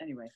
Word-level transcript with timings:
anyway. 0.00 0.30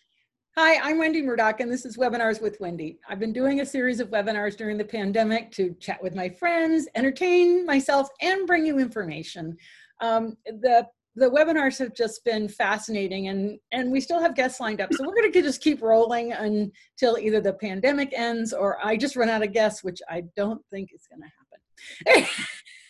Hi, 0.56 0.76
I'm 0.88 0.98
Wendy 0.98 1.20
Murdoch, 1.20 1.58
and 1.60 1.72
this 1.72 1.84
is 1.84 1.96
Webinars 1.96 2.40
with 2.40 2.60
Wendy. 2.60 2.98
I've 3.08 3.18
been 3.18 3.32
doing 3.32 3.60
a 3.60 3.66
series 3.66 3.98
of 3.98 4.10
webinars 4.10 4.56
during 4.56 4.78
the 4.78 4.84
pandemic 4.84 5.50
to 5.52 5.74
chat 5.80 6.00
with 6.00 6.14
my 6.14 6.28
friends, 6.28 6.86
entertain 6.94 7.66
myself, 7.66 8.08
and 8.20 8.46
bring 8.46 8.64
you 8.64 8.78
information. 8.78 9.56
Um, 10.00 10.36
the 10.46 10.86
the 11.16 11.30
webinars 11.30 11.78
have 11.78 11.94
just 11.94 12.24
been 12.24 12.48
fascinating 12.48 13.28
and 13.28 13.58
and 13.70 13.92
we 13.92 14.00
still 14.00 14.18
have 14.18 14.34
guests 14.34 14.58
lined 14.58 14.80
up 14.80 14.92
so 14.92 15.04
we're 15.06 15.14
going 15.14 15.30
to 15.30 15.42
just 15.42 15.60
keep 15.60 15.80
rolling 15.80 16.32
until 16.32 17.16
either 17.18 17.40
the 17.40 17.52
pandemic 17.52 18.12
ends 18.12 18.52
or 18.52 18.84
i 18.84 18.96
just 18.96 19.14
run 19.14 19.28
out 19.28 19.40
of 19.40 19.52
guests 19.52 19.84
which 19.84 20.00
i 20.10 20.24
don't 20.34 20.60
think 20.72 20.90
is 20.92 21.06
going 21.06 21.22
to 21.22 22.18
happen 22.18 22.28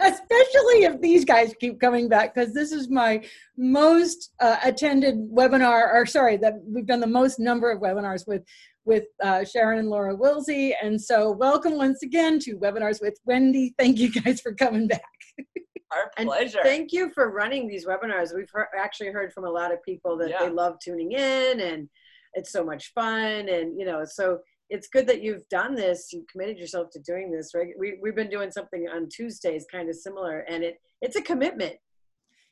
especially 0.00 0.84
if 0.84 1.00
these 1.00 1.24
guys 1.24 1.54
keep 1.60 1.80
coming 1.80 2.08
back 2.08 2.34
because 2.34 2.52
this 2.54 2.72
is 2.72 2.88
my 2.88 3.22
most 3.56 4.32
uh, 4.40 4.56
attended 4.64 5.16
webinar 5.30 5.92
or 5.92 6.06
sorry 6.06 6.36
that 6.36 6.54
we've 6.66 6.86
done 6.86 7.00
the 7.00 7.06
most 7.06 7.38
number 7.38 7.70
of 7.70 7.80
webinars 7.80 8.26
with 8.26 8.42
with 8.84 9.04
uh, 9.22 9.44
sharon 9.44 9.78
and 9.78 9.88
laura 9.88 10.16
wilsey 10.16 10.72
and 10.82 11.00
so 11.00 11.30
welcome 11.30 11.76
once 11.76 12.02
again 12.02 12.38
to 12.38 12.56
webinars 12.58 13.00
with 13.00 13.18
wendy 13.24 13.74
thank 13.78 13.98
you 13.98 14.10
guys 14.22 14.40
for 14.40 14.54
coming 14.54 14.86
back 14.88 15.02
Our 15.92 16.10
And 16.16 16.26
pleasure. 16.28 16.60
Thank 16.62 16.90
you 16.92 17.10
for 17.10 17.30
running 17.30 17.68
these 17.68 17.84
webinars. 17.84 18.34
We've 18.34 18.48
heard, 18.50 18.68
actually 18.76 19.10
heard 19.10 19.30
from 19.32 19.44
a 19.44 19.50
lot 19.50 19.72
of 19.74 19.82
people 19.82 20.16
that 20.18 20.30
Yeah. 20.30 20.38
they 20.44 20.48
love 20.48 20.78
tuning 20.82 21.12
in 21.12 21.60
and 21.60 21.88
it's 22.32 22.50
so 22.50 22.64
much 22.64 22.92
fun. 22.94 23.48
And, 23.50 23.78
you 23.78 23.84
know, 23.84 24.02
so 24.06 24.38
it's 24.72 24.88
good 24.88 25.06
that 25.06 25.22
you've 25.22 25.46
done 25.50 25.74
this. 25.74 26.12
You 26.14 26.24
committed 26.32 26.56
yourself 26.56 26.88
to 26.92 26.98
doing 27.00 27.30
this, 27.30 27.52
right? 27.54 27.74
We, 27.78 27.98
we've 28.02 28.14
been 28.14 28.30
doing 28.30 28.50
something 28.50 28.88
on 28.88 29.08
Tuesdays 29.10 29.66
kind 29.70 29.90
of 29.90 29.96
similar 29.96 30.40
and 30.48 30.64
it, 30.64 30.80
it's 31.02 31.16
a 31.16 31.20
commitment. 31.20 31.74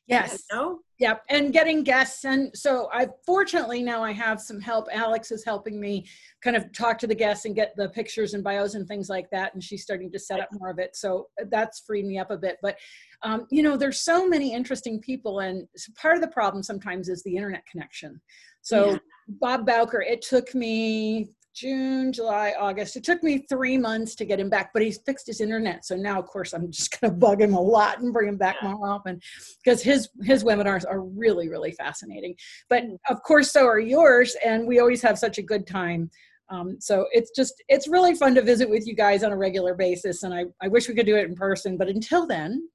yes 0.06 0.45
You 0.51 0.56
know? 0.56 0.79
Yep, 0.98 1.23
and 1.30 1.51
getting 1.51 1.83
guests. 1.83 2.27
And 2.27 2.55
so 2.55 2.91
I 2.93 3.09
fortunately 3.24 3.83
now 3.83 4.05
I 4.05 4.12
have 4.12 4.38
some 4.38 4.60
help. 4.60 4.87
Alex 4.93 5.30
is 5.30 5.46
helping 5.46 5.80
me 5.80 6.06
kind 6.45 6.57
of 6.59 6.71
talk 6.74 6.99
to 6.99 7.07
the 7.07 7.15
guests 7.15 7.46
and 7.46 7.54
get 7.54 7.73
the 7.74 7.88
pictures 7.88 8.34
and 8.34 8.45
bios 8.45 8.74
and 8.74 8.87
things 8.87 9.09
like 9.09 9.30
that. 9.30 9.55
And 9.55 9.65
she's 9.65 9.82
starting 9.82 10.12
to 10.12 10.18
set 10.18 10.40
up 10.40 10.51
more 10.52 10.68
of 10.68 10.79
it. 10.79 10.95
So 10.95 11.29
that's 11.49 11.80
freed 11.87 12.05
me 12.05 12.18
up 12.18 12.30
a 12.30 12.37
bit. 12.37 12.59
But 12.60 12.77
um, 13.23 13.46
you 13.51 13.62
know, 13.62 13.79
there's 13.79 14.01
so 14.01 14.29
many 14.29 14.52
interesting 14.52 15.01
people, 15.01 15.40
and 15.40 15.66
part 15.96 16.16
of 16.16 16.21
the 16.21 16.29
problem 16.29 16.62
sometimes 16.62 17.09
is 17.09 17.23
the 17.23 17.37
internet 17.37 17.65
connection. 17.66 18.21
So 18.60 18.90
Yeah. 18.90 18.99
Bob 19.40 19.65
Bowker, 19.65 20.02
it 20.02 20.21
took 20.21 20.55
me 20.55 21.30
June, 21.54 22.12
July, 22.12 22.54
August. 22.59 22.96
It 22.96 23.04
took 23.04 23.23
me 23.23 23.45
three 23.48 23.76
months 23.76 24.15
to 24.16 24.24
get 24.24 24.38
him 24.40 24.48
back, 24.48 24.70
but 24.73 24.82
he's 24.82 24.98
fixed 24.98 25.26
his 25.26 25.40
internet. 25.40 25.84
So 25.84 25.96
now, 25.96 26.18
of 26.18 26.26
course, 26.26 26.52
I'm 26.52 26.70
just 26.73 27.01
going 27.01 27.12
to 27.12 27.18
bug 27.18 27.40
him 27.40 27.54
a 27.54 27.60
lot 27.60 28.01
and 28.01 28.12
bring 28.12 28.29
him 28.29 28.37
back 28.37 28.56
more 28.62 28.88
often 28.88 29.20
because 29.65 29.82
his 29.82 30.09
his 30.23 30.45
webinars 30.45 30.84
are 30.88 31.01
really 31.02 31.48
really 31.48 31.73
fascinating. 31.73 32.34
But 32.68 32.84
of 33.09 33.23
course, 33.23 33.51
so 33.52 33.66
are 33.66 33.80
yours, 33.80 34.37
and 34.45 34.66
we 34.66 34.78
always 34.78 35.02
have 35.02 35.18
such 35.18 35.38
a 35.38 35.43
good 35.43 35.66
time. 35.66 36.10
Um, 36.48 36.76
so 36.80 37.06
it's 37.12 37.30
just 37.34 37.54
it's 37.68 37.87
really 37.88 38.15
fun 38.15 38.34
to 38.34 38.43
visit 38.43 38.68
with 38.68 38.87
you 38.87 38.95
guys 38.95 39.23
on 39.23 39.32
a 39.32 39.37
regular 39.37 39.74
basis, 39.74 40.23
and 40.23 40.32
I 40.34 40.45
I 40.62 40.68
wish 40.68 40.88
we 40.88 40.95
could 40.95 41.06
do 41.06 41.16
it 41.16 41.26
in 41.28 41.34
person. 41.34 41.76
But 41.76 41.88
until 41.88 42.26
then, 42.26 42.68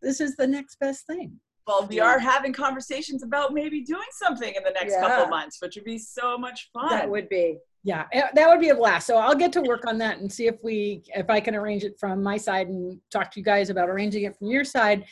this 0.00 0.20
is 0.20 0.36
the 0.36 0.46
next 0.46 0.78
best 0.80 1.06
thing. 1.06 1.38
well, 1.66 1.86
we 1.88 2.00
are 2.00 2.18
having 2.18 2.52
conversations 2.52 3.22
about 3.22 3.54
maybe 3.54 3.82
doing 3.82 4.08
something 4.12 4.52
in 4.54 4.62
the 4.64 4.70
next 4.72 4.94
couple 4.94 5.10
Yeah. 5.18 5.22
of 5.24 5.30
months, 5.30 5.58
which 5.62 5.76
would 5.76 5.84
be 5.84 5.96
so 5.98 6.36
much 6.36 6.70
fun. 6.72 6.90
That 6.90 7.08
would 7.08 7.28
be. 7.28 7.58
Yeah, 7.84 8.06
eh, 8.12 8.28
that 8.34 8.48
would 8.48 8.60
be 8.60 8.68
a 8.68 8.74
blast. 8.76 9.06
So 9.06 9.16
I'll 9.16 9.34
get 9.34 9.52
to 9.54 9.62
work 9.62 9.86
on 9.86 9.98
that 9.98 10.18
and 10.18 10.32
see 10.32 10.46
if 10.46 10.56
we, 10.62 11.02
if 11.14 11.28
I 11.28 11.40
can 11.40 11.54
arrange 11.54 11.82
it 11.82 11.98
from 11.98 12.22
my 12.22 12.36
side 12.36 12.68
and 12.68 13.00
talk 13.10 13.30
to 13.32 13.40
you 13.40 13.44
guys 13.44 13.70
about 13.70 13.88
arranging 13.88 14.24
it 14.24 14.36
from 14.38 14.48
your 14.48 14.64
side. 14.64 15.04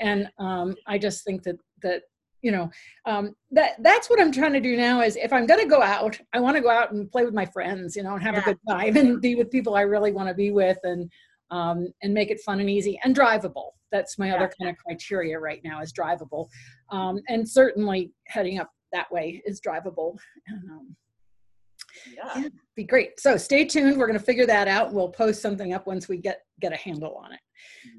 And 0.00 0.28
um, 0.38 0.74
I 0.86 0.98
just 0.98 1.24
think 1.24 1.42
that 1.44 1.56
that 1.82 2.02
you 2.42 2.52
know 2.52 2.70
um, 3.06 3.34
that 3.50 3.82
that's 3.82 4.10
what 4.10 4.20
I'm 4.20 4.32
trying 4.32 4.52
to 4.52 4.60
do 4.60 4.76
now. 4.76 5.00
Is 5.00 5.16
if 5.16 5.32
I'm 5.32 5.46
going 5.46 5.60
to 5.60 5.68
go 5.68 5.82
out, 5.82 6.18
I 6.32 6.40
want 6.40 6.56
to 6.56 6.62
go 6.62 6.70
out 6.70 6.92
and 6.92 7.10
play 7.10 7.24
with 7.24 7.34
my 7.34 7.46
friends, 7.46 7.96
you 7.96 8.02
know, 8.02 8.14
and 8.14 8.22
have 8.22 8.36
a 8.36 8.42
good 8.42 8.58
time 8.68 8.96
and 8.96 9.20
be 9.20 9.34
with 9.36 9.50
people 9.50 9.74
I 9.74 9.82
really 9.82 10.12
want 10.12 10.28
to 10.28 10.34
be 10.34 10.50
with, 10.50 10.78
and 10.82 11.10
um, 11.50 11.88
and 12.02 12.12
make 12.12 12.30
it 12.30 12.40
fun 12.40 12.60
and 12.60 12.68
easy 12.68 13.00
and 13.04 13.16
drivable. 13.16 13.70
That's 13.92 14.18
my 14.18 14.32
other 14.32 14.50
kind 14.60 14.70
of 14.70 14.76
criteria 14.84 15.38
right 15.38 15.60
now 15.64 15.80
is 15.80 15.92
drivable, 15.92 16.48
um, 16.90 17.20
and 17.28 17.48
certainly 17.48 18.12
heading 18.26 18.58
up 18.58 18.70
that 18.92 19.10
way 19.10 19.42
is 19.46 19.60
drivable. 19.60 20.16
Yeah. 22.14 22.38
yeah, 22.42 22.48
be 22.76 22.84
great. 22.84 23.18
So 23.20 23.36
stay 23.36 23.64
tuned. 23.64 23.96
We're 23.96 24.06
going 24.06 24.18
to 24.18 24.24
figure 24.24 24.46
that 24.46 24.68
out. 24.68 24.92
We'll 24.92 25.08
post 25.08 25.40
something 25.42 25.72
up 25.72 25.86
once 25.86 26.08
we 26.08 26.18
get 26.18 26.42
get 26.60 26.72
a 26.72 26.76
handle 26.76 27.14
on 27.22 27.32
it. 27.32 27.40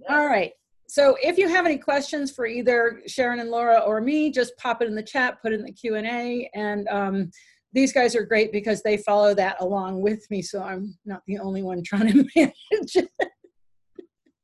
All 0.09 0.27
right. 0.27 0.51
So 0.87 1.17
if 1.21 1.37
you 1.37 1.49
have 1.49 1.65
any 1.65 1.77
questions 1.77 2.31
for 2.31 2.45
either 2.45 3.01
Sharon 3.07 3.39
and 3.39 3.49
Laura 3.49 3.79
or 3.79 3.99
me, 3.99 4.31
just 4.31 4.55
pop 4.57 4.81
it 4.81 4.87
in 4.87 4.95
the 4.95 5.03
chat, 5.03 5.41
put 5.41 5.51
it 5.51 5.59
in 5.59 5.65
the 5.65 5.71
Q 5.73 5.95
and 5.95 6.07
A, 6.07 6.49
and 6.55 6.87
um, 6.87 7.31
these 7.73 7.91
guys 7.91 8.15
are 8.15 8.23
great 8.23 8.51
because 8.53 8.81
they 8.81 8.95
follow 8.97 9.33
that 9.33 9.57
along 9.59 10.01
with 10.01 10.25
me. 10.31 10.41
So 10.41 10.63
I'm 10.63 10.97
not 11.05 11.21
the 11.27 11.39
only 11.39 11.61
one 11.63 11.83
trying 11.83 12.11
to 12.13 12.25
manage. 12.35 12.95
it. 12.95 13.09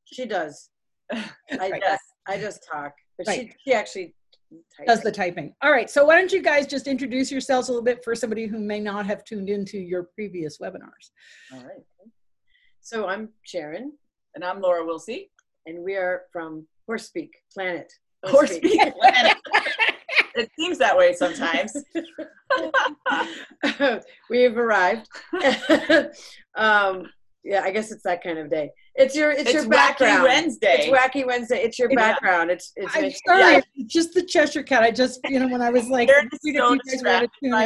She 0.06 0.26
does. 0.26 0.70
I, 1.14 1.22
Right. 1.58 1.82
just, 1.82 2.04
I 2.28 2.38
just 2.38 2.68
talk, 2.72 2.94
but 3.18 3.28
Right. 3.28 3.54
she, 3.66 3.72
she 3.72 3.74
actually 3.74 4.14
types. 4.76 4.88
Does 4.88 5.02
the 5.02 5.12
typing. 5.12 5.54
All 5.62 5.72
right. 5.72 5.90
So 5.90 6.06
why 6.06 6.16
don't 6.16 6.32
you 6.32 6.42
guys 6.42 6.68
just 6.68 6.88
introduce 6.88 7.32
yourselves 7.32 7.70
a 7.70 7.72
little 7.72 7.84
bit 7.84 8.04
for 8.04 8.16
somebody 8.16 8.46
who 8.46 8.60
may 8.60 8.80
not 8.80 9.06
have 9.06 9.24
tuned 9.24 9.50
into 9.50 9.78
your 9.78 10.04
previous 10.16 10.58
webinars? 10.60 11.12
All 11.54 11.64
right. 11.64 11.84
So 12.82 13.08
I'm 13.08 13.30
Sharon 13.44 13.94
And 14.36 14.44
I'm 14.44 14.62
Laura 14.62 14.86
Wilsey. 14.86 15.30
and 15.66 15.84
we 15.84 15.96
are 15.96 16.24
from 16.32 16.68
Horse 16.86 17.08
Speak 17.08 17.32
Planet. 17.54 17.92
Horse 18.26 18.56
Speak 18.56 18.80
Planet. 19.00 19.38
it 20.36 20.50
seems 20.60 20.78
that 20.80 20.98
way 20.98 21.14
sometimes. 21.14 21.74
We've 24.30 24.58
arrived. 24.58 25.08
um, 26.56 27.10
yeah, 27.44 27.62
I 27.64 27.72
guess 27.72 27.92
it's 27.92 28.04
that 28.04 28.24
kind 28.24 28.38
of 28.38 28.50
day. 28.50 28.72
It's 28.96 29.16
your 29.16 29.32
it's, 29.32 29.42
It's 29.42 29.54
your 29.54 29.64
Wacky. 29.66 30.24
Wednesday. 30.24 30.88
It's 30.88 30.98
Wacky 30.98 31.26
Wednesday. 31.26 31.64
It's 31.64 31.80
your 31.80 31.90
Yeah. 31.90 31.96
background. 31.96 32.52
It's 32.52 32.72
it's 32.76 32.96
I'm 32.96 33.06
it's- 33.06 33.20
sorry, 33.28 33.54
Yeah. 33.56 33.86
just 33.88 34.14
the 34.14 34.22
Cheshire 34.24 34.64
Cat. 34.64 34.84
I 34.84 34.92
just, 34.92 35.20
you 35.30 35.40
know, 35.40 35.48
when 35.48 35.62
I 35.62 35.70
was 35.70 35.88
like, 35.90 36.10
You're 36.10 36.24
you 36.44 36.54
guys 36.54 36.62
wanted 36.62 36.84
to 36.86 36.92
distracted 36.92 37.32
tune 37.42 37.52
by 37.52 37.66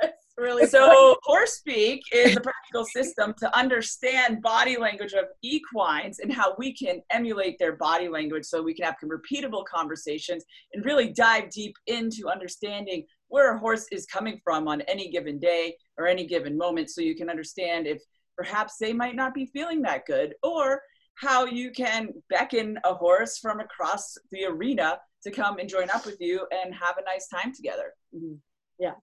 that. 0.00 0.14
really 0.38 0.66
So, 0.66 1.16
horse 1.24 1.54
speak 1.58 2.00
is 2.12 2.36
a 2.36 2.40
practical 2.40 2.84
system 2.86 3.34
to 3.38 3.58
understand 3.58 4.40
body 4.40 4.76
language 4.76 5.12
of 5.14 5.26
equines 5.42 6.20
and 6.20 6.32
how 6.32 6.54
we 6.58 6.72
can 6.74 7.02
emulate 7.10 7.58
their 7.58 7.76
body 7.76 8.08
language 8.08 8.44
so 8.44 8.62
we 8.62 8.72
can 8.74 8.84
have 8.84 8.96
repeatable 9.04 9.64
conversations 9.64 10.44
and 10.72 10.84
really 10.84 11.08
dive 11.12 11.50
deep 11.50 11.74
into 11.86 12.28
understanding 12.28 13.04
where 13.28 13.54
a 13.54 13.58
horse 13.58 13.86
is 13.92 14.06
coming 14.06 14.40
from 14.44 14.68
on 14.68 14.80
any 14.82 15.10
given 15.10 15.38
day 15.38 15.76
or 15.98 16.06
any 16.06 16.24
given 16.26 16.56
moment 16.56 16.88
so 16.90 17.00
you 17.00 17.14
can 17.14 17.28
understand 17.28 17.86
if 17.86 18.00
perhaps 18.36 18.76
they 18.78 18.92
might 18.92 19.16
not 19.16 19.34
be 19.34 19.46
feeling 19.46 19.82
that 19.82 20.06
good 20.06 20.34
or 20.42 20.82
how 21.16 21.44
you 21.44 21.70
can 21.70 22.08
beckon 22.30 22.78
a 22.84 22.94
horse 22.94 23.38
from 23.38 23.60
across 23.60 24.14
the 24.30 24.44
arena 24.44 24.98
to 25.22 25.30
come 25.30 25.58
and 25.58 25.68
join 25.68 25.88
up 25.90 26.04
with 26.04 26.20
you 26.20 26.46
and 26.50 26.74
have 26.74 26.96
a 26.98 27.04
nice 27.04 27.28
time 27.28 27.52
together. 27.54 27.94
Mhm. 28.14 28.38
Yeah. 28.78 28.94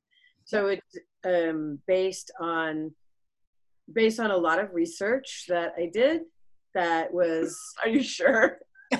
So 0.45 0.67
it's 0.67 0.97
um, 1.23 1.79
based 1.87 2.31
on 2.39 2.93
based 3.93 4.19
on 4.19 4.31
a 4.31 4.37
lot 4.37 4.59
of 4.59 4.73
research 4.73 5.45
that 5.47 5.73
I 5.77 5.89
did. 5.91 6.21
That 6.75 7.13
was 7.13 7.57
Are 7.83 7.89
you 7.89 8.03
sure? 8.03 8.59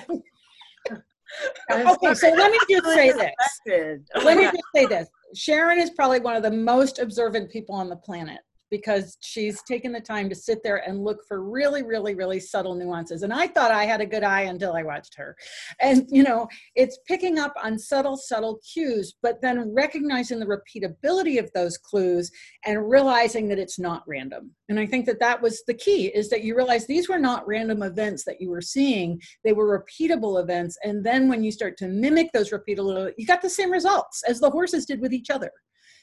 Okay, 1.70 2.12
so 2.14 2.28
let 2.30 2.50
me 2.50 2.58
just 2.68 2.86
say 2.86 3.12
this. 3.12 4.02
Let 4.24 4.36
me 4.36 4.44
just 4.44 4.62
say 4.74 4.86
this. 4.86 5.08
Sharon 5.34 5.78
is 5.78 5.90
probably 5.90 6.18
one 6.18 6.34
of 6.34 6.42
the 6.42 6.50
most 6.50 6.98
observant 6.98 7.50
people 7.50 7.74
on 7.74 7.88
the 7.88 7.94
planet 7.96 8.40
because 8.70 9.16
she's 9.20 9.62
taken 9.62 9.92
the 9.92 10.00
time 10.00 10.28
to 10.28 10.34
sit 10.34 10.62
there 10.62 10.88
and 10.88 11.04
look 11.04 11.18
for 11.26 11.42
really, 11.42 11.82
really, 11.82 12.14
really 12.14 12.40
subtle 12.40 12.74
nuances. 12.74 13.22
And 13.22 13.32
I 13.32 13.46
thought 13.46 13.70
I 13.70 13.84
had 13.84 14.00
a 14.00 14.06
good 14.06 14.22
eye 14.22 14.42
until 14.42 14.72
I 14.74 14.82
watched 14.82 15.14
her. 15.16 15.36
And, 15.80 16.06
you 16.08 16.22
know, 16.22 16.48
it's 16.74 16.98
picking 17.06 17.38
up 17.38 17.52
on 17.62 17.78
subtle, 17.78 18.16
subtle 18.16 18.60
cues, 18.72 19.14
but 19.22 19.40
then 19.42 19.72
recognizing 19.74 20.38
the 20.38 20.46
repeatability 20.46 21.38
of 21.38 21.50
those 21.52 21.76
clues 21.76 22.30
and 22.64 22.88
realizing 22.88 23.48
that 23.48 23.58
it's 23.58 23.78
not 23.78 24.02
random. 24.06 24.52
And 24.68 24.78
I 24.78 24.86
think 24.86 25.06
that 25.06 25.20
that 25.20 25.42
was 25.42 25.62
the 25.66 25.74
key 25.74 26.06
is 26.06 26.30
that 26.30 26.44
you 26.44 26.56
realize 26.56 26.86
these 26.86 27.08
were 27.08 27.18
not 27.18 27.46
random 27.46 27.82
events 27.82 28.24
that 28.24 28.40
you 28.40 28.50
were 28.50 28.60
seeing, 28.60 29.20
they 29.44 29.52
were 29.52 29.84
repeatable 29.84 30.40
events. 30.40 30.78
And 30.84 31.04
then 31.04 31.28
when 31.28 31.42
you 31.42 31.50
start 31.50 31.76
to 31.78 31.88
mimic 31.88 32.30
those 32.32 32.50
repeatable, 32.50 33.12
you 33.16 33.26
got 33.26 33.42
the 33.42 33.50
same 33.50 33.70
results 33.70 34.22
as 34.28 34.40
the 34.40 34.50
horses 34.50 34.86
did 34.86 35.00
with 35.00 35.12
each 35.12 35.30
other. 35.30 35.50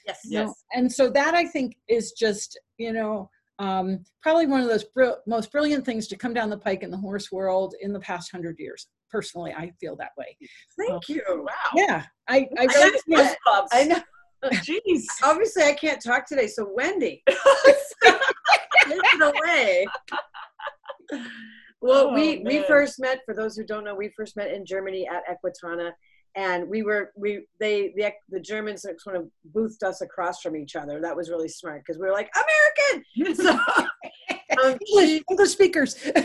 Yes. 0.07 0.19
you 0.25 0.39
know? 0.39 0.45
Yes. 0.45 0.63
And 0.73 0.91
so 0.91 1.09
that 1.11 1.35
I 1.35 1.45
think 1.45 1.75
is 1.87 2.11
just, 2.13 2.59
you 2.77 2.93
know, 2.93 3.29
um, 3.59 4.03
probably 4.21 4.45
one 4.45 4.61
of 4.61 4.67
those 4.67 4.83
br- 4.83 5.19
most 5.25 5.51
brilliant 5.51 5.83
things 5.85 6.07
to 6.09 6.15
come 6.15 6.33
down 6.33 6.49
the 6.49 6.57
pike 6.57 6.83
in 6.83 6.91
the 6.91 6.97
horse 6.97 7.31
world 7.31 7.73
in 7.81 7.91
the 7.91 7.99
past 7.99 8.31
hundred 8.31 8.57
years. 8.59 8.87
Personally, 9.11 9.53
I 9.53 9.71
feel 9.79 9.95
that 9.97 10.11
way. 10.17 10.37
Thank 10.77 11.09
you. 11.09 11.23
Wow. 11.29 11.53
Yeah, 11.75 12.03
I, 12.27 12.47
I 12.57 12.63
I 12.63 12.65
really 12.65 12.91
got 12.91 13.01
feel- 13.01 13.19
goosebumps. 13.19 13.67
I 13.71 13.83
know. 13.85 14.01
Jeez. 14.45 15.03
Obviously, 15.23 15.63
I 15.63 15.73
can't 15.73 16.01
talk 16.03 16.27
today. 16.27 16.45
So 16.47 16.69
Wendy, 16.75 17.23
it 17.27 19.21
away. 19.21 19.87
Well, 21.81 22.07
Oh, 22.09 22.13
we 22.13 22.39
we 22.45 22.63
first 22.63 22.99
met. 22.99 23.19
For 23.25 23.33
those 23.33 23.55
who 23.55 23.63
don't 23.63 23.83
know, 23.83 23.95
we 23.95 24.11
first 24.15 24.35
met 24.35 24.51
in 24.51 24.65
Germany 24.65 25.07
at 25.07 25.23
Equitana, 25.27 25.91
and 26.37 26.69
we 26.69 26.83
were 26.83 27.11
we 27.15 27.45
they 27.59 27.93
the 27.97 28.11
the 28.29 28.39
Germans 28.39 28.85
sort 28.99 29.15
of 29.15 29.27
boothed 29.43 29.83
us 29.83 30.01
across 30.01 30.39
from 30.39 30.55
each 30.55 30.75
other. 30.75 31.01
That 31.01 31.15
was 31.15 31.29
really 31.29 31.49
smart 31.49 31.81
because 31.83 31.99
we 31.99 32.07
were 32.07 32.13
like 32.13 32.29
American. 32.35 33.03
So 33.35 33.51
um, 34.63 34.77
English, 34.87 35.23
English 35.29 35.49
speakers. 35.49 35.95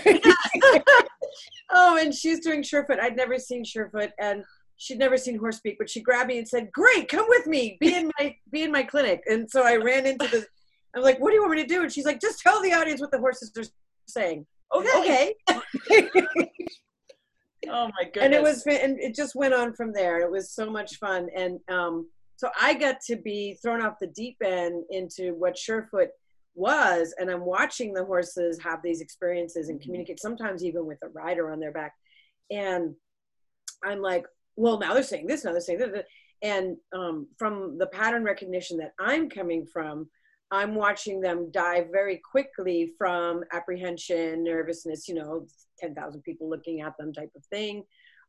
oh, 1.73 1.99
and 2.01 2.15
she's 2.15 2.41
doing 2.41 2.63
Surefoot. 2.63 3.01
I'd 3.01 3.17
never 3.17 3.39
seen 3.39 3.65
Surefoot, 3.65 4.11
and 4.21 4.45
she'd 4.77 4.99
never 4.99 5.17
seen 5.17 5.39
horse 5.39 5.57
speak, 5.57 5.77
but 5.79 5.89
she 5.89 6.01
grabbed 6.01 6.29
me 6.29 6.39
and 6.39 6.47
said, 6.47 6.71
"Great, 6.73 7.09
come 7.09 7.27
with 7.29 7.47
me. 7.47 7.79
Be 7.81 7.95
in 7.95 8.11
my 8.19 8.37
be 8.51 8.63
in 8.63 8.71
my 8.71 8.83
clinic." 8.83 9.23
And 9.27 9.51
so 9.51 9.63
I 9.63 9.77
ran 9.77 10.07
into 10.07 10.29
the. 10.29 10.47
I'm 10.95 11.03
like, 11.03 11.19
"What 11.21 11.31
do 11.31 11.37
you 11.37 11.43
want 11.43 11.55
me 11.55 11.63
to 11.63 11.69
do?" 11.69 11.83
And 11.83 11.91
she's 11.91 12.05
like, 12.05 12.21
"Just 12.21 12.41
tell 12.41 12.61
the 12.63 12.75
audience 12.75 13.01
what 13.01 13.11
the 13.11 13.19
horses 13.19 13.51
are 13.57 13.65
saying." 14.07 14.47
Okay. 14.75 15.35
okay. 15.51 16.51
Oh 17.69 17.91
my 17.99 18.05
goodness. 18.05 18.25
And 18.25 18.35
it 18.35 18.43
was, 18.43 18.67
and 18.67 18.99
it 19.01 19.15
just 19.15 19.35
went 19.35 19.55
on 19.55 19.75
from 19.75 19.93
there. 19.93 20.21
It 20.21 20.31
was 20.31 20.51
so 20.51 20.71
much 20.71 20.97
fun, 20.97 21.29
and 21.35 21.59
um, 21.69 22.09
so 22.37 22.49
I 22.61 22.75
got 22.75 22.97
to 23.07 23.17
be 23.17 23.59
thrown 23.63 23.83
off 23.83 23.99
the 24.01 24.09
deep 24.09 24.37
end 24.45 24.85
into 24.91 25.35
what 25.35 25.57
Surefoot 25.57 26.09
was, 26.55 27.15
and 27.19 27.31
I'm 27.31 27.45
watching 27.45 27.93
the 27.93 28.05
horses 28.05 28.61
have 28.63 28.81
these 28.83 29.01
experiences 29.01 29.69
and 29.69 29.79
mm-hmm. 29.79 29.85
communicate. 29.85 30.21
Sometimes 30.21 30.65
even 30.65 30.87
with 30.87 30.99
a 31.03 31.09
rider 31.09 31.51
on 31.51 31.61
their 31.61 31.73
back, 31.73 31.95
and 32.51 32.95
I'm 33.85 34.01
like, 34.01 34.25
well, 34.57 34.79
now 34.79 34.95
they're 34.95 35.03
saying 35.03 35.27
this, 35.27 35.45
now 35.45 35.53
they're 35.53 35.61
saying 35.61 35.79
that, 35.79 36.07
and 36.43 36.77
um, 36.93 37.29
from 37.39 37.79
the 37.79 37.87
pattern 37.87 38.25
recognition 38.25 38.79
that 38.79 38.93
I'm 38.99 39.29
coming 39.29 39.67
from 39.67 40.09
I'm 40.53 40.75
watching 40.75 41.23
them 41.23 41.51
dive 41.51 41.87
very 41.91 42.19
quickly 42.19 42.93
from 42.99 43.43
apprehension, 43.53 44.45
nervousness, 44.45 45.09
you 45.09 45.15
know, 45.15 45.47
10,000 45.79 46.21
people 46.23 46.49
looking 46.49 46.83
at 46.83 46.93
them 46.99 47.11
type 47.11 47.31
of 47.35 47.43
thing. 47.47 47.85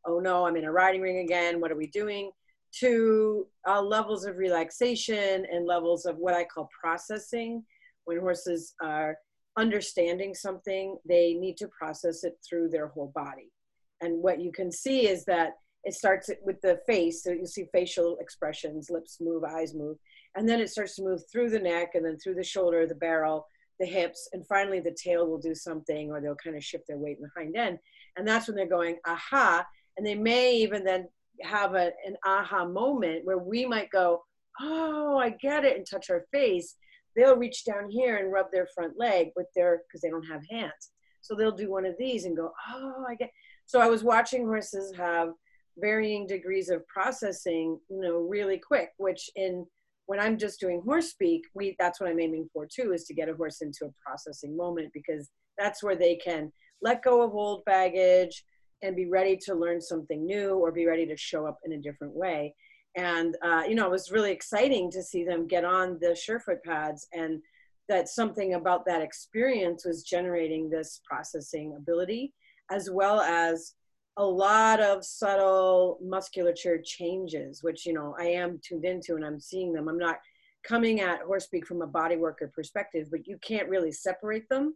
Oh 0.07 0.19
no, 0.19 0.47
I'm 0.47 0.55
in 0.55 0.63
a 0.63 0.71
riding 0.71 1.01
ring 1.01 1.19
again. 1.19 1.59
What 1.59 1.69
are 1.69 1.75
we 1.75 1.87
doing? 1.87 2.31
To 2.79 3.45
uh, 3.67 3.81
levels 3.81 4.25
of 4.25 4.37
relaxation 4.37 5.45
and 5.51 5.67
levels 5.67 6.05
of 6.05 6.15
what 6.15 6.33
I 6.33 6.45
call 6.45 6.69
processing. 6.81 7.61
When 8.05 8.19
horses 8.19 8.73
are 8.81 9.17
understanding 9.57 10.33
something, 10.33 10.97
they 11.07 11.33
need 11.33 11.57
to 11.57 11.67
process 11.67 12.23
it 12.23 12.37
through 12.47 12.69
their 12.69 12.87
whole 12.87 13.11
body. 13.13 13.51
And 13.99 14.23
what 14.23 14.39
you 14.39 14.51
can 14.53 14.71
see 14.71 15.07
is 15.07 15.25
that 15.25 15.57
it 15.83 15.94
starts 15.94 16.30
with 16.44 16.62
the 16.62 16.80
face. 16.88 17.24
So 17.24 17.31
you 17.31 17.45
see 17.45 17.65
facial 17.71 18.18
expressions, 18.19 18.89
lips 18.89 19.18
move, 19.19 19.44
eyes 19.44 19.74
move 19.74 19.97
and 20.35 20.47
then 20.50 20.59
it 20.59 20.69
starts 20.69 20.95
to 20.95 21.03
move 21.03 21.21
through 21.31 21.50
the 21.50 21.59
neck 21.59 21.91
and 21.94 22.06
then 22.06 22.18
through 22.18 22.35
the 22.35 22.44
shoulder, 22.44 22.88
the 22.88 22.95
barrel, 22.95 23.45
the 23.80 23.85
hips, 23.85 24.30
and 24.33 24.47
finally 24.47 24.80
the 24.80 24.95
tail 24.95 25.27
will 25.27 25.38
do 25.38 25.53
something 25.53 26.12
or 26.12 26.21
they'll 26.21 26.35
kind 26.35 26.56
of 26.56 26.63
shift 26.63 26.88
their 26.88 26.97
weight 26.97 27.18
in 27.18 27.24
the 27.24 27.30
hind 27.35 27.56
end. 27.56 27.77
And 28.18 28.27
that's 28.27 28.47
when 28.47 28.56
they're 28.56 28.68
going, 28.68 28.97
aha. 29.06 29.65
And 29.97 30.06
they 30.06 30.15
may 30.15 30.56
even 30.57 30.83
then 30.83 31.07
have 31.41 31.75
a, 31.75 31.91
an 32.06 32.15
aha 32.25 32.65
moment 32.65 33.25
where 33.25 33.38
we 33.38 33.65
might 33.65 33.91
go, 33.91 34.24
oh, 34.59 35.18
I 35.18 35.30
get 35.30 35.65
it, 35.65 35.77
and 35.77 35.85
touch 35.85 36.09
our 36.09 36.25
face. 36.31 36.75
They'll 37.15 37.38
reach 37.38 37.65
down 37.65 37.89
here 37.89 38.18
and 38.18 38.31
rub 38.31 38.47
their 38.51 38.68
front 38.74 38.94
leg 38.97 39.30
with 39.35 39.47
their, 39.56 39.81
because 39.88 40.01
they 40.01 40.09
don't 40.09 40.25
have 40.25 40.41
hands. 40.50 40.91
So 41.21 41.35
they'll 41.35 41.51
do 41.56 41.71
one 41.71 41.85
of 41.85 41.95
these 41.97 42.25
and 42.25 42.35
go, 42.35 42.51
oh, 42.71 43.06
I 43.07 43.15
get. 43.15 43.31
So 43.65 43.80
I 43.80 43.88
was 43.88 44.03
watching 44.03 44.45
horses 44.45 44.94
have 44.95 45.30
varying 45.77 46.27
degrees 46.27 46.69
of 46.69 46.87
processing, 46.87 47.79
you 47.89 48.01
know, 48.01 48.19
really 48.19 48.57
quick, 48.57 48.89
which 48.97 49.29
in 49.35 49.65
when 50.05 50.19
I'm 50.19 50.37
just 50.37 50.59
doing 50.59 50.81
horse 50.83 51.11
speak, 51.11 51.43
we 51.53 51.75
that's 51.79 51.99
what 51.99 52.09
I'm 52.09 52.19
aiming 52.19 52.49
for 52.53 52.67
too, 52.67 52.93
is 52.93 53.05
to 53.05 53.13
get 53.13 53.29
a 53.29 53.35
horse 53.35 53.61
into 53.61 53.85
a 53.85 53.93
processing 54.05 54.55
moment 54.55 54.91
because 54.93 55.29
that's 55.57 55.83
where 55.83 55.95
they 55.95 56.15
can 56.15 56.51
let 56.81 57.03
go 57.03 57.21
of 57.21 57.33
old 57.33 57.63
baggage 57.65 58.43
and 58.81 58.95
be 58.95 59.09
ready 59.09 59.37
to 59.37 59.55
learn 59.55 59.79
something 59.79 60.25
new 60.25 60.55
or 60.55 60.71
be 60.71 60.85
ready 60.85 61.05
to 61.05 61.15
show 61.15 61.45
up 61.45 61.57
in 61.63 61.73
a 61.73 61.81
different 61.81 62.13
way. 62.13 62.53
And 62.95 63.35
uh, 63.43 63.63
you 63.67 63.75
know, 63.75 63.85
it 63.85 63.91
was 63.91 64.11
really 64.11 64.31
exciting 64.31 64.91
to 64.91 65.01
see 65.01 65.23
them 65.23 65.47
get 65.47 65.63
on 65.63 65.97
the 66.01 66.15
Surefoot 66.15 66.61
pads 66.63 67.07
and 67.13 67.41
that 67.89 68.07
something 68.07 68.53
about 68.53 68.85
that 68.85 69.01
experience 69.01 69.85
was 69.85 70.03
generating 70.03 70.69
this 70.69 71.01
processing 71.05 71.75
ability 71.77 72.33
as 72.71 72.89
well 72.89 73.19
as 73.19 73.73
a 74.18 74.25
lot 74.25 74.80
of 74.80 75.04
subtle 75.04 75.98
musculature 76.04 76.80
changes, 76.83 77.63
which, 77.63 77.86
you 77.86 77.94
know, 77.94 78.15
I 78.19 78.25
am 78.25 78.60
tuned 78.63 78.86
into 78.86 79.15
and 79.15 79.25
I'm 79.25 79.39
seeing 79.39 79.74
them. 79.74 79.88
I'm 79.88 79.98
not 79.98 80.19
coming 80.63 81.01
at 81.01 81.21
horse 81.21 81.45
speak 81.45 81.65
from 81.65 81.81
a 81.81 81.88
body 81.88 82.15
worker 82.15 82.51
perspective, 82.54 83.07
but 83.10 83.27
you 83.27 83.38
can't 83.42 83.69
really 83.69 83.92
separate 83.92 84.48
them. 84.50 84.75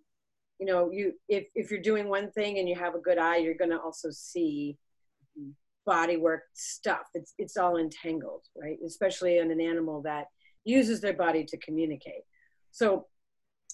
You 0.60 0.66
know, 0.66 0.90
you 0.92 1.14
if, 1.30 1.46
if 1.54 1.70
you're 1.70 1.82
doing 1.82 2.10
one 2.10 2.32
thing 2.32 2.58
and 2.58 2.68
you 2.68 2.76
have 2.76 2.96
a 2.96 3.00
good 3.00 3.20
eye, 3.20 3.38
you're 3.38 3.54
gonna 3.54 3.80
also 3.80 4.10
see 4.12 4.78
body 5.86 6.18
work 6.18 6.44
stuff. 6.54 7.08
It's 7.14 7.34
it's 7.38 7.58
all 7.58 7.78
entangled, 7.78 8.44
right? 8.60 8.78
Especially 8.86 9.38
in 9.38 9.52
an 9.52 9.62
animal 9.62 10.02
that 10.02 10.26
uses 10.66 11.00
their 11.00 11.14
body 11.14 11.46
to 11.46 11.58
communicate. 11.58 12.24
So 12.72 13.06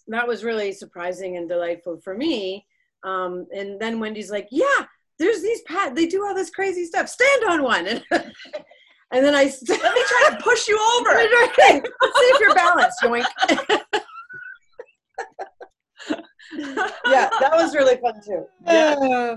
that 0.07 0.27
was 0.27 0.43
really 0.43 0.73
surprising 0.73 1.37
and 1.37 1.47
delightful 1.47 1.99
for 2.03 2.15
me. 2.15 2.65
Um, 3.03 3.47
and 3.55 3.79
then 3.79 3.99
Wendy's 3.99 4.31
like, 4.31 4.47
yeah, 4.51 4.85
there's 5.19 5.41
these 5.41 5.61
pat 5.63 5.95
they 5.95 6.07
do 6.07 6.25
all 6.25 6.35
this 6.35 6.49
crazy 6.49 6.85
stuff. 6.85 7.09
Stand 7.09 7.43
on 7.49 7.63
one. 7.63 8.01
And, 9.11 9.25
and 9.25 9.25
then 9.27 9.35
i 9.35 9.43
let 9.43 9.93
me 9.93 10.03
try 10.07 10.29
to 10.31 10.37
push 10.41 10.67
you 10.67 10.75
over. 10.97 11.11
Let's 11.11 11.55
see 11.55 12.25
if 12.25 12.39
you're 12.39 12.55
balanced 12.55 12.99
yoink. 13.03 13.25
Yeah 17.05 17.29
that 17.39 17.51
was 17.53 17.75
really 17.75 17.97
fun 17.97 18.15
too. 18.25 18.45
Yeah. 18.65 18.95
Uh, 18.99 19.35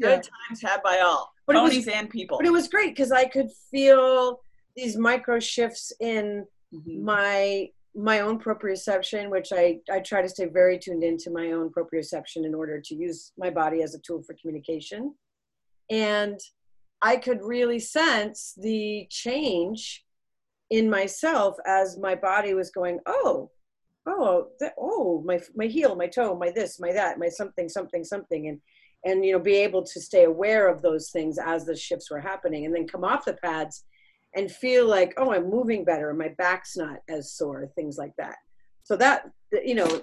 good 0.00 0.22
times 0.22 0.62
had 0.62 0.82
by 0.82 1.00
all 1.04 1.32
but 1.46 1.56
ponies 1.56 1.86
was, 1.86 1.94
and 1.94 2.10
people. 2.10 2.38
But 2.38 2.46
it 2.46 2.52
was 2.52 2.68
great 2.68 2.94
because 2.94 3.12
i 3.12 3.24
could 3.24 3.50
feel 3.70 4.40
these 4.76 4.96
micro 4.96 5.40
shifts 5.40 5.92
in 6.00 6.46
mm-hmm. 6.74 7.04
my 7.04 7.68
my 7.96 8.20
own 8.20 8.38
proprioception, 8.38 9.30
which 9.30 9.52
I, 9.52 9.78
I 9.90 10.00
try 10.00 10.20
to 10.20 10.28
stay 10.28 10.46
very 10.46 10.78
tuned 10.78 11.02
into 11.02 11.30
my 11.30 11.52
own 11.52 11.70
proprioception 11.70 12.44
in 12.44 12.54
order 12.54 12.80
to 12.80 12.94
use 12.94 13.32
my 13.38 13.50
body 13.50 13.82
as 13.82 13.94
a 13.94 14.00
tool 14.00 14.22
for 14.22 14.36
communication. 14.40 15.14
And 15.90 16.38
I 17.02 17.16
could 17.16 17.40
really 17.42 17.78
sense 17.78 18.54
the 18.56 19.06
change 19.10 20.04
in 20.70 20.90
myself 20.90 21.56
as 21.66 21.98
my 21.98 22.14
body 22.14 22.54
was 22.54 22.70
going, 22.70 22.98
oh, 23.06 23.50
oh, 24.06 24.48
oh, 24.78 25.22
my, 25.24 25.40
my 25.54 25.66
heel, 25.66 25.96
my 25.96 26.06
toe, 26.06 26.36
my 26.36 26.50
this, 26.50 26.78
my 26.78 26.92
that, 26.92 27.18
my 27.18 27.28
something, 27.28 27.68
something, 27.68 28.04
something. 28.04 28.48
And, 28.48 28.60
and, 29.04 29.24
you 29.24 29.32
know, 29.32 29.38
be 29.38 29.54
able 29.54 29.84
to 29.84 30.00
stay 30.00 30.24
aware 30.24 30.68
of 30.68 30.82
those 30.82 31.10
things 31.10 31.38
as 31.38 31.64
the 31.64 31.76
shifts 31.76 32.10
were 32.10 32.20
happening 32.20 32.66
and 32.66 32.74
then 32.74 32.86
come 32.86 33.04
off 33.04 33.24
the 33.24 33.34
pads 33.34 33.84
and 34.36 34.50
feel 34.50 34.86
like, 34.86 35.14
oh, 35.16 35.32
I'm 35.32 35.50
moving 35.50 35.84
better, 35.84 36.12
my 36.14 36.28
back's 36.36 36.76
not 36.76 36.98
as 37.08 37.32
sore, 37.32 37.68
things 37.74 37.98
like 37.98 38.12
that. 38.18 38.36
So 38.84 38.96
that 38.96 39.32
you 39.52 39.74
know, 39.74 40.02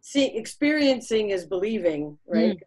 see, 0.00 0.36
experiencing 0.36 1.30
is 1.30 1.46
believing, 1.46 2.18
right? 2.26 2.56
Mm. 2.56 2.60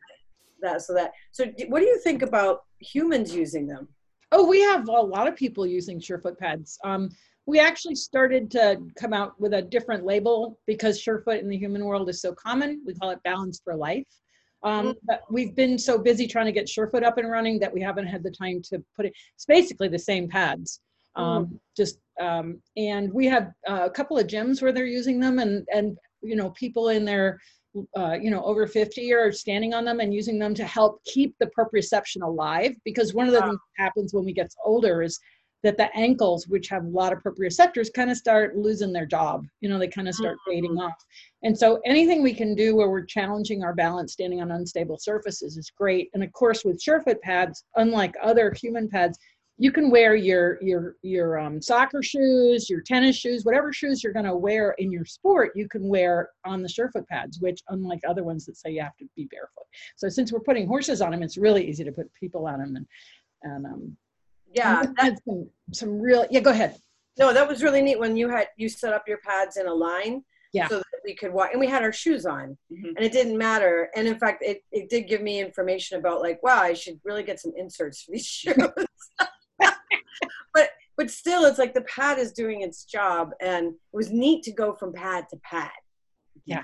That 0.62 0.82
so 0.82 0.94
that. 0.94 1.12
So, 1.32 1.46
what 1.68 1.82
do 1.82 1.86
you 1.86 2.00
think 2.00 2.22
about 2.22 2.64
humans 2.80 3.36
using 3.36 3.68
them? 3.68 3.88
Oh, 4.32 4.48
we 4.48 4.62
have 4.62 4.88
a 4.88 4.92
lot 4.92 5.28
of 5.28 5.36
people 5.36 5.68
using 5.68 6.00
Surefoot 6.00 6.38
pads. 6.40 6.80
Um, 6.84 7.10
we 7.46 7.60
actually 7.60 7.96
started 7.96 8.50
to 8.52 8.82
come 9.00 9.14
out 9.14 9.40
with 9.40 9.54
a 9.54 9.62
different 9.62 10.04
label 10.04 10.58
because 10.66 11.00
Surefoot 11.00 11.42
in 11.42 11.48
the 11.48 11.58
human 11.58 11.86
world 11.86 12.10
is 12.10 12.22
so 12.22 12.34
common. 12.34 12.82
We 12.86 12.96
call 12.96 13.12
it 13.12 13.22
Balance 13.24 13.62
for 13.64 13.76
Life. 13.76 14.08
Um, 14.66 14.88
mm. 14.88 14.96
but 15.04 15.22
we've 15.30 15.56
been 15.56 15.78
so 15.78 15.98
busy 15.98 16.28
trying 16.28 16.48
to 16.48 16.52
get 16.52 16.68
Surefoot 16.68 17.04
up 17.04 17.20
and 17.20 17.30
running 17.30 17.60
that 17.60 17.74
we 17.74 17.82
haven't 17.82 18.08
had 18.08 18.24
the 18.24 18.32
time 18.32 18.62
to 18.64 18.84
put 18.96 19.06
it. 19.06 19.14
It's 19.36 19.46
basically 19.46 19.88
the 19.88 20.00
same 20.00 20.28
pads. 20.28 20.82
Mm. 21.16 21.22
um, 21.22 21.46
mm. 21.46 21.60
just 21.78 22.00
um, 22.20 22.62
and 22.76 23.14
we 23.14 23.26
have 23.28 23.52
uh, 23.70 23.82
a 23.84 23.90
couple 23.90 24.18
of 24.18 24.28
gyms 24.28 24.62
where 24.62 24.72
they're 24.72 24.86
using 24.86 25.20
them 25.20 25.40
and 25.40 25.66
and 25.74 25.98
you 26.22 26.36
know 26.36 26.50
people 26.52 26.90
in 26.90 27.06
their 27.06 27.40
uh, 27.98 28.14
you 28.14 28.32
know 28.32 28.44
over 28.44 28.68
50 28.68 29.14
are 29.14 29.32
standing 29.32 29.74
on 29.74 29.86
them 29.86 30.00
and 30.00 30.14
using 30.14 30.40
them 30.40 30.54
to 30.56 30.66
help 30.66 31.04
keep 31.06 31.36
the 31.40 31.50
proprioception 31.58 32.22
alive 32.22 32.74
because 32.84 33.14
one 33.14 33.28
of 33.28 33.34
the 33.34 33.40
wow. 33.40 33.48
things 33.48 33.60
that 33.78 33.84
happens 33.84 34.14
when 34.14 34.26
we 34.26 34.34
get 34.34 34.52
older 34.64 35.02
is 35.02 35.20
that 35.66 35.78
the 35.78 35.90
ankles 35.98 36.48
which 36.48 36.70
have 36.70 36.86
a 36.86 36.88
lot 36.88 37.12
of 37.12 37.24
proprioceptors 37.24 37.92
kind 37.92 38.12
of 38.12 38.16
start 38.16 38.56
losing 38.56 38.94
their 38.94 39.06
job 39.06 39.44
you 39.62 39.68
know 39.68 39.80
they 39.80 39.88
kind 39.88 40.08
of 40.08 40.14
start 40.14 40.36
mm-hmm. 40.36 40.52
fading 40.52 40.78
off 40.78 40.94
and 41.44 41.58
so 41.58 41.82
anything 41.86 42.22
we 42.22 42.36
can 42.36 42.54
do 42.54 42.76
where 42.76 42.90
we're 42.90 43.04
challenging 43.04 43.64
our 43.64 43.74
balance 43.74 44.14
standing 44.14 44.42
on 44.42 44.52
unstable 44.52 45.00
surfaces 45.00 45.58
is 45.58 45.72
great 45.76 46.10
and 46.14 46.24
of 46.24 46.32
course 46.34 46.64
with 46.64 46.80
surefoot 46.80 47.20
pads 47.22 47.64
unlike 47.78 48.14
other 48.22 48.54
human 48.62 48.88
pads 48.88 49.18
you 49.58 49.72
can 49.72 49.90
wear 49.90 50.16
your 50.16 50.62
your 50.62 50.98
your 51.02 51.40
um, 51.40 51.62
soccer 51.62 52.04
shoes, 52.04 52.70
your 52.70 52.82
tennis 52.82 53.16
shoes, 53.16 53.46
whatever 53.46 53.72
shoes 53.72 54.04
you're 54.04 54.12
going 54.12 54.26
to 54.26 54.36
wear 54.36 54.76
in 54.80 54.92
your 54.92 55.06
sport, 55.06 55.54
you 55.56 55.70
can 55.70 55.88
wear 55.88 56.32
on 56.44 56.62
the 56.62 56.68
Surefoot 56.68 57.08
pads, 57.08 57.40
which 57.40 57.62
unlike 57.70 58.02
other 58.06 58.26
ones 58.26 58.46
that 58.46 58.58
say 58.58 58.72
you 58.72 58.82
have 58.82 58.98
to 58.98 59.06
be 59.16 59.30
barefoot. 59.32 59.66
So 59.96 60.10
since 60.10 60.34
we're 60.34 60.42
putting 60.42 60.68
horses 60.68 61.02
on 61.02 61.12
them, 61.12 61.24
it's 61.24 61.38
really 61.38 61.66
easy 61.66 61.86
to 61.86 61.92
put 61.94 62.14
people 62.20 62.48
on 62.48 62.60
them 62.60 62.76
and 62.76 62.86
and 63.44 63.66
um, 63.66 63.98
yeah, 64.56 64.84
that's 64.98 65.22
some 65.26 65.50
some 65.74 66.00
real 66.00 66.26
yeah. 66.32 66.40
Go 66.40 66.52
ahead. 66.52 66.78
No, 67.18 67.34
that 67.34 67.48
was 67.48 67.64
really 67.64 67.82
neat 67.82 68.00
when 68.00 68.16
you 68.16 68.30
had 68.30 68.48
you 68.58 68.70
set 68.70 68.94
up 68.94 69.04
your 69.08 69.20
pads 69.20 69.58
in 69.58 69.68
a 69.68 69.74
line. 69.74 70.24
Yeah. 70.54 70.70
So 70.70 70.78
that 70.78 71.02
we 71.04 71.14
could 71.14 71.34
walk, 71.34 71.50
and 71.52 71.60
we 71.60 71.68
had 71.68 71.84
our 71.84 71.92
shoes 71.92 72.26
on, 72.26 72.58
mm-hmm. 72.72 72.96
and 72.96 73.00
it 73.00 73.12
didn't 73.12 73.38
matter. 73.38 73.90
And 73.94 74.08
in 74.08 74.18
fact, 74.18 74.42
it, 74.42 74.64
it 74.72 74.90
did 74.90 75.02
give 75.02 75.22
me 75.22 75.42
information 75.42 76.00
about 76.00 76.22
like, 76.22 76.42
wow, 76.44 76.62
I 76.62 76.72
should 76.72 76.98
really 77.04 77.24
get 77.24 77.42
some 77.42 77.52
inserts 77.58 78.04
for 78.04 78.14
these 78.14 78.26
shoes. 78.26 78.56
but 80.54 80.70
but 80.96 81.12
still, 81.12 81.44
it's 81.44 81.60
like 81.60 81.74
the 81.74 81.82
pad 81.82 82.20
is 82.20 82.32
doing 82.32 82.62
its 82.62 82.86
job, 82.86 83.32
and 83.42 83.68
it 83.68 83.76
was 83.92 84.12
neat 84.12 84.44
to 84.44 84.52
go 84.52 84.74
from 84.74 84.94
pad 84.94 85.26
to 85.32 85.38
pad. 85.44 85.72
Yeah. 86.46 86.64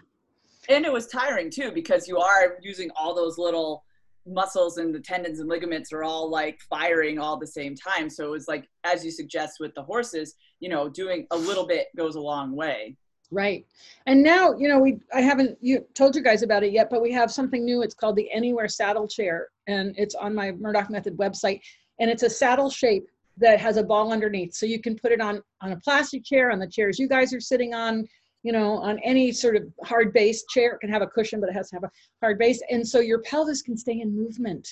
And 0.69 0.85
it 0.85 0.93
was 0.93 1.07
tiring 1.07 1.49
too 1.49 1.71
because 1.71 2.07
you 2.07 2.17
are 2.19 2.57
using 2.61 2.91
all 2.95 3.13
those 3.13 3.37
little 3.37 3.83
muscles 4.25 4.77
and 4.77 4.93
the 4.93 4.99
tendons 4.99 5.39
and 5.39 5.49
ligaments 5.49 5.91
are 5.91 6.03
all 6.03 6.29
like 6.29 6.59
firing 6.69 7.17
all 7.19 7.37
the 7.37 7.47
same 7.47 7.75
time 7.75 8.09
so 8.09 8.25
it 8.25 8.31
was 8.31 8.47
like 8.47 8.67
as 8.83 9.03
you 9.03 9.11
suggest 9.11 9.57
with 9.59 9.73
the 9.75 9.83
horses 9.83 10.35
you 10.59 10.69
know 10.69 10.87
doing 10.87 11.25
a 11.31 11.37
little 11.37 11.65
bit 11.65 11.87
goes 11.97 12.15
a 12.15 12.19
long 12.19 12.55
way 12.55 12.95
Right. 13.31 13.65
And 14.07 14.21
now, 14.21 14.53
you 14.57 14.67
know, 14.67 14.79
we 14.79 14.99
I 15.13 15.21
haven't 15.21 15.57
you 15.61 15.85
told 15.93 16.15
you 16.15 16.21
guys 16.21 16.43
about 16.43 16.63
it 16.63 16.73
yet, 16.73 16.89
but 16.89 17.01
we 17.01 17.13
have 17.13 17.31
something 17.31 17.63
new. 17.63 17.81
It's 17.81 17.95
called 17.95 18.17
the 18.17 18.29
Anywhere 18.29 18.67
Saddle 18.67 19.07
Chair, 19.07 19.47
and 19.67 19.95
it's 19.97 20.15
on 20.15 20.35
my 20.35 20.51
Murdoch 20.51 20.89
Method 20.89 21.15
website. 21.17 21.61
And 21.99 22.11
it's 22.11 22.23
a 22.23 22.29
saddle 22.29 22.69
shape 22.69 23.07
that 23.37 23.59
has 23.59 23.77
a 23.77 23.83
ball 23.83 24.11
underneath, 24.11 24.53
so 24.53 24.65
you 24.65 24.81
can 24.81 24.97
put 24.97 25.13
it 25.13 25.21
on 25.21 25.41
on 25.61 25.71
a 25.71 25.79
plastic 25.79 26.25
chair, 26.25 26.51
on 26.51 26.59
the 26.59 26.67
chairs 26.67 26.99
you 26.99 27.07
guys 27.07 27.33
are 27.33 27.39
sitting 27.39 27.73
on, 27.73 28.05
you 28.43 28.51
know, 28.51 28.73
on 28.77 28.99
any 28.99 29.31
sort 29.31 29.55
of 29.55 29.63
hard 29.83 30.13
base 30.13 30.43
chair. 30.49 30.73
It 30.73 30.79
can 30.79 30.89
have 30.89 31.01
a 31.01 31.07
cushion, 31.07 31.39
but 31.39 31.49
it 31.49 31.53
has 31.53 31.69
to 31.69 31.75
have 31.75 31.83
a 31.83 31.91
hard 32.21 32.39
base, 32.39 32.61
and 32.69 32.87
so 32.87 32.99
your 32.99 33.19
pelvis 33.19 33.61
can 33.61 33.77
stay 33.77 33.99
in 33.99 34.15
movement. 34.15 34.67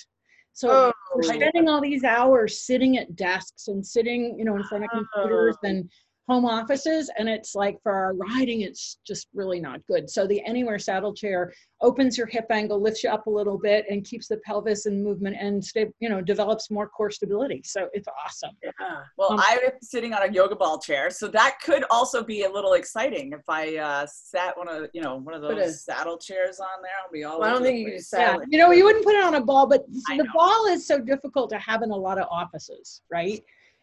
So 0.52 0.68
Oh, 0.70 0.92
we're 1.14 1.22
spending 1.22 1.68
all 1.68 1.80
these 1.80 2.04
hours 2.04 2.62
sitting 2.66 2.98
at 2.98 3.14
desks 3.16 3.68
and 3.68 3.86
sitting, 3.86 4.36
you 4.38 4.44
know, 4.44 4.56
in 4.56 4.64
front 4.64 4.84
of 4.84 4.90
oh. 4.92 5.04
computers 5.14 5.56
Oh. 5.62 5.68
and 5.68 5.90
home 6.28 6.44
offices 6.44 7.10
and 7.18 7.28
it's 7.28 7.54
like 7.56 7.76
for 7.82 7.90
our 7.92 8.14
riding 8.14 8.60
it's 8.60 8.98
just 9.04 9.26
really 9.34 9.58
not 9.60 9.84
good. 9.86 10.08
So 10.08 10.26
the 10.28 10.40
anywhere 10.46 10.78
saddle 10.78 11.12
chair 11.12 11.52
opens 11.82 12.16
your 12.16 12.26
hip 12.28 12.46
angle 12.50 12.80
lifts 12.80 13.02
you 13.02 13.10
up 13.10 13.26
a 13.26 13.30
little 13.30 13.58
bit 13.58 13.84
and 13.90 14.04
keeps 14.04 14.28
the 14.28 14.36
pelvis 14.46 14.86
in 14.86 15.02
movement 15.02 15.34
and 15.40 15.64
stay 15.64 15.86
you 15.98 16.08
know 16.08 16.20
develops 16.20 16.70
more 16.70 16.88
core 16.88 17.10
stability. 17.10 17.62
So 17.64 17.88
it's 17.94 18.06
awesome. 18.24 18.50
Yeah. 18.62 18.70
well 19.18 19.32
Um, 19.32 19.40
i'm 19.42 19.58
sitting 19.82 20.12
on 20.14 20.22
a 20.28 20.32
yoga 20.32 20.54
ball 20.54 20.78
chair 20.78 21.10
so 21.10 21.26
that 21.28 21.56
could 21.64 21.84
also 21.90 22.22
be 22.22 22.42
a 22.44 22.50
little 22.50 22.74
exciting 22.74 23.32
if 23.32 23.42
i 23.48 23.76
uh, 23.76 24.06
sat 24.06 24.56
one 24.56 24.68
of 24.68 24.88
you 24.92 25.02
know 25.02 25.16
one 25.16 25.34
of 25.34 25.42
those 25.42 25.58
a- 25.58 25.72
saddle 25.72 26.16
chairs 26.18 26.60
on 26.60 26.82
there 26.82 26.92
i'll 27.04 27.10
be 27.12 27.24
all 27.24 27.40
Well, 27.40 27.48
I 27.48 27.52
don't 27.52 27.62
think 27.62 27.78
you 27.78 27.84
can 27.86 27.92
place. 27.94 28.10
yeah 28.12 28.36
you 28.48 28.58
know 28.58 28.70
you 28.70 28.84
wouldn't 28.84 29.04
put 29.04 29.14
it 29.14 29.24
on 29.24 29.34
a 29.34 29.40
ball 29.40 29.66
but 29.66 29.84
the 30.16 30.26
ball 30.34 30.66
is 30.66 30.86
so 30.86 30.98
difficult 31.00 31.50
to 31.50 31.58
have 31.58 31.82
in 31.82 31.90
a 31.90 31.96
lot 31.96 32.18
of 32.18 32.26
offices 32.30 33.02
right 33.10 33.42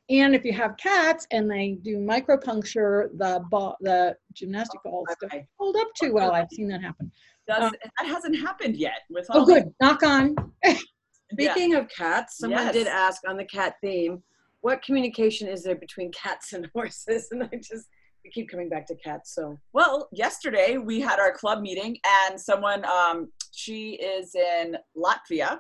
and 0.10 0.34
if 0.34 0.44
you 0.46 0.54
have 0.54 0.78
cats 0.78 1.28
and 1.32 1.50
they 1.50 1.78
do 1.82 1.98
micropuncture 1.98 3.10
the 3.18 3.44
ball 3.52 3.76
the 3.82 4.16
gymnastic 4.34 4.82
balls 4.84 5.08
don't 5.22 5.44
hold 5.60 5.76
up 5.78 5.88
too 6.00 6.14
well 6.14 6.32
i've 6.32 6.50
seen 6.52 6.68
that 6.68 6.82
happen 6.82 7.12
Does, 7.48 7.72
that 7.72 8.06
hasn't 8.08 8.38
happened 8.40 8.76
yet 8.78 9.02
with 9.10 9.28
all 9.30 9.42
oh 9.42 9.46
good 9.46 9.74
knock 9.82 10.04
on 10.04 10.36
the- 10.64 10.78
yeah. 11.38 11.54
Speaking 11.54 11.76
of 11.76 11.90
cats, 11.90 12.38
someone 12.38 12.66
Yes. 12.68 12.74
did 12.74 12.88
ask 12.88 13.22
on 13.28 13.36
the 13.36 13.44
cat 13.44 13.76
theme, 13.82 14.24
what 14.62 14.82
communication 14.82 15.48
is 15.50 15.62
there 15.62 15.76
between 15.76 16.10
cats 16.14 16.54
and 16.54 16.70
horses? 16.74 17.28
And 17.32 17.44
I 17.44 17.58
just 17.58 17.88
we 18.24 18.32
keep 18.32 18.50
coming 18.50 18.70
back 18.70 18.88
to 18.88 18.96
cats. 18.96 19.36
So 19.36 19.58
Well, 19.74 20.08
yesterday 20.14 20.78
we 20.78 21.02
had 21.02 21.20
our 21.20 21.34
club 21.34 21.62
meeting, 21.62 21.98
and 22.06 22.40
someone, 22.40 22.86
um, 22.86 23.30
she 23.52 23.96
is 23.96 24.36
in 24.36 24.78
Latvia, 24.96 25.60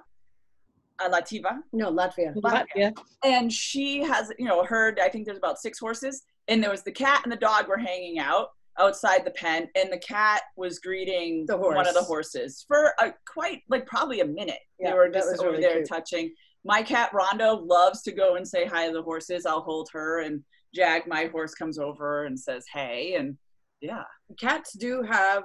uh, 1.03 1.09
Lativa, 1.09 1.59
no, 1.73 1.91
Latvia. 1.91 2.33
yeah 2.75 2.91
and 3.23 3.51
she 3.51 4.01
has, 4.03 4.31
you 4.39 4.45
know, 4.45 4.63
heard, 4.63 4.99
I 4.99 5.09
think 5.09 5.25
there's 5.25 5.37
about 5.37 5.59
six 5.59 5.79
horses, 5.79 6.23
and 6.47 6.61
there 6.61 6.71
was 6.71 6.83
the 6.83 6.91
cat 6.91 7.21
and 7.23 7.31
the 7.31 7.37
dog 7.37 7.67
were 7.67 7.77
hanging 7.77 8.19
out 8.19 8.49
outside 8.79 9.25
the 9.25 9.31
pen, 9.31 9.67
and 9.75 9.91
the 9.91 9.97
cat 9.97 10.41
was 10.55 10.79
greeting 10.79 11.45
The 11.47 11.57
one 11.57 11.87
of 11.87 11.93
the 11.93 12.01
horses 12.03 12.63
for 12.67 12.93
a, 12.99 13.13
quite, 13.31 13.61
like, 13.69 13.85
probably 13.87 14.21
a 14.21 14.25
minute. 14.25 14.59
Yeah, 14.79 14.91
they 14.91 14.97
were 14.97 15.09
just 15.09 15.39
over 15.39 15.51
really 15.51 15.61
there 15.61 15.75
cute. 15.77 15.89
touching. 15.89 16.33
My 16.63 16.81
cat 16.83 17.11
Rondo 17.13 17.55
loves 17.55 18.01
to 18.03 18.11
go 18.11 18.35
and 18.35 18.47
say 18.47 18.65
hi 18.65 18.87
to 18.87 18.93
the 18.93 19.01
horses. 19.01 19.45
I'll 19.45 19.61
hold 19.61 19.89
her, 19.93 20.21
and 20.21 20.43
Jag, 20.75 21.07
my 21.07 21.25
horse, 21.25 21.53
comes 21.53 21.79
over 21.79 22.25
and 22.25 22.39
says 22.39 22.65
hey, 22.71 23.15
and 23.15 23.37
yeah. 23.81 24.03
Cats 24.39 24.73
do 24.73 25.01
have 25.03 25.43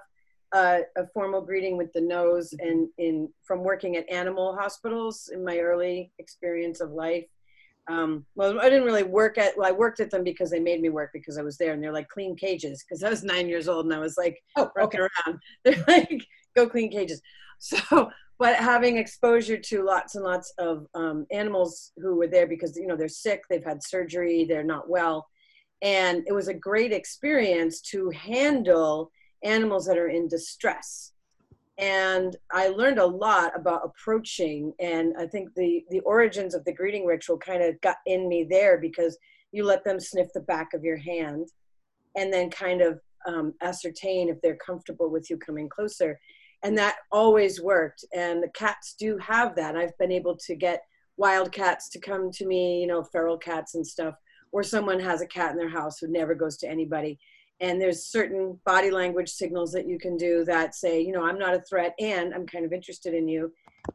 uh, 0.53 0.81
a 0.97 1.07
formal 1.15 1.41
greeting 1.41 1.77
with 1.77 1.93
the 1.93 2.01
nose, 2.01 2.55
and 2.59 2.89
in 2.99 3.29
from 3.43 3.65
working 3.65 3.97
at 3.97 4.11
animal 4.11 4.55
hospitals 4.55 5.31
in 5.33 5.45
my 5.45 5.59
early 5.59 6.13
experience 6.19 6.81
of 6.81 6.91
life. 6.91 7.27
Um, 7.89 8.25
well, 8.37 8.61
I 8.61 8.69
didn't 8.69 8.85
really 8.85 9.03
work 9.03 9.39
at. 9.39 9.57
Well, 9.57 9.69
I 9.69 9.73
worked 9.73 10.01
at 10.01 10.11
them 10.11 10.25
because 10.25 10.51
they 10.51 10.61
made 10.61 10.81
me 10.81 10.91
work 10.91 11.11
because 11.13 11.39
I 11.39 11.43
was 11.43 11.57
there, 11.57 11.73
and 11.73 11.83
they're 11.83 11.93
like 11.93 12.09
clean 12.09 12.37
cages. 12.37 12.85
Because 12.85 13.03
I 13.03 13.11
was 13.11 13.25
nine 13.25 13.49
years 13.49 13.69
old, 13.69 13.87
and 13.87 13.95
I 13.95 13.99
was 13.99 14.17
like, 14.17 14.39
oh 14.57 14.71
okay 14.79 14.99
around. 14.99 15.41
They're 15.65 15.85
like, 15.89 16.25
go 16.55 16.69
clean 16.69 16.91
cages. 16.91 17.21
So, 17.59 18.11
but 18.41 18.57
having 18.57 18.97
exposure 18.99 19.57
to 19.57 19.85
lots 19.85 20.17
and 20.17 20.25
lots 20.25 20.53
of 20.59 20.87
um, 20.95 21.27
animals 21.31 21.93
who 21.97 22.17
were 22.17 22.27
there 22.27 22.49
because 22.49 22.77
you 22.77 22.89
know 22.89 22.97
they're 22.97 23.09
sick, 23.09 23.43
they've 23.49 23.65
had 23.65 23.85
surgery, 23.85 24.45
they're 24.45 24.65
not 24.65 24.91
well, 24.91 25.27
and 25.81 26.25
it 26.27 26.33
was 26.33 26.49
a 26.49 26.55
great 26.55 26.93
experience 26.93 27.81
to 27.83 28.11
handle 28.11 29.11
animals 29.45 29.87
that 29.87 29.99
are 29.99 30.09
in 30.09 30.29
distress. 30.29 31.13
And 31.79 32.37
I 32.53 32.69
learned 32.69 32.99
a 32.99 33.07
lot 33.07 33.53
about 33.57 33.83
approaching, 33.85 34.73
and 34.79 35.15
I 35.19 35.27
think 35.27 35.49
the 35.55 35.85
the 35.91 36.01
origins 36.01 36.55
of 36.55 36.65
the 36.65 36.73
greeting 36.73 37.07
ritual 37.07 37.39
kind 37.39 37.63
of 37.63 37.81
got 37.81 37.97
in 38.07 38.29
me 38.29 38.47
there 38.49 38.79
because 38.79 39.19
you 39.53 39.65
let 39.65 39.83
them 39.85 39.99
sniff 39.99 40.29
the 40.35 40.41
back 40.41 40.75
of 40.75 40.85
your 40.85 40.99
hand, 40.99 41.49
and 42.17 42.33
then 42.33 42.51
kind 42.51 42.83
of 42.83 43.01
um, 43.27 43.55
ascertain 43.63 44.29
if 44.29 44.41
they're 44.43 44.57
comfortable 44.57 45.11
with 45.11 45.31
you 45.31 45.39
coming 45.39 45.69
closer. 45.69 46.19
And 46.63 46.77
that 46.79 46.97
always 47.11 47.61
worked. 47.61 48.05
And 48.15 48.43
the 48.43 48.51
cats 48.51 48.95
do 48.99 49.19
have 49.19 49.57
that. 49.57 49.77
I've 49.77 49.97
been 49.99 50.13
able 50.13 50.37
to 50.47 50.55
get 50.55 50.83
wild 51.17 51.53
cats 51.53 51.89
to 51.91 52.01
come 52.01 52.31
to 52.33 52.47
me, 52.47 52.81
you 52.81 52.87
know, 52.87 53.03
feral 53.03 53.37
cats 53.37 53.75
and 53.75 53.87
stuff, 53.87 54.15
or 54.53 54.63
someone 54.63 55.01
has 55.01 55.21
a 55.23 55.27
cat 55.27 55.53
in 55.53 55.57
their 55.57 55.69
house 55.69 55.99
who 55.99 56.09
never 56.09 56.35
goes 56.35 56.57
to 56.59 56.69
anybody. 56.69 57.19
And 57.63 57.81
there's 57.81 58.05
certain 58.05 58.59
body 58.67 58.91
language 58.91 59.31
signals 59.31 59.73
that 59.73 59.89
you 59.89 59.99
can 59.99 60.17
do 60.17 60.45
that 60.45 60.75
say, 60.75 61.01
you 61.01 61.13
know, 61.13 61.25
I'm 61.25 61.39
not 61.39 61.55
a 61.55 61.63
threat 61.63 61.95
and 61.99 62.35
I'm 62.35 62.47
kind 62.47 62.65
of 62.65 62.73
interested 62.73 63.15
in 63.15 63.29
you. 63.29 63.53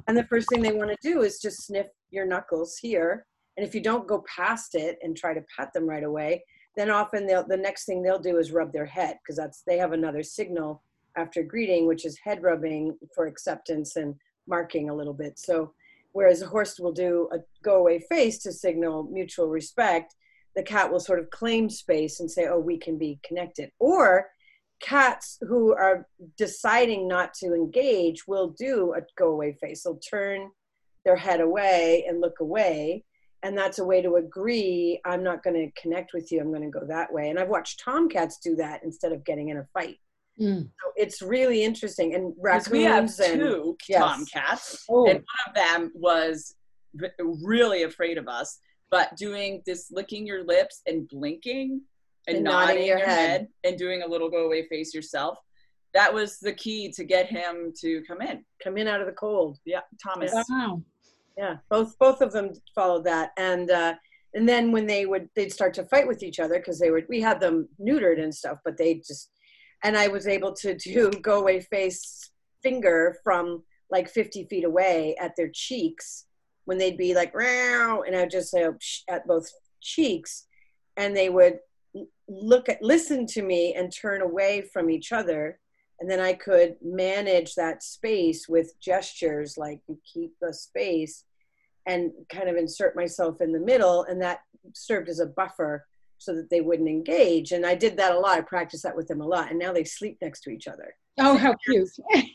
And 0.07 0.17
the 0.17 0.23
first 0.23 0.47
thing 0.49 0.61
they 0.61 0.71
want 0.71 0.89
to 0.89 0.97
do 1.01 1.21
is 1.21 1.39
just 1.39 1.67
sniff 1.67 1.87
your 2.09 2.25
knuckles 2.25 2.77
here. 2.77 3.27
And 3.57 3.67
if 3.67 3.75
you 3.75 3.81
don't 3.81 4.07
go 4.07 4.23
past 4.33 4.73
it 4.73 4.97
and 5.01 5.15
try 5.15 5.33
to 5.33 5.43
pat 5.55 5.73
them 5.73 5.87
right 5.87 6.03
away, 6.03 6.43
then 6.77 6.91
often 6.91 7.25
they'll 7.25 7.45
the 7.45 7.57
next 7.57 7.85
thing 7.85 8.01
they'll 8.01 8.19
do 8.19 8.37
is 8.37 8.51
rub 8.51 8.71
their 8.71 8.85
head 8.85 9.17
because 9.21 9.35
that's 9.35 9.63
they 9.67 9.77
have 9.77 9.91
another 9.91 10.23
signal 10.23 10.83
after 11.17 11.43
greeting 11.43 11.87
which 11.87 12.05
is 12.05 12.17
head 12.23 12.41
rubbing 12.43 12.95
for 13.13 13.25
acceptance 13.25 13.95
and 13.95 14.15
marking 14.47 14.89
a 14.89 14.95
little 14.95 15.13
bit 15.13 15.37
so 15.39 15.73
whereas 16.11 16.41
a 16.41 16.47
horse 16.47 16.79
will 16.79 16.93
do 16.93 17.27
a 17.33 17.37
go 17.63 17.77
away 17.77 17.99
face 18.07 18.37
to 18.37 18.53
signal 18.53 19.03
mutual 19.03 19.47
respect 19.47 20.15
the 20.57 20.63
cat 20.63 20.91
will 20.91 20.99
sort 20.99 21.19
of 21.19 21.29
claim 21.29 21.69
space 21.69 22.19
and 22.19 22.29
say 22.29 22.47
oh 22.47 22.59
we 22.59 22.77
can 22.77 22.97
be 22.97 23.19
connected 23.23 23.71
or 23.79 24.27
cats 24.81 25.37
who 25.41 25.73
are 25.73 26.07
deciding 26.37 27.07
not 27.07 27.33
to 27.35 27.53
engage 27.53 28.27
will 28.27 28.49
do 28.59 28.93
a 28.97 29.01
go 29.17 29.29
away 29.29 29.55
face 29.61 29.83
they'll 29.83 29.97
turn 29.99 30.49
their 31.05 31.15
head 31.15 31.39
away 31.41 32.05
and 32.09 32.19
look 32.19 32.39
away 32.41 33.03
and 33.43 33.55
that's 33.57 33.79
a 33.79 33.85
way 33.85 34.01
to 34.01 34.15
agree 34.17 34.99
i'm 35.05 35.23
not 35.23 35.43
going 35.43 35.55
to 35.55 35.81
connect 35.81 36.11
with 36.13 36.31
you 36.31 36.39
i'm 36.41 36.49
going 36.51 36.61
to 36.69 36.79
go 36.79 36.85
that 36.87 37.11
way 37.13 37.29
and 37.29 37.39
i've 37.39 37.49
watched 37.49 37.79
tomcats 37.79 38.37
do 38.43 38.55
that 38.55 38.83
instead 38.83 39.11
of 39.11 39.23
getting 39.23 39.49
in 39.49 39.57
a 39.57 39.67
fight 39.73 39.97
Mm. 40.39 40.65
so 40.65 40.91
it's 40.95 41.23
really 41.23 41.63
interesting 41.63 42.13
and 42.13 42.31
'Cause 42.45 42.69
we 42.69 42.83
have 42.83 43.05
raccoons 43.05 43.19
and 43.21 43.41
two 43.41 43.75
yes. 43.89 43.99
tomcats, 43.99 44.85
Oh. 44.87 45.07
and 45.07 45.17
one 45.17 45.43
of 45.47 45.55
them 45.55 45.91
was 45.95 46.55
really 46.93 47.81
afraid 47.81 48.19
of 48.19 48.27
us, 48.27 48.59
but 48.91 49.15
doing 49.17 49.61
this 49.65 49.91
licking 49.91 50.25
your 50.25 50.43
lips 50.43 50.81
and 50.87 51.07
blinking 51.07 51.81
and, 52.27 52.35
And 52.37 52.43
nodding, 52.43 52.67
nodding 52.75 52.87
your, 52.87 52.97
your 52.99 53.07
head. 53.07 53.29
head. 53.41 53.47
and 53.63 53.77
doing 53.77 54.01
a 54.03 54.07
little 54.07 54.29
go 54.29 54.45
away 54.45 54.67
face 54.67 54.93
yourself. 54.93 55.37
That 55.93 56.13
was 56.13 56.39
the 56.39 56.53
key 56.53 56.91
to 56.91 57.03
get 57.03 57.27
him 57.27 57.73
to 57.81 58.03
come 58.07 58.21
in. 58.21 58.43
come 58.63 58.77
in 58.77 58.87
out 58.87 58.99
of 59.01 59.07
the 59.07 59.13
cold 59.13 59.57
Yeah, 59.65 59.81
Thomas. 60.03 60.33
wow 60.49 60.81
yeah 61.37 61.57
both 61.69 61.95
both 61.99 62.21
of 62.21 62.31
them 62.31 62.51
followed 62.73 63.03
that 63.05 63.29
and 63.37 63.69
uh 63.69 63.93
and 64.33 64.49
then 64.49 64.71
when 64.71 64.87
they 64.87 65.05
would 65.05 65.29
they'd 65.35 65.53
start 65.53 65.71
to 65.75 65.85
fight 65.85 66.07
with 66.07 66.23
each 66.23 66.39
other 66.39 66.55
because 66.57 66.79
they 66.79 66.89
would 66.89 67.05
we 67.09 67.21
had 67.21 67.39
them 67.39 67.69
neutered 67.79 68.19
and 68.21 68.33
stuff 68.33 68.57
but 68.65 68.75
they 68.75 68.95
just 68.95 69.29
and 69.83 69.95
i 69.95 70.07
was 70.07 70.25
able 70.27 70.51
to 70.53 70.73
do 70.75 71.11
go 71.21 71.39
away 71.39 71.59
face 71.61 72.31
finger 72.63 73.17
from 73.23 73.63
like 73.91 74.09
50 74.09 74.45
feet 74.45 74.63
away 74.63 75.15
at 75.21 75.33
their 75.37 75.49
cheeks 75.53 76.25
when 76.67 76.77
they'd 76.77 76.97
be 76.97 77.15
like 77.15 77.33
Row, 77.33 78.03
and 78.03 78.13
i'd 78.13 78.29
just 78.29 78.51
say 78.51 78.65
oh, 78.65 78.75
at 79.09 79.25
both 79.25 79.49
cheeks. 79.81 80.47
And 80.97 81.15
they 81.15 81.29
would 81.29 81.59
look 82.27 82.67
at 82.67 82.81
listen 82.81 83.25
to 83.27 83.41
me 83.41 83.73
and 83.73 83.89
turn 83.91 84.21
away 84.21 84.61
from 84.73 84.89
each 84.89 85.13
other. 85.13 85.59
And 85.99 86.11
then 86.11 86.19
i 86.19 86.33
could 86.33 86.75
manage 86.83 87.55
that 87.55 87.83
space 87.83 88.49
with 88.49 88.79
gestures 88.81 89.57
like 89.57 89.79
you 89.87 89.97
keep 90.13 90.33
the 90.41 90.53
space 90.53 91.23
and 91.85 92.11
kind 92.27 92.49
of 92.49 92.57
insert 92.57 92.97
myself 92.97 93.39
in 93.39 93.53
the 93.53 93.59
middle. 93.59 94.03
And 94.03 94.21
that 94.21 94.41
served 94.73 95.07
as 95.07 95.21
a 95.21 95.25
buffer 95.25 95.85
so 96.17 96.35
that 96.35 96.49
they 96.49 96.59
wouldn't 96.59 96.89
engage. 96.89 97.53
And 97.53 97.65
i 97.65 97.75
did 97.75 97.95
that 97.95 98.13
a 98.13 98.19
lot. 98.19 98.37
I 98.37 98.41
practiced 98.41 98.83
that 98.83 98.97
with 98.97 99.07
them 99.07 99.21
a 99.21 99.25
lot. 99.25 99.51
And 99.51 99.59
now 99.59 99.71
they 99.71 99.85
sleep 99.85 100.17
next 100.21 100.41
to 100.41 100.49
each 100.49 100.67
other. 100.67 100.93
Oh 101.17 101.37
how 101.37 101.55
cute 101.65 101.89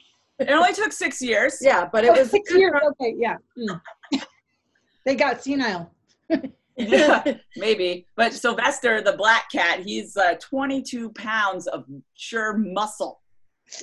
It 0.48 0.52
only 0.52 0.72
took 0.74 0.92
six 0.92 1.20
years. 1.22 1.58
yeah 1.60 1.88
but 1.92 2.04
it 2.04 2.12
was 2.18 2.30
six 2.30 2.52
years 2.54 2.72
okay 2.92 3.14
yeah 3.18 3.36
Mm. 3.58 3.80
they 5.04 5.14
got 5.14 5.42
senile 5.42 5.92
yeah, 6.78 7.34
maybe. 7.58 8.06
But 8.16 8.32
Sylvester, 8.32 9.02
the 9.02 9.12
black 9.12 9.50
cat, 9.52 9.80
he's 9.80 10.16
uh, 10.16 10.36
22 10.40 11.10
pounds 11.10 11.66
of 11.66 11.84
sure 12.14 12.56
muscle. 12.56 13.20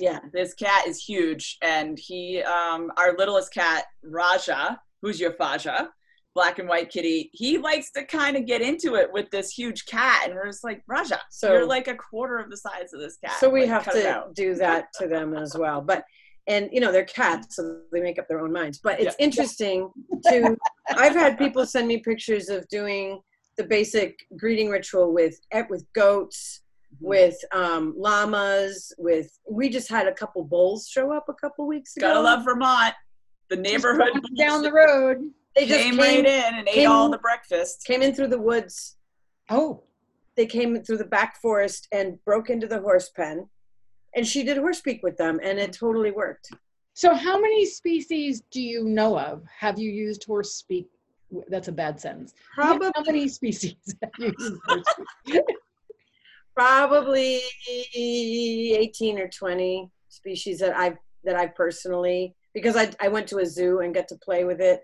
Yeah. 0.00 0.18
This 0.32 0.54
cat 0.54 0.88
is 0.88 1.00
huge, 1.00 1.56
and 1.62 1.96
he, 1.96 2.42
um, 2.42 2.90
our 2.96 3.16
littlest 3.16 3.54
cat, 3.54 3.84
Raja, 4.02 4.80
who's 5.02 5.20
your 5.20 5.32
Faja, 5.34 5.90
black 6.34 6.58
and 6.58 6.68
white 6.68 6.90
kitty, 6.90 7.30
he 7.32 7.58
likes 7.58 7.92
to 7.92 8.04
kind 8.04 8.36
of 8.36 8.44
get 8.46 8.60
into 8.60 8.96
it 8.96 9.12
with 9.12 9.30
this 9.30 9.52
huge 9.52 9.86
cat, 9.86 10.22
and 10.26 10.34
we're 10.34 10.46
just 10.46 10.64
like, 10.64 10.82
Raja, 10.88 11.20
So- 11.30 11.52
you're 11.52 11.66
like 11.66 11.86
a 11.86 11.94
quarter 11.94 12.38
of 12.38 12.50
the 12.50 12.56
size 12.56 12.92
of 12.92 13.00
this 13.00 13.16
cat. 13.24 13.36
So 13.38 13.48
we 13.48 13.60
Like, 13.60 13.70
have 13.84 13.92
to 13.92 14.24
do 14.34 14.56
that 14.56 14.86
to 14.98 15.06
them 15.06 15.36
as 15.36 15.56
well. 15.56 15.80
But 15.80 16.04
and 16.46 16.68
you 16.72 16.80
know 16.80 16.92
they're 16.92 17.04
cats, 17.04 17.56
so 17.56 17.80
they 17.92 18.00
make 18.00 18.18
up 18.18 18.28
their 18.28 18.40
own 18.40 18.52
minds. 18.52 18.78
But 18.82 19.00
it's 19.00 19.16
interesting 19.18 19.90
to. 20.26 20.56
I've 20.90 21.14
had 21.14 21.38
people 21.38 21.64
send 21.66 21.88
me 21.88 21.98
pictures 21.98 22.48
of 22.48 22.66
doing 22.68 23.20
the 23.56 23.64
basic 23.64 24.18
greeting 24.36 24.68
ritual 24.68 25.12
with 25.12 25.38
eh, 25.52 25.64
with 25.68 25.84
goats, 25.94 26.62
with 27.00 27.36
um, 27.52 27.94
llamas, 27.96 28.92
with. 28.98 29.38
We 29.48 29.68
just 29.68 29.88
had 29.88 30.06
a 30.06 30.12
couple 30.12 30.42
bulls 30.44 30.88
show 30.88 31.12
up 31.12 31.26
a 31.28 31.34
couple 31.34 31.66
weeks 31.66 31.96
ago. 31.96 32.08
Gotta 32.08 32.20
love 32.20 32.44
Vermont. 32.44 32.94
The 33.48 33.56
neighborhood 33.56 34.12
down 34.38 34.62
the 34.62 34.72
road. 34.72 35.18
They 35.56 35.66
just 35.66 35.80
came, 35.80 35.96
came, 35.96 36.24
right 36.24 36.26
in 36.26 36.54
and 36.54 36.68
ate 36.68 36.86
all 36.86 37.10
the 37.10 37.18
breakfast. 37.18 37.84
came 37.84 38.02
in 38.02 38.14
through 38.14 38.28
the 38.28 38.40
woods. 38.40 38.96
Oh, 39.50 39.82
They 40.36 40.46
came 40.46 40.80
through 40.82 40.98
the 40.98 41.04
back 41.04 41.40
forest 41.40 41.88
and 41.90 42.24
broke 42.24 42.50
into 42.50 42.68
the 42.68 42.80
horse 42.80 43.08
pen, 43.08 43.48
and 44.14 44.26
she 44.26 44.42
did 44.42 44.56
horse 44.58 44.78
speak 44.78 45.02
with 45.02 45.16
them, 45.16 45.40
and 45.42 45.58
it 45.58 45.72
totally 45.72 46.10
worked. 46.10 46.50
so 46.94 47.14
how 47.14 47.40
many 47.40 47.64
species 47.66 48.42
do 48.50 48.60
you 48.60 48.84
know 48.84 49.18
of? 49.18 49.42
Have 49.58 49.78
you 49.78 49.90
used 49.90 50.24
horse 50.24 50.54
speak? 50.54 50.88
That's 51.48 51.68
a 51.68 51.72
bad 51.72 52.00
sentence. 52.00 52.34
Probably 52.54 52.90
How 52.96 53.02
many 53.06 53.28
species 53.28 53.76
have 54.02 54.10
you 54.18 54.34
used 54.68 55.40
probably 56.54 57.40
18 57.94 59.18
or 59.18 59.28
20 59.28 59.90
species 60.08 60.58
that 60.58 60.76
I've 60.76 60.96
that 61.24 61.36
I've 61.36 61.54
personally 61.54 62.34
because 62.54 62.76
I 62.76 62.90
I 63.00 63.08
went 63.08 63.28
to 63.28 63.38
a 63.38 63.46
zoo 63.46 63.80
and 63.80 63.94
got 63.94 64.08
to 64.08 64.16
play 64.16 64.44
with 64.44 64.60
it 64.60 64.80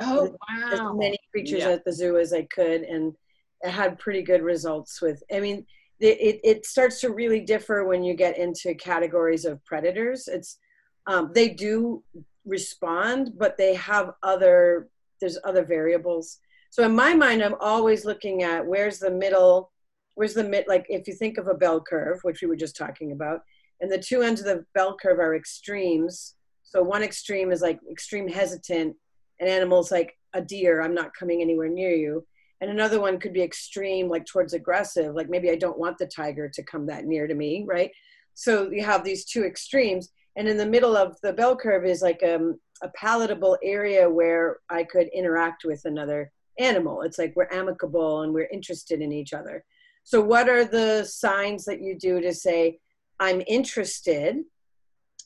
Oh, 0.00 0.34
as 0.72 0.80
wow. 0.80 0.92
many 0.94 1.18
creatures 1.30 1.60
Yeah. 1.60 1.70
at 1.70 1.84
the 1.84 1.92
zoo 1.92 2.16
as 2.16 2.32
I 2.32 2.42
could 2.54 2.82
and 2.82 3.14
it 3.62 3.70
had 3.70 3.98
pretty 3.98 4.22
good 4.22 4.40
results 4.42 5.02
with 5.02 5.22
I 5.32 5.40
mean 5.40 5.66
it, 6.00 6.40
it, 6.42 6.66
starts 6.66 7.00
to 7.00 7.10
really 7.10 7.40
differ 7.40 7.84
when 7.84 8.02
you 8.02 8.14
get 8.14 8.38
into 8.38 8.74
categories 8.74 9.44
of 9.44 9.64
predators. 9.64 10.28
It's 10.28 10.58
um, 11.06 11.32
they 11.34 11.50
do 11.50 12.02
respond 12.46 13.32
but 13.36 13.58
they 13.58 13.74
have 13.74 14.12
other 14.22 14.88
there's 15.20 15.38
other 15.44 15.64
variables. 15.64 16.38
So 16.70 16.84
in 16.84 16.94
my 16.94 17.14
mind 17.14 17.42
i'm 17.42 17.56
always 17.60 18.04
looking 18.04 18.42
at 18.42 18.64
where's 18.64 18.98
the 18.98 19.10
middle 19.10 19.72
where's 20.14 20.34
the 20.34 20.44
mid 20.44 20.66
like 20.68 20.86
if 20.88 21.06
you 21.06 21.14
think 21.14 21.36
of 21.36 21.48
a 21.48 21.54
bell 21.54 21.80
curve 21.80 22.20
which 22.22 22.40
we 22.40 22.48
were 22.48 22.56
just 22.56 22.76
talking 22.76 23.12
about 23.12 23.40
and 23.80 23.90
the 23.90 23.98
two 23.98 24.22
ends 24.22 24.40
of 24.40 24.46
the 24.46 24.64
bell 24.74 24.96
curve 25.00 25.18
are 25.18 25.34
extremes. 25.34 26.34
So 26.62 26.82
one 26.82 27.02
extreme 27.02 27.50
is 27.50 27.62
like 27.62 27.80
extreme 27.90 28.28
hesitant 28.28 28.94
an 29.40 29.48
animal's 29.48 29.90
like 29.90 30.16
a 30.34 30.40
deer 30.40 30.80
i'm 30.80 30.94
not 30.94 31.14
coming 31.14 31.40
anywhere 31.40 31.68
near 31.68 31.90
you 31.90 32.24
and 32.60 32.70
another 32.70 33.00
one 33.00 33.18
could 33.18 33.32
be 33.32 33.42
extreme 33.42 34.08
like 34.08 34.26
towards 34.26 34.52
aggressive 34.52 35.14
like 35.14 35.28
maybe 35.28 35.50
i 35.50 35.56
don't 35.56 35.78
want 35.78 35.96
the 35.98 36.06
tiger 36.06 36.48
to 36.48 36.62
come 36.62 36.86
that 36.86 37.04
near 37.04 37.26
to 37.26 37.34
me 37.34 37.64
right? 37.66 37.90
So 38.34 38.70
you 38.70 38.82
have 38.84 39.04
these 39.04 39.24
two 39.24 39.44
extremes. 39.44 40.10
And 40.36 40.48
in 40.48 40.56
the 40.56 40.66
middle 40.66 40.96
of 40.96 41.16
the 41.22 41.32
bell 41.32 41.56
curve 41.56 41.84
is 41.84 42.00
like 42.00 42.22
um, 42.22 42.58
a 42.82 42.88
palatable 42.96 43.58
area 43.62 44.08
where 44.08 44.58
i 44.70 44.82
could 44.84 45.08
interact 45.08 45.64
with 45.64 45.84
another 45.84 46.32
animal. 46.58 47.02
It's 47.02 47.18
like 47.18 47.34
we're 47.36 47.52
amicable 47.52 48.22
and 48.22 48.32
we're 48.32 48.48
interested 48.52 49.00
in 49.00 49.12
each 49.12 49.32
other. 49.32 49.64
So 50.04 50.20
what 50.20 50.48
are 50.48 50.64
the 50.64 51.04
signs 51.04 51.64
that 51.66 51.82
you 51.82 51.98
do 51.98 52.20
to 52.20 52.32
say 52.32 52.78
i'm 53.18 53.42
interested 53.46 54.38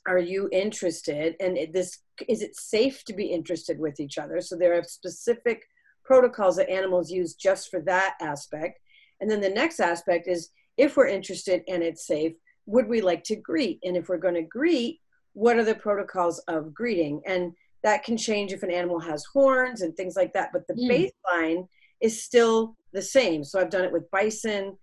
are 0.06 0.18
you 0.18 0.50
interested? 0.52 1.34
And 1.40 1.56
this 1.72 1.98
is 2.28 2.42
it 2.42 2.56
safe 2.56 3.04
to 3.04 3.14
be 3.14 3.26
interested 3.26 3.78
with 3.78 4.00
each 4.00 4.18
other? 4.18 4.42
So 4.42 4.54
there 4.54 4.76
are 4.78 4.84
specific 4.84 5.62
protocols 6.04 6.56
that 6.56 6.68
animals 6.70 7.10
use 7.10 7.34
just 7.34 7.70
for 7.70 7.80
that 7.82 8.14
aspect. 8.20 8.78
And 9.20 9.30
then 9.30 9.40
the 9.40 9.48
next 9.48 9.80
aspect 9.80 10.26
is 10.28 10.50
if 10.76 10.96
we're 10.96 11.06
interested 11.08 11.62
and 11.68 11.82
it's 11.82 12.06
safe 12.06 12.32
would 12.66 12.88
we 12.88 13.02
like 13.02 13.22
to 13.24 13.36
greet? 13.36 13.78
And 13.84 13.94
if 13.96 14.08
we're 14.08 14.16
going 14.18 14.34
to 14.34 14.42
greet 14.42 15.00
what 15.34 15.56
are 15.56 15.64
the 15.64 15.74
protocols 15.74 16.38
of 16.48 16.72
greeting? 16.72 17.20
And 17.26 17.52
that 17.82 18.04
can 18.04 18.16
change 18.16 18.52
if 18.52 18.62
an 18.62 18.70
animal 18.70 19.00
has 19.00 19.24
horns 19.24 19.82
and 19.82 19.94
things 19.96 20.16
like 20.16 20.32
that 20.32 20.50
but 20.52 20.66
the 20.68 20.74
Mm. 20.74 21.10
baseline 21.28 21.68
is 22.00 22.22
still 22.22 22.76
the 22.92 23.02
same. 23.02 23.44
So 23.44 23.60
i've 23.60 23.70
done 23.70 23.84
it 23.84 23.92
with 23.92 24.10
bison 24.10 24.78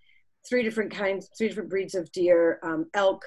three 0.48 0.64
different 0.64 0.92
kinds 0.92 1.30
three 1.38 1.48
different 1.50 1.70
breeds 1.70 1.96
of 1.96 2.12
deer 2.12 2.60
um, 2.64 2.88
elk. 2.94 3.24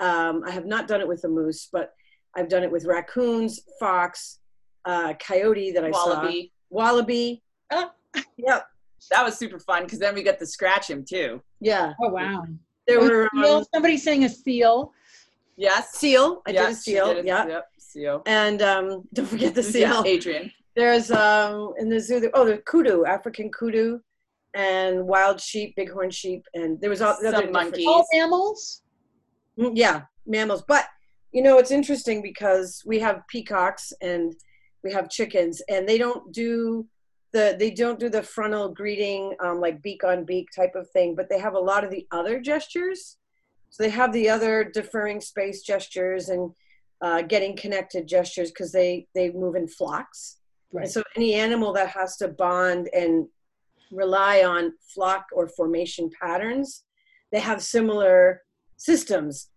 Um, 0.00 0.42
i 0.46 0.50
have 0.50 0.66
not 0.66 0.88
done 0.88 1.00
it 1.00 1.08
with 1.08 1.22
a 1.24 1.28
moose 1.28 1.68
but 1.72 1.92
i've 2.36 2.48
done 2.48 2.62
it 2.62 2.70
with 2.72 2.84
raccoons 2.86 3.60
fox 3.78 4.38
uh, 4.84 5.14
coyote 5.14 5.72
that 5.72 5.84
i 5.84 5.90
saw. 5.90 6.06
Wallaby. 6.08 6.52
Wallaby 6.70 7.42
Ah. 7.72 7.92
yep 8.36 8.66
That 9.10 9.24
was 9.24 9.36
super 9.38 9.58
fun 9.58 9.84
because 9.84 9.98
then 9.98 10.14
we 10.14 10.22
got 10.22 10.38
to 10.38 10.46
scratch 10.46 10.88
him 10.90 11.04
too. 11.04 11.40
yeah 11.60 11.92
Oh, 12.02 12.08
wow. 12.08 12.44
there 12.86 12.98
A 12.98 13.02
were 13.02 13.28
seal, 13.34 13.56
um, 13.56 13.64
somebody 13.74 13.96
saying 13.96 14.24
a 14.24 14.28
seal. 14.28 14.92
Yes. 15.56 15.92
seal 15.92 16.42
i 16.46 16.52
did 16.52 16.60
a 16.62 16.74
seal 16.74 17.14
did 17.14 17.26
yeah 17.26 17.46
Yep. 17.46 17.66
Seal. 17.78 18.22
and 18.26 18.62
um, 18.62 19.04
don't 19.12 19.26
forget 19.26 19.54
the 19.54 19.62
Yeah, 19.62 19.70
seal 19.70 20.02
Adrian. 20.06 20.52
There's 20.76 21.10
um 21.10 21.74
in 21.78 21.88
the 21.88 21.98
zoo. 22.00 22.30
Oh, 22.34 22.44
the 22.44 22.58
kudu, 22.58 23.04
African 23.04 23.50
kudu, 23.50 23.98
and 24.54 25.04
wild 25.06 25.40
sheep, 25.40 25.74
bighorn 25.76 26.10
sheep, 26.10 26.42
and 26.54 26.80
there 26.80 26.88
was 26.88 27.02
all 27.02 27.16
the 27.20 27.28
other 27.28 27.50
monkeys. 27.50 27.86
All 27.88 28.06
mammals? 28.14 28.82
Mm, 29.58 29.72
Yeah, 29.74 30.02
mammals. 30.26 30.62
But 30.62 30.84
you 31.32 31.42
know, 31.42 31.58
it's 31.58 31.72
interesting 31.72 32.22
because 32.22 32.82
we 32.86 33.00
have 33.00 33.26
peacocks 33.28 33.92
and 34.00 34.32
we 34.82 34.92
have 34.92 35.10
chickens, 35.10 35.60
and 35.68 35.88
they 35.88 35.98
don't 35.98 36.32
do 36.32 36.86
the 37.32 37.56
they 37.58 37.70
don't 37.70 38.00
do 38.00 38.08
the 38.08 38.22
frontal 38.22 38.68
greeting 38.68 39.34
um, 39.40 39.60
like 39.60 39.82
beak 39.82 40.04
on 40.04 40.24
beak 40.24 40.48
type 40.54 40.74
of 40.74 40.90
thing, 40.90 41.14
but 41.14 41.28
they 41.28 41.38
have 41.38 41.54
a 41.54 41.58
lot 41.58 41.84
of 41.84 41.90
the 41.90 42.06
other 42.10 42.40
gestures. 42.40 43.18
So 43.70 43.82
they 43.82 43.90
have 43.90 44.12
the 44.12 44.28
other 44.28 44.64
deferring 44.64 45.20
space 45.20 45.62
gestures 45.62 46.28
and 46.28 46.50
uh, 47.02 47.22
getting 47.22 47.56
connected 47.56 48.08
gestures 48.08 48.50
because 48.50 48.72
they 48.72 49.06
they 49.14 49.30
move 49.30 49.54
in 49.54 49.68
flocks. 49.68 50.38
Right. 50.72 50.84
And 50.84 50.92
so 50.92 51.02
any 51.16 51.34
animal 51.34 51.72
that 51.74 51.88
has 51.88 52.16
to 52.18 52.28
bond 52.28 52.88
and 52.92 53.26
rely 53.90 54.44
on 54.44 54.72
flock 54.94 55.26
or 55.32 55.48
formation 55.48 56.10
patterns, 56.20 56.84
they 57.32 57.40
have 57.40 57.62
similar 57.62 58.42
systems 58.76 59.48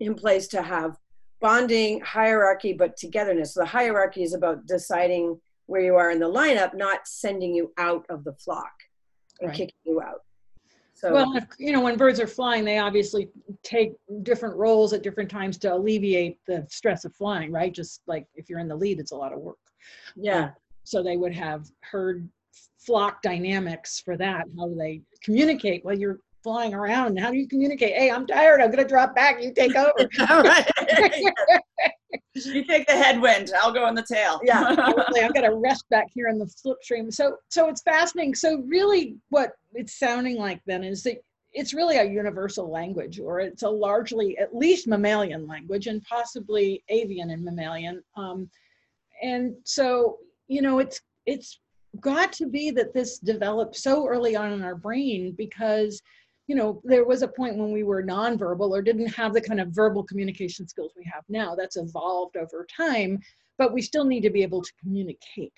in 0.00 0.14
place 0.14 0.46
to 0.48 0.62
have 0.62 0.96
bonding, 1.40 2.00
hierarchy, 2.00 2.72
but 2.72 2.96
togetherness. 2.96 3.54
So 3.54 3.60
the 3.60 3.66
hierarchy 3.66 4.22
is 4.22 4.34
about 4.34 4.66
deciding 4.66 5.40
where 5.66 5.80
you 5.80 5.96
are 5.96 6.10
in 6.10 6.18
the 6.18 6.30
lineup, 6.30 6.74
not 6.74 7.06
sending 7.06 7.54
you 7.54 7.72
out 7.78 8.04
of 8.08 8.24
the 8.24 8.34
flock 8.34 8.72
and 9.40 9.48
Right. 9.48 9.56
kicking 9.56 9.74
you 9.84 10.02
out. 10.02 10.22
So 10.94 11.14
Well, 11.14 11.34
if, 11.36 11.44
you 11.58 11.72
know, 11.72 11.80
when 11.80 11.96
birds 11.96 12.20
are 12.20 12.26
flying, 12.26 12.64
they 12.64 12.78
obviously 12.78 13.30
take 13.62 13.92
different 14.22 14.56
roles 14.56 14.92
at 14.92 15.02
different 15.02 15.30
times 15.30 15.56
to 15.58 15.72
alleviate 15.74 16.38
the 16.46 16.66
stress 16.68 17.04
of 17.06 17.14
flying, 17.14 17.50
right? 17.50 17.72
Just 17.72 18.02
like 18.06 18.26
if 18.34 18.50
you're 18.50 18.58
in 18.58 18.68
the 18.68 18.76
lead, 18.76 19.00
it's 19.00 19.12
a 19.12 19.16
lot 19.16 19.32
of 19.32 19.38
work. 19.40 19.58
yeah, 20.14 20.44
um, 20.44 20.52
So 20.84 21.02
they 21.02 21.16
would 21.16 21.32
have 21.32 21.66
herd 21.80 22.28
flock 22.78 23.22
dynamics 23.22 24.00
for 24.04 24.16
that. 24.18 24.46
How 24.58 24.66
do 24.66 24.74
they 24.74 25.00
communicate 25.22 25.84
while 25.84 25.98
you're 25.98 26.18
flying 26.42 26.74
around? 26.74 27.18
How 27.18 27.30
do 27.30 27.36
you 27.36 27.46
communicate? 27.48 27.94
Hey, 27.94 28.10
I'm 28.10 28.26
tired. 28.26 28.60
I'm 28.60 28.70
going 28.70 28.82
to 28.82 28.88
drop 28.88 29.14
back. 29.14 29.42
You 29.42 29.52
take 29.54 29.76
over. 29.76 29.92
all 30.30 30.42
right. 30.42 30.66
You 32.34 32.64
take 32.64 32.86
the 32.86 32.94
headwind. 32.94 33.52
I'll 33.60 33.72
go 33.72 33.86
in 33.88 33.94
the 33.94 34.02
tail. 34.02 34.40
Yeah. 34.42 34.74
Totally, 34.74 35.20
I'm 35.22 35.32
gonna 35.32 35.54
rest 35.54 35.88
back 35.90 36.06
here 36.12 36.28
in 36.28 36.38
the 36.38 36.46
slipstream. 36.46 37.12
So, 37.12 37.36
so 37.48 37.68
it's 37.68 37.82
fascinating. 37.82 38.34
So, 38.34 38.62
really, 38.66 39.16
what 39.30 39.52
it's 39.74 39.98
sounding 39.98 40.36
like 40.36 40.60
then 40.66 40.84
is 40.84 41.02
that 41.04 41.22
it's 41.52 41.74
really 41.74 41.96
a 41.96 42.04
universal 42.04 42.70
language, 42.70 43.18
or 43.18 43.40
it's 43.40 43.62
a 43.62 43.68
largely, 43.68 44.38
at 44.38 44.54
least, 44.54 44.86
mammalian 44.86 45.46
language, 45.46 45.86
and 45.86 46.02
possibly 46.04 46.82
avian 46.88 47.30
and 47.30 47.44
mammalian. 47.44 48.02
Um, 48.16 48.48
and 49.22 49.54
so, 49.64 50.18
you 50.48 50.62
know, 50.62 50.78
it's 50.78 51.00
it's 51.26 51.58
got 52.00 52.32
to 52.34 52.46
be 52.46 52.70
that 52.70 52.94
this 52.94 53.18
developed 53.18 53.76
so 53.76 54.06
early 54.06 54.36
on 54.36 54.52
in 54.52 54.62
our 54.62 54.76
brain 54.76 55.34
because 55.36 56.00
you 56.50 56.56
know, 56.56 56.82
there 56.82 57.04
was 57.04 57.22
a 57.22 57.28
point 57.28 57.56
when 57.56 57.70
we 57.70 57.84
were 57.84 58.02
nonverbal 58.02 58.70
or 58.70 58.82
didn't 58.82 59.14
have 59.14 59.32
the 59.32 59.40
kind 59.40 59.60
of 59.60 59.68
verbal 59.68 60.02
communication 60.02 60.66
skills 60.66 60.90
we 60.96 61.04
have 61.04 61.22
now. 61.28 61.54
That's 61.54 61.76
evolved 61.76 62.36
over 62.36 62.66
time, 62.76 63.20
but 63.56 63.72
we 63.72 63.80
still 63.80 64.04
need 64.04 64.22
to 64.22 64.30
be 64.30 64.42
able 64.42 64.60
to 64.60 64.72
communicate. 64.82 65.54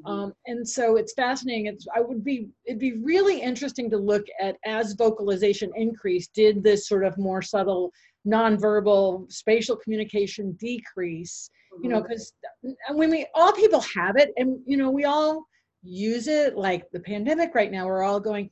Mm-hmm. 0.00 0.06
Um, 0.06 0.34
and 0.44 0.68
so 0.68 0.96
it's 0.96 1.14
fascinating. 1.14 1.64
It's 1.64 1.86
I 1.96 2.02
would 2.02 2.22
be 2.22 2.50
it'd 2.66 2.78
be 2.78 2.98
really 2.98 3.40
interesting 3.40 3.88
to 3.88 3.96
look 3.96 4.26
at 4.38 4.56
as 4.66 4.92
vocalization 4.92 5.72
increased, 5.76 6.34
did 6.34 6.62
this 6.62 6.86
sort 6.86 7.06
of 7.06 7.16
more 7.16 7.40
subtle 7.40 7.90
nonverbal 8.26 9.32
spatial 9.32 9.76
communication 9.76 10.52
decrease? 10.60 11.48
You 11.82 11.88
know, 11.88 12.00
mm-hmm. 12.00 12.08
because 12.08 12.34
uh, 12.68 12.92
when 12.92 13.08
we 13.08 13.26
all 13.34 13.52
people 13.52 13.82
have 13.96 14.18
it, 14.18 14.34
and 14.36 14.58
you 14.66 14.76
know, 14.76 14.90
we 14.90 15.04
all 15.04 15.46
use 15.82 16.28
it 16.28 16.54
like 16.54 16.84
the 16.90 17.00
pandemic 17.00 17.54
right 17.54 17.70
now 17.70 17.86
we're 17.86 18.02
all 18.02 18.20
going 18.20 18.50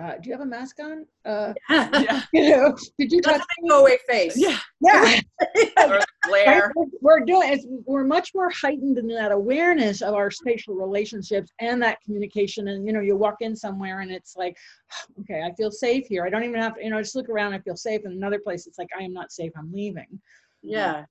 uh, 0.00 0.14
do 0.20 0.28
you 0.28 0.32
have 0.32 0.40
a 0.40 0.46
mask 0.46 0.76
on 0.80 1.04
uh, 1.26 1.52
Yeah. 1.70 2.22
you 2.32 2.50
know 2.56 2.76
did 2.98 3.12
you 3.12 3.20
touch 3.20 3.34
That's 3.36 3.46
a 3.64 3.68
go 3.68 3.80
away 3.80 3.98
face. 4.08 4.36
Yeah. 4.36 4.58
yeah 4.80 5.20
Or 5.86 6.00
glare. 6.24 6.72
We're- 6.76 6.90
We're 7.02 7.20
doing 7.20 7.52
it's, 7.52 7.66
we're 7.86 8.04
much 8.04 8.30
more 8.34 8.50
heightened 8.50 8.98
in 8.98 9.08
that 9.08 9.32
awareness 9.32 10.02
of 10.02 10.14
our 10.14 10.30
spatial 10.30 10.74
relationships 10.74 11.50
and 11.60 11.82
that 11.82 11.98
communication. 12.04 12.68
And 12.68 12.86
you 12.86 12.92
know, 12.92 13.00
you 13.00 13.16
walk 13.16 13.36
in 13.40 13.56
somewhere 13.56 14.00
and 14.00 14.10
it's 14.10 14.36
like, 14.36 14.56
okay, 15.20 15.42
I 15.42 15.52
feel 15.54 15.70
safe 15.70 16.06
here. 16.06 16.24
I 16.26 16.30
don't 16.30 16.44
even 16.44 16.60
have 16.60 16.74
to, 16.76 16.84
you 16.84 16.90
know, 16.90 16.98
I 16.98 17.02
just 17.02 17.16
look 17.16 17.28
around. 17.28 17.54
I 17.54 17.58
feel 17.60 17.76
safe. 17.76 18.02
In 18.04 18.12
another 18.12 18.38
place, 18.38 18.66
it's 18.66 18.78
like 18.78 18.88
I 18.98 19.02
am 19.02 19.12
not 19.12 19.32
safe. 19.32 19.52
I'm 19.56 19.72
leaving. 19.72 20.20
Yeah. 20.62 21.04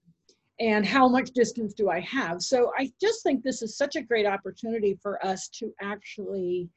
And 0.60 0.86
how 0.86 1.08
much 1.08 1.32
distance 1.32 1.73
do 1.73 1.89
I 1.89 2.02
have? 2.02 2.41
So 2.41 2.71
I 2.78 2.91
just 3.02 3.23
think 3.23 3.43
this 3.43 3.62
is 3.62 3.78
such 3.78 3.95
a 3.95 4.02
great 4.02 4.25
opportunity 4.28 4.97
for 5.02 5.25
us 5.25 5.47
to 5.60 5.73
actually 5.82 6.69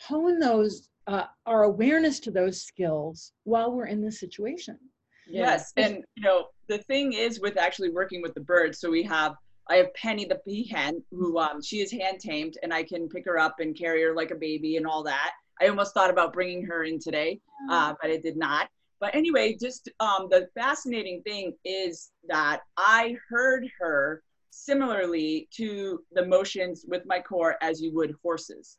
hone 0.00 0.38
those 0.38 0.89
uh, 1.10 1.26
our 1.46 1.64
awareness 1.64 2.20
to 2.20 2.30
those 2.30 2.62
skills 2.62 3.32
while 3.42 3.72
we're 3.72 3.86
in 3.86 4.00
this 4.00 4.20
situation. 4.20 4.78
Yes, 5.26 5.72
and 5.76 6.04
you 6.14 6.22
know 6.22 6.46
the 6.68 6.78
thing 6.78 7.12
is 7.12 7.40
with 7.40 7.56
actually 7.56 7.90
working 7.90 8.22
with 8.22 8.34
the 8.34 8.40
birds. 8.40 8.80
So 8.80 8.90
we 8.90 9.02
have 9.04 9.34
I 9.68 9.76
have 9.76 9.92
Penny 9.94 10.24
the 10.24 10.40
peahen 10.46 11.02
who 11.10 11.38
um, 11.38 11.62
she 11.62 11.80
is 11.80 11.90
hand 11.90 12.20
tamed, 12.20 12.58
and 12.62 12.72
I 12.72 12.84
can 12.84 13.08
pick 13.08 13.24
her 13.26 13.38
up 13.38 13.56
and 13.58 13.76
carry 13.76 14.02
her 14.02 14.14
like 14.14 14.30
a 14.30 14.36
baby 14.36 14.76
and 14.76 14.86
all 14.86 15.02
that. 15.04 15.32
I 15.60 15.66
almost 15.66 15.94
thought 15.94 16.10
about 16.10 16.32
bringing 16.32 16.64
her 16.66 16.84
in 16.84 16.98
today, 16.98 17.40
uh, 17.70 17.94
but 18.00 18.10
I 18.10 18.16
did 18.16 18.36
not. 18.36 18.68
But 18.98 19.14
anyway, 19.14 19.56
just 19.60 19.88
um, 19.98 20.28
the 20.30 20.48
fascinating 20.54 21.22
thing 21.22 21.54
is 21.64 22.12
that 22.28 22.60
I 22.76 23.16
heard 23.28 23.66
her 23.80 24.22
similarly 24.50 25.48
to 25.56 26.02
the 26.12 26.24
motions 26.24 26.84
with 26.88 27.02
my 27.04 27.20
core 27.20 27.56
as 27.62 27.80
you 27.80 27.92
would 27.94 28.14
horses. 28.22 28.78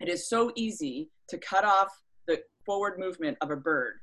It 0.00 0.08
is 0.08 0.28
so 0.28 0.52
easy 0.54 1.08
to 1.28 1.38
cut 1.38 1.64
off 1.64 1.88
the 2.26 2.42
forward 2.64 2.98
movement 2.98 3.36
of 3.40 3.50
a 3.50 3.56
bird. 3.56 3.94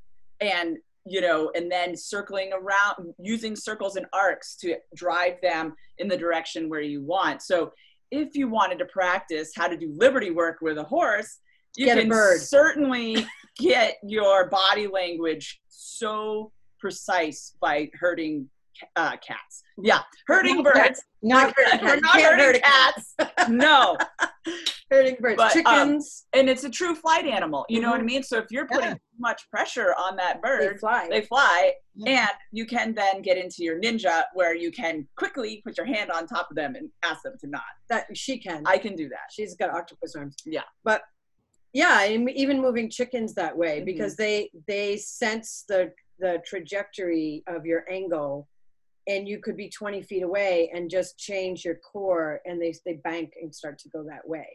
And 0.41 0.77
you 1.05 1.21
know 1.21 1.51
and 1.53 1.69
then 1.69 1.95
circling 1.95 2.51
around 2.53 3.13
using 3.19 3.55
circles 3.55 3.97
and 3.97 4.05
arcs 4.13 4.55
to 4.55 4.75
drive 4.95 5.35
them 5.41 5.75
in 5.97 6.07
the 6.07 6.17
direction 6.17 6.69
where 6.69 6.81
you 6.81 7.01
want. 7.01 7.41
So 7.41 7.73
if 8.11 8.35
you 8.35 8.47
wanted 8.47 8.79
to 8.79 8.85
practice 8.85 9.51
how 9.55 9.67
to 9.67 9.75
do 9.75 9.93
liberty 9.97 10.31
work 10.31 10.59
with 10.61 10.77
a 10.77 10.83
horse 10.83 11.39
you 11.75 11.87
Get 11.87 11.97
can 11.97 12.39
certainly 12.39 13.25
get 13.57 13.97
your 14.03 14.49
body 14.49 14.87
language 14.87 15.59
so 15.69 16.51
precise 16.79 17.55
by 17.59 17.89
herding 17.99 18.49
uh, 18.95 19.17
cats. 19.17 19.63
Yeah 19.81 20.01
herding 20.27 20.63
Not 20.63 20.73
birds. 20.73 21.03
Not 21.21 21.55
Can't 21.79 22.01
not 22.01 22.21
herding 22.21 22.61
cats. 22.61 23.15
No 23.49 23.97
Herding 24.91 25.17
birds. 25.19 25.37
But, 25.37 25.55
um, 25.65 25.87
Chickens. 25.89 26.25
and 26.33 26.49
it's 26.49 26.63
a 26.63 26.69
true 26.69 26.93
flight 26.95 27.25
animal 27.25 27.65
you 27.69 27.79
know 27.81 27.89
what 27.91 27.99
i 27.99 28.03
Mhm. 28.03 28.07
mean 28.07 28.23
so 28.23 28.37
if 28.37 28.45
you're 28.51 28.67
putting 28.67 28.89
Yeah. 28.89 28.93
too 28.93 29.19
much 29.19 29.49
pressure 29.49 29.93
on 29.95 30.15
that 30.17 30.41
bird, 30.41 30.73
they 30.75 30.77
fly. 30.77 31.07
they 31.09 31.21
fly 31.21 31.73
Yeah. 31.95 32.21
and 32.21 32.37
you 32.51 32.65
can 32.65 32.93
then 32.93 33.21
get 33.21 33.37
into 33.37 33.63
your 33.63 33.79
ninja 33.79 34.23
where 34.33 34.55
you 34.55 34.71
can 34.71 35.07
quickly 35.15 35.61
put 35.63 35.77
your 35.77 35.85
hand 35.85 36.11
on 36.11 36.27
top 36.27 36.49
of 36.49 36.55
them 36.55 36.75
and 36.75 36.89
ask 37.03 37.23
them 37.23 37.35
to 37.41 37.47
not 37.47 37.63
that 37.89 38.05
she 38.15 38.37
can. 38.37 38.63
i 38.65 38.77
can 38.77 38.95
do 38.95 39.09
that 39.09 39.31
She's 39.31 39.55
got 39.55 39.69
octopus 39.71 40.15
arms. 40.15 40.35
Yeah. 40.45 40.63
But 40.83 41.03
yeah, 41.71 42.03
and 42.03 42.29
even 42.29 42.61
moving 42.61 42.87
chickens 42.89 43.33
that 43.35 43.57
way 43.57 43.81
Mhm. 43.81 43.85
because 43.85 44.15
they 44.15 44.51
they 44.67 44.97
sense 44.97 45.63
the 45.67 45.91
the 46.19 46.39
trajectory 46.45 47.43
of 47.47 47.65
your 47.65 47.83
angle 47.91 48.47
and 49.07 49.27
you 49.27 49.39
could 49.39 49.57
be 49.57 49.69
20 49.69 50.01
feet 50.03 50.23
away 50.23 50.71
and 50.73 50.89
just 50.89 51.17
change 51.17 51.65
your 51.65 51.75
core 51.75 52.39
and 52.45 52.61
they 52.61 52.73
they 52.85 52.93
bank 53.03 53.33
and 53.41 53.53
start 53.53 53.77
to 53.79 53.89
go 53.89 54.03
that 54.03 54.27
way. 54.27 54.47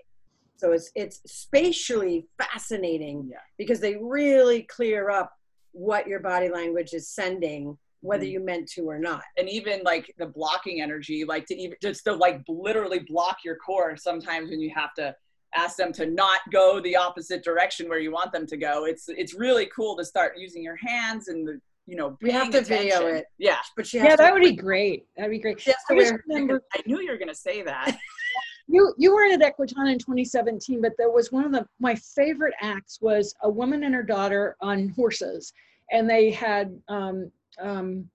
So 0.57 0.73
it's 0.73 0.91
it's 0.95 1.21
spatially 1.27 2.27
fascinating 2.41 3.29
Yeah. 3.31 3.39
because 3.59 3.81
they 3.81 3.97
really 3.97 4.63
clear 4.63 5.11
up 5.11 5.33
what 5.73 6.07
your 6.07 6.21
body 6.21 6.49
language 6.49 6.93
is 6.95 7.09
sending 7.09 7.79
whether 8.01 8.25
Mhm. 8.25 8.31
you 8.31 8.41
meant 8.41 8.69
to 8.71 8.89
or 8.89 8.99
not. 8.99 9.25
and 9.37 9.49
even 9.49 9.83
like 9.83 10.13
the 10.19 10.27
blocking 10.27 10.81
energy 10.81 11.25
like 11.25 11.47
to 11.47 11.55
even 11.57 11.77
just 11.83 12.05
to 12.05 12.13
like 12.13 12.41
literally 12.49 13.01
block 13.01 13.39
your 13.45 13.57
core 13.57 13.97
sometimes 13.97 14.51
when 14.51 14.61
you 14.61 14.71
have 14.75 14.95
to 14.95 15.15
ask 15.57 15.77
them 15.77 15.93
to 15.93 16.07
not 16.07 16.41
go 16.53 16.81
the 16.81 16.95
opposite 16.95 17.43
direction 17.43 17.89
where 17.89 17.99
you 17.99 18.13
want 18.13 18.31
them 18.33 18.47
to 18.47 18.57
go 18.57 18.85
it's 18.85 19.09
it's 19.09 19.35
really 19.35 19.67
cool 19.75 19.97
to 19.97 20.05
start 20.05 20.39
using 20.39 20.63
your 20.63 20.77
hands 20.77 21.27
and 21.29 21.47
the 21.47 21.61
you 21.89 21.97
know 21.97 22.17
We 22.21 22.31
have 22.31 22.51
paying 22.53 22.53
to 22.53 22.61
video 22.69 23.07
it. 23.07 23.25
yeah 23.39 23.57
But 23.77 23.87
she 23.87 23.97
has 23.99 24.09
yeah, 24.11 24.17
to 24.17 24.23
that 24.23 24.33
would 24.35 24.43
be 24.43 24.55
great. 24.55 25.07
That'd 25.17 25.31
be 25.31 25.39
great. 25.39 25.59
she 25.61 25.71
has 25.71 25.83
to 25.89 25.95
I 25.95 25.99
just 25.99 26.13
wear 26.13 26.25
remember 26.29 26.63
i 26.75 26.81
knew 26.87 27.01
you 27.01 27.11
were 27.11 27.17
going 27.17 27.29
to 27.29 27.35
say 27.49 27.63
that 27.63 27.99
you 28.69 28.95
you 28.99 29.15
were 29.15 29.25
at 29.25 29.41
Equitana 29.41 29.93
in 29.95 29.99
2017, 29.99 30.83
but 30.83 30.93
there 30.99 31.11
was 31.11 31.33
one 31.33 31.45
of 31.45 31.53
the 31.53 31.67
my 31.81 31.95
favorite 31.95 32.53
acts 32.61 32.99
was 33.01 33.35
a 33.43 33.49
woman 33.51 33.85
and 33.85 33.95
her 33.95 34.03
daughter 34.03 34.57
on 34.61 34.91
horses, 34.91 35.53
and 35.91 36.09
they 36.09 36.31
had 36.31 36.79
um, 36.89 37.33
um, 37.61 38.07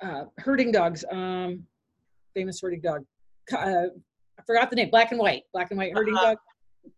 uh, 0.00 0.24
herding 0.38 0.70
dogs, 0.70 1.04
um, 1.10 1.64
famous 2.34 2.60
herding 2.60 2.80
dog. 2.80 3.04
Uh, 3.52 3.86
I 4.38 4.42
forgot 4.46 4.70
the 4.70 4.76
name. 4.76 4.90
Black 4.90 5.10
and 5.10 5.18
white, 5.20 5.42
black 5.52 5.72
and 5.72 5.78
white 5.78 5.92
herding 5.94 6.14
Uh-huh. 6.14 6.26
dog. 6.30 6.38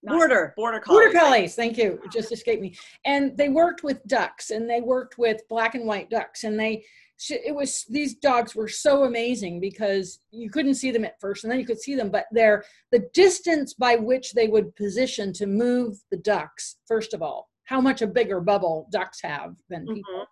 Not- 0.02 0.16
border. 0.16 0.52
border 0.56 0.80
collies. 0.80 0.98
Border 1.12 1.18
collies, 1.18 1.54
thank 1.54 1.76
you. 1.78 2.00
It 2.04 2.10
just 2.12 2.30
escaped 2.32 2.60
me. 2.62 2.74
And 3.04 3.36
they 3.36 3.48
worked 3.48 3.82
with 3.82 4.04
ducks, 4.06 4.50
and 4.50 4.68
they 4.68 4.80
worked 4.80 5.18
with 5.18 5.46
black 5.48 5.74
and 5.74 5.86
white 5.86 6.10
ducks, 6.10 6.44
and 6.44 6.58
they. 6.58 6.84
It 7.30 7.54
was 7.54 7.84
these 7.88 8.16
dogs 8.16 8.54
were 8.56 8.66
so 8.68 9.04
amazing 9.04 9.60
because 9.60 10.18
you 10.32 10.50
couldn't 10.50 10.74
see 10.74 10.90
them 10.90 11.04
at 11.04 11.18
first, 11.20 11.44
and 11.44 11.50
then 11.50 11.60
you 11.60 11.64
could 11.66 11.80
see 11.80 11.94
them, 11.94 12.10
but 12.10 12.26
they're 12.32 12.64
the 12.90 13.08
distance 13.14 13.72
by 13.72 13.94
which 13.96 14.32
they 14.32 14.48
would 14.48 14.74
position 14.74 15.32
to 15.34 15.46
move 15.46 15.96
the 16.10 16.16
ducks. 16.18 16.76
First 16.86 17.14
of 17.14 17.22
all, 17.22 17.48
how 17.64 17.80
much 17.80 18.02
a 18.02 18.06
bigger 18.08 18.40
bubble 18.40 18.88
ducks 18.90 19.22
have 19.22 19.54
than 19.70 19.86
people, 19.86 20.12
Mhm. 20.12 20.26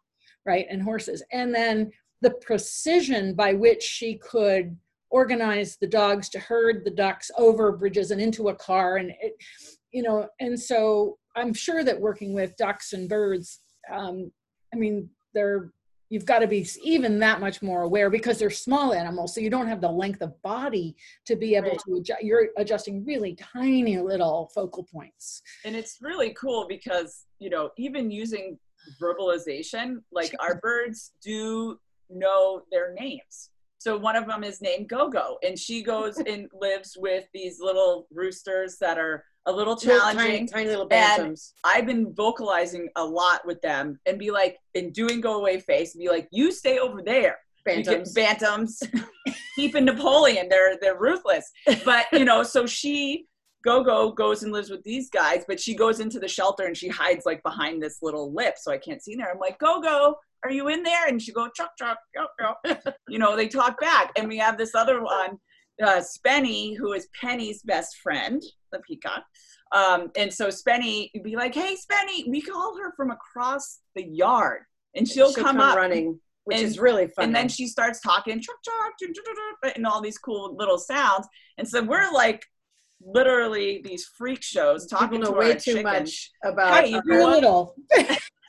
right? 0.45 0.67
And 0.69 0.83
horses, 0.83 1.23
and 1.33 1.55
then 1.55 1.93
the 2.21 2.33
precision 2.33 3.35
by 3.35 3.55
which 3.55 3.83
she 3.83 4.19
could 4.19 4.77
organize 5.13 5.77
the 5.77 5.87
dogs 5.87 6.29
to 6.31 6.39
herd 6.41 6.85
the 6.85 6.91
ducks 6.91 7.31
over 7.39 7.71
bridges 7.73 8.11
and 8.11 8.21
into 8.21 8.49
a 8.49 8.55
car 8.55 8.97
and 8.97 9.11
it 9.21 9.35
you 9.93 10.03
know 10.03 10.27
and 10.41 10.59
so 10.59 11.19
i'm 11.37 11.53
sure 11.55 11.85
that 11.85 12.01
working 12.01 12.33
with 12.35 12.57
ducks 12.57 12.93
and 12.95 13.09
birds 13.09 13.61
um, 13.93 14.33
i 14.75 14.77
mean 14.77 15.09
they're 15.35 15.71
you've 16.09 16.27
got 16.27 16.41
to 16.41 16.47
be 16.47 16.67
even 16.83 17.19
that 17.19 17.41
much 17.41 17.63
more 17.63 17.83
aware 17.83 18.11
because 18.11 18.39
they're 18.39 18.51
small 18.51 18.93
animals 18.93 19.35
so 19.35 19.41
you 19.41 19.49
don't 19.49 19.67
have 19.67 19.81
the 19.81 19.89
length 19.89 20.21
of 20.21 20.41
body 20.43 20.95
to 21.27 21.37
be 21.37 21.55
able 21.57 21.69
Right. 21.69 21.79
to 21.87 21.95
adjust 21.97 22.23
you're 22.23 22.49
adjusting 22.59 23.05
really 23.07 23.35
tiny 23.35 23.97
little 23.99 24.51
focal 24.55 24.85
points. 24.93 25.41
And 25.65 25.75
it's 25.75 25.99
really 26.03 26.35
cool 26.35 26.67
because 26.69 27.25
you 27.39 27.49
know 27.49 27.71
even 27.79 28.11
using 28.11 28.59
verbalization 29.01 30.03
like 30.11 30.35
our 30.41 30.57
birds 30.61 31.13
do 31.23 31.79
know 32.11 32.63
their 32.71 32.93
names 32.93 33.51
so 33.83 33.97
one 33.97 34.17
of 34.17 34.27
them 34.27 34.45
is 34.45 34.61
named 34.63 34.89
gogo 34.89 35.37
and 35.47 35.59
she 35.59 35.83
goes 35.83 36.17
and 36.27 36.49
lives 36.61 36.97
with 36.99 37.25
these 37.35 37.59
little 37.61 38.07
roosters 38.13 38.77
that 38.81 38.99
are 38.99 39.25
a 39.47 39.53
little 39.53 39.75
Little 39.75 39.99
challenging 39.99 40.47
tiny, 40.47 40.47
tiny 40.47 40.69
little 40.69 40.89
And- 40.91 41.35
bantams. 41.37 41.53
i've 41.65 41.87
been 41.87 42.15
vocalizing 42.15 42.89
a 42.97 43.05
lot 43.05 43.45
with 43.47 43.61
them 43.61 43.99
and 44.07 44.19
be 44.19 44.31
like 44.31 44.59
and 44.75 44.93
doing 44.93 45.21
go 45.21 45.39
away 45.39 45.59
face 45.61 45.95
and 45.95 46.01
be 46.03 46.09
like 46.09 46.29
you 46.31 46.53
stay 46.53 46.79
over 46.79 47.03
there 47.03 47.39
Bantams. 47.69 48.13
bantams 48.15 48.73
keeping 49.57 49.85
napoleon 49.85 50.49
they're 50.49 50.77
they're 50.81 50.99
ruthless 50.99 51.51
but 51.85 52.07
you 52.13 52.25
know 52.25 52.43
so 52.43 52.67
she 52.67 53.27
Gogo 53.65 54.11
goes 54.11 54.43
and 54.43 54.53
lives 54.53 54.71
with 54.71 54.83
these 54.83 55.09
guys, 55.09 55.45
but 55.47 55.61
she 55.61 55.77
goes 55.77 56.01
into 56.01 56.19
the 56.19 56.27
shelter 56.27 56.65
and 56.65 56.77
she 56.77 56.89
hides 56.89 57.25
like 57.25 57.41
behind 57.45 57.81
this 57.81 57.99
little 58.03 58.33
lip, 58.35 58.55
so 58.59 58.73
I 58.73 58.77
can't 58.79 59.01
see 59.01 59.17
her. 59.19 59.31
I'm 59.31 59.39
like, 59.39 59.57
Gogo, 59.61 60.17
are 60.45 60.51
you 60.51 60.69
in 60.69 60.83
there? 60.83 61.07
And 61.09 61.21
she 61.21 61.33
go, 61.33 61.49
chuck, 61.57 61.73
chuck, 61.79 61.99
yuck. 62.17 62.93
you 63.09 63.19
know, 63.19 63.37
they 63.37 63.49
talk 63.49 63.81
back. 63.81 64.13
And 64.17 64.29
we 64.29 64.39
have 64.39 64.59
this 64.59 64.75
other 64.75 65.03
one, 65.03 65.39
uh, 65.83 66.01
Spenny, 66.01 66.77
who 66.77 66.93
is 66.93 67.09
Penny's 67.21 67.63
best 67.63 67.97
friend, 68.03 68.43
the 68.73 68.79
peacock. 68.81 69.23
Um, 69.75 70.11
and 70.17 70.33
so 70.33 70.49
Spenny, 70.49 71.11
you'd 71.15 71.25
be 71.25 71.37
like, 71.37 71.55
hey, 71.55 71.75
Spenny, 71.77 72.29
we 72.29 72.41
call 72.43 72.77
her 72.79 72.93
from 72.97 73.11
across 73.11 73.79
the 73.95 74.05
yard, 74.05 74.63
and 74.95 75.09
she'll, 75.09 75.33
come, 75.33 75.61
up 75.61 75.77
running, 75.77 76.21
which 76.45 76.59
and- 76.59 76.67
is 76.67 76.79
really 76.79 77.07
fun. 77.09 77.25
and 77.27 77.35
then 77.35 77.49
she 77.49 77.67
starts 77.67 78.01
talking 78.01 78.41
chuck, 78.41 78.57
chuck, 78.65 79.73
and 79.77 79.87
all 79.87 80.03
these 80.03 80.19
cool 80.19 80.55
little 80.59 80.77
sounds. 80.79 81.27
And 81.57 81.67
so 81.67 81.83
we're 81.83 82.13
like 82.13 82.45
literally 83.05 83.81
these 83.85 84.05
freak 84.19 84.43
shows 84.43 84.85
people 84.87 84.99
talking 84.99 85.21
know 85.21 85.33
to 85.33 85.39
way 85.39 85.53
too 85.55 85.59
chickens. 85.59 85.85
much 85.85 86.31
about 86.45 86.85
Hey, 86.85 86.91
you 86.91 86.97
our- 86.97 87.03
know 87.07 87.15
You're 87.17 87.31
little 87.31 87.75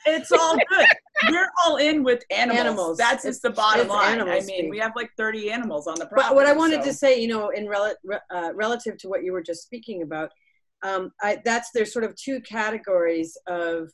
It's 0.06 0.30
all 0.32 0.56
good. 0.68 0.86
we're 1.30 1.48
all 1.64 1.76
in 1.76 2.02
with 2.02 2.22
animals. 2.30 2.60
Animals. 2.60 2.98
That's 2.98 3.24
It's- 3.24 3.34
just 3.36 3.42
the 3.42 3.50
bottom 3.50 3.88
line. 3.88 4.20
I 4.20 4.24
mean, 4.24 4.42
speak. 4.42 4.70
we 4.70 4.78
have 4.78 4.92
like 4.96 5.10
30 5.16 5.50
animals 5.50 5.86
on 5.86 5.94
the 5.98 6.06
property. 6.06 6.28
but 6.28 6.34
what 6.34 6.46
I 6.46 6.52
wanted 6.52 6.80
so- 6.82 6.88
to 6.90 6.94
say, 6.94 7.20
you 7.20 7.28
know, 7.28 7.50
in 7.50 7.68
rel- 7.68 7.94
re- 8.04 8.18
uh, 8.30 8.50
relative 8.54 8.96
to 8.98 9.08
what 9.08 9.22
you 9.24 9.32
were 9.32 9.42
just 9.42 9.62
speaking 9.62 10.02
about, 10.02 10.30
um, 10.82 11.10
I, 11.22 11.40
that's 11.44 11.70
there's 11.72 11.92
sort 11.92 12.04
of 12.04 12.14
two 12.16 12.40
categories 12.40 13.36
of 13.46 13.90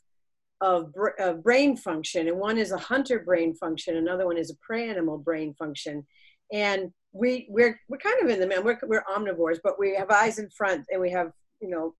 of, 0.59 0.93
br- 0.93 1.17
of 1.17 1.41
brain 1.41 1.75
function, 1.75 2.27
and 2.27 2.37
one 2.37 2.59
is 2.59 2.71
a 2.71 2.77
hunter 2.77 3.17
brain 3.19 3.55
function, 3.55 3.97
another 3.97 4.27
one 4.27 4.37
is 4.37 4.51
a 4.51 4.55
prey 4.57 4.89
animal 4.89 5.17
brain 5.17 5.55
function, 5.57 6.05
and 6.53 6.91
we 7.13 7.47
we're 7.49 7.79
we're 7.89 7.97
kind 7.97 8.21
of 8.23 8.29
in 8.29 8.39
the 8.39 8.45
man 8.45 8.63
we're 8.63 8.77
we're 8.83 9.03
omnivores, 9.05 9.57
but 9.63 9.79
we 9.79 9.95
have 9.95 10.11
eyes 10.11 10.37
in 10.37 10.49
front 10.51 10.85
and 10.91 11.01
we 11.01 11.09
have 11.11 11.31
you 11.61 11.69
know, 11.69 11.95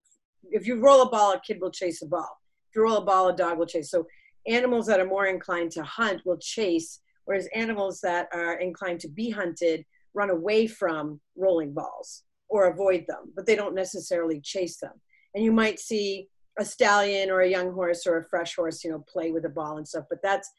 if 0.51 0.67
you 0.67 0.79
roll 0.79 1.01
a 1.03 1.09
ball, 1.09 1.33
a 1.33 1.39
kid 1.39 1.59
will 1.61 1.71
chase 1.71 2.01
a 2.01 2.07
ball. 2.07 2.29
Roll 2.75 2.97
a 2.97 3.01
ball, 3.01 3.29
a 3.29 3.35
dog 3.35 3.57
will 3.57 3.65
chase. 3.65 3.91
So 3.91 4.07
animals 4.47 4.87
that 4.87 4.99
are 4.99 5.05
more 5.05 5.27
inclined 5.27 5.71
to 5.71 5.83
hunt 5.83 6.21
will 6.25 6.37
chase, 6.37 7.01
whereas 7.25 7.47
animals 7.53 7.99
that 8.01 8.27
are 8.33 8.55
inclined 8.59 8.99
to 9.01 9.09
be 9.09 9.29
hunted 9.29 9.85
run 10.13 10.29
away 10.29 10.67
from 10.67 11.19
rolling 11.37 11.73
balls 11.73 12.23
or 12.49 12.65
avoid 12.65 13.05
them, 13.07 13.31
but 13.35 13.45
they 13.45 13.55
don't 13.55 13.75
necessarily 13.75 14.41
chase 14.41 14.77
them. 14.77 14.91
And 15.33 15.43
you 15.43 15.51
might 15.51 15.79
see 15.79 16.27
a 16.59 16.65
stallion 16.65 17.29
or 17.29 17.41
a 17.41 17.49
young 17.49 17.71
horse 17.71 18.05
or 18.05 18.17
a 18.17 18.25
fresh 18.25 18.55
horse, 18.55 18.83
you 18.83 18.91
know, 18.91 19.03
play 19.07 19.31
with 19.31 19.45
a 19.45 19.49
ball 19.49 19.77
and 19.77 19.87
stuff, 19.87 20.05
but 20.09 20.19
that's 20.21 20.51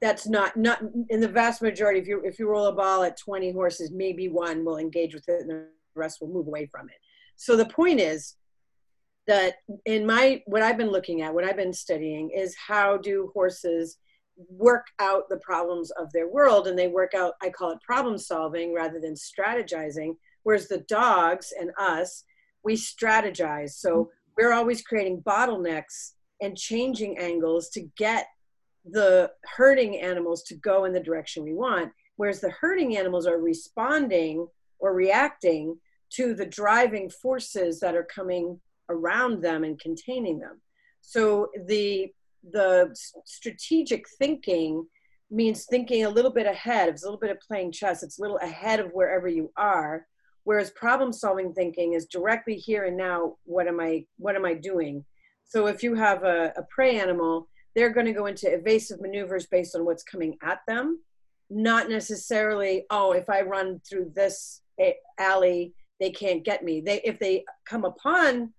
that's 0.00 0.28
not 0.28 0.56
not 0.56 0.82
in 1.08 1.20
the 1.20 1.28
vast 1.28 1.62
majority 1.62 1.98
if 1.98 2.06
you 2.06 2.20
if 2.24 2.38
you 2.38 2.48
roll 2.48 2.66
a 2.66 2.72
ball 2.72 3.02
at 3.04 3.16
20 3.16 3.52
horses 3.52 3.90
maybe 3.90 4.28
one 4.28 4.64
will 4.64 4.76
engage 4.76 5.14
with 5.14 5.26
it 5.28 5.40
and 5.40 5.50
the 5.50 5.66
rest 5.94 6.20
will 6.20 6.28
move 6.28 6.46
away 6.46 6.66
from 6.66 6.88
it 6.88 6.96
so 7.36 7.56
the 7.56 7.64
point 7.64 8.00
is 8.00 8.34
that 9.26 9.54
in 9.86 10.06
my 10.06 10.42
what 10.46 10.62
i've 10.62 10.78
been 10.78 10.90
looking 10.90 11.22
at 11.22 11.32
what 11.32 11.44
i've 11.44 11.56
been 11.56 11.72
studying 11.72 12.30
is 12.30 12.54
how 12.56 12.96
do 12.96 13.30
horses 13.34 13.98
work 14.48 14.86
out 14.98 15.28
the 15.28 15.38
problems 15.38 15.90
of 15.92 16.12
their 16.12 16.28
world 16.28 16.66
and 16.66 16.78
they 16.78 16.88
work 16.88 17.14
out 17.14 17.34
i 17.42 17.48
call 17.48 17.70
it 17.70 17.78
problem 17.86 18.18
solving 18.18 18.74
rather 18.74 19.00
than 19.00 19.14
strategizing 19.14 20.14
whereas 20.42 20.68
the 20.68 20.84
dogs 20.88 21.52
and 21.58 21.70
us 21.78 22.24
we 22.64 22.74
strategize. 22.74 23.72
So 23.72 24.10
we're 24.36 24.52
always 24.52 24.82
creating 24.82 25.22
bottlenecks 25.22 26.12
and 26.40 26.56
changing 26.56 27.18
angles 27.18 27.68
to 27.70 27.82
get 27.96 28.26
the 28.84 29.30
herding 29.44 30.00
animals 30.00 30.42
to 30.44 30.56
go 30.56 30.84
in 30.84 30.92
the 30.92 31.00
direction 31.00 31.44
we 31.44 31.54
want, 31.54 31.92
whereas 32.16 32.40
the 32.40 32.50
herding 32.50 32.96
animals 32.96 33.26
are 33.26 33.38
responding 33.38 34.46
or 34.78 34.94
reacting 34.94 35.78
to 36.10 36.34
the 36.34 36.46
driving 36.46 37.08
forces 37.08 37.80
that 37.80 37.94
are 37.94 38.04
coming 38.04 38.60
around 38.88 39.42
them 39.42 39.64
and 39.64 39.78
containing 39.80 40.38
them. 40.38 40.60
So 41.00 41.48
the 41.66 42.12
the 42.52 42.94
strategic 43.24 44.04
thinking 44.18 44.86
means 45.30 45.64
thinking 45.64 46.04
a 46.04 46.10
little 46.10 46.30
bit 46.30 46.46
ahead. 46.46 46.88
It's 46.90 47.02
a 47.02 47.06
little 47.06 47.20
bit 47.20 47.30
of 47.30 47.40
playing 47.40 47.72
chess. 47.72 48.02
It's 48.02 48.18
a 48.18 48.22
little 48.22 48.38
ahead 48.38 48.80
of 48.80 48.90
wherever 48.92 49.26
you 49.26 49.50
are. 49.56 50.06
Whereas 50.44 50.70
problem 50.70 51.12
solving 51.12 51.54
thinking 51.54 51.94
is 51.94 52.06
directly 52.06 52.56
here 52.56 52.84
and 52.84 52.96
now. 52.96 53.36
What 53.44 53.66
am 53.66 53.80
I? 53.80 54.04
What 54.18 54.36
am 54.36 54.44
I 54.44 54.54
doing? 54.54 55.04
So 55.46 55.66
if 55.66 55.82
you 55.82 55.94
have 55.94 56.24
a, 56.24 56.52
a 56.56 56.62
prey 56.70 56.98
animal 56.98 57.48
they're 57.74 57.90
going 57.90 58.06
to 58.06 58.12
go 58.12 58.26
into 58.26 58.52
evasive 58.52 59.00
maneuvers 59.00 59.46
based 59.46 59.74
on 59.74 59.84
what's 59.84 60.02
coming 60.02 60.36
at 60.42 60.60
them, 60.66 61.00
not 61.50 61.88
necessarily, 61.88 62.86
oh, 62.90 63.12
if 63.12 63.28
I 63.28 63.42
run 63.42 63.80
through 63.88 64.12
this 64.14 64.62
eh, 64.78 64.92
alley, 65.18 65.74
they 66.00 66.10
can't 66.10 66.44
get 66.44 66.64
me. 66.64 66.80
They, 66.80 67.00
if 67.04 67.18
they 67.18 67.44
come 67.66 67.84
upon 67.84 68.52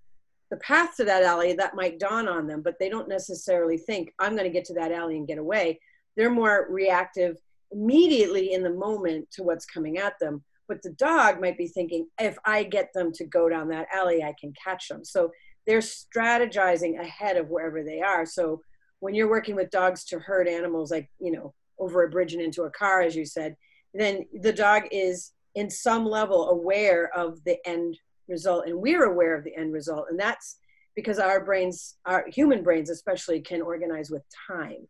the 0.51 0.58
path 0.58 0.95
to 0.97 1.05
that 1.05 1.23
alley, 1.23 1.53
that 1.53 1.75
might 1.75 1.99
dawn 1.99 2.27
on 2.27 2.47
them, 2.47 2.62
but 2.62 2.75
they 2.79 2.89
don't 2.89 3.10
necessarily 3.10 3.77
think, 3.77 4.13
I'm 4.19 4.34
going 4.34 4.43
to 4.43 4.53
get 4.53 4.65
to 4.65 4.73
that 4.75 4.91
alley 4.91 5.17
and 5.17 5.27
get 5.27 5.38
away. 5.38 5.79
They're 6.15 6.29
more 6.29 6.67
reactive 6.69 7.38
immediately 7.71 8.53
in 8.53 8.63
the 8.63 8.73
moment 8.73 9.29
to 9.31 9.43
what's 9.43 9.65
coming 9.65 9.97
at 9.97 10.13
them. 10.19 10.43
But 10.67 10.81
the 10.81 10.91
dog 10.91 11.41
might 11.41 11.58
be 11.58 11.67
thinking, 11.67 12.08
if 12.19 12.38
I 12.45 12.63
get 12.63 12.89
them 12.93 13.12
to 13.13 13.25
go 13.25 13.49
down 13.49 13.69
that 13.69 13.88
alley, 13.93 14.23
I 14.23 14.34
can 14.39 14.53
catch 14.63 14.88
them. 14.88 15.03
So 15.03 15.31
they're 15.67 15.79
strategizing 15.79 16.99
ahead 16.99 17.38
of 17.38 17.49
wherever 17.49 17.84
they 17.84 18.01
are. 18.01 18.25
So 18.25 18.62
when 18.99 19.13
you're 19.13 19.29
working 19.29 19.55
with 19.55 19.69
dogs 19.69 20.03
to 20.05 20.19
herd 20.19 20.47
animals 20.47 20.91
like 20.91 21.10
you 21.19 21.31
know 21.31 21.53
over 21.79 22.03
a 22.03 22.10
bridge 22.10 22.34
and 22.34 22.41
into 22.41 22.63
a 22.63 22.71
car 22.71 23.01
as 23.01 23.15
you 23.15 23.25
said 23.25 23.55
then 23.93 24.25
the 24.41 24.53
dog 24.53 24.84
is 24.91 25.31
in 25.55 25.69
some 25.69 26.05
level 26.05 26.49
aware 26.49 27.15
of 27.15 27.43
the 27.43 27.58
end 27.67 27.97
result 28.27 28.67
and 28.67 28.77
we're 28.77 29.05
aware 29.05 29.35
of 29.35 29.43
the 29.43 29.55
end 29.55 29.73
result 29.73 30.07
and 30.09 30.19
that's 30.19 30.57
because 30.95 31.19
our 31.19 31.43
brains 31.43 31.95
our 32.05 32.25
human 32.27 32.63
brains 32.63 32.89
especially 32.89 33.39
can 33.39 33.61
organize 33.61 34.09
with 34.09 34.23
time 34.47 34.88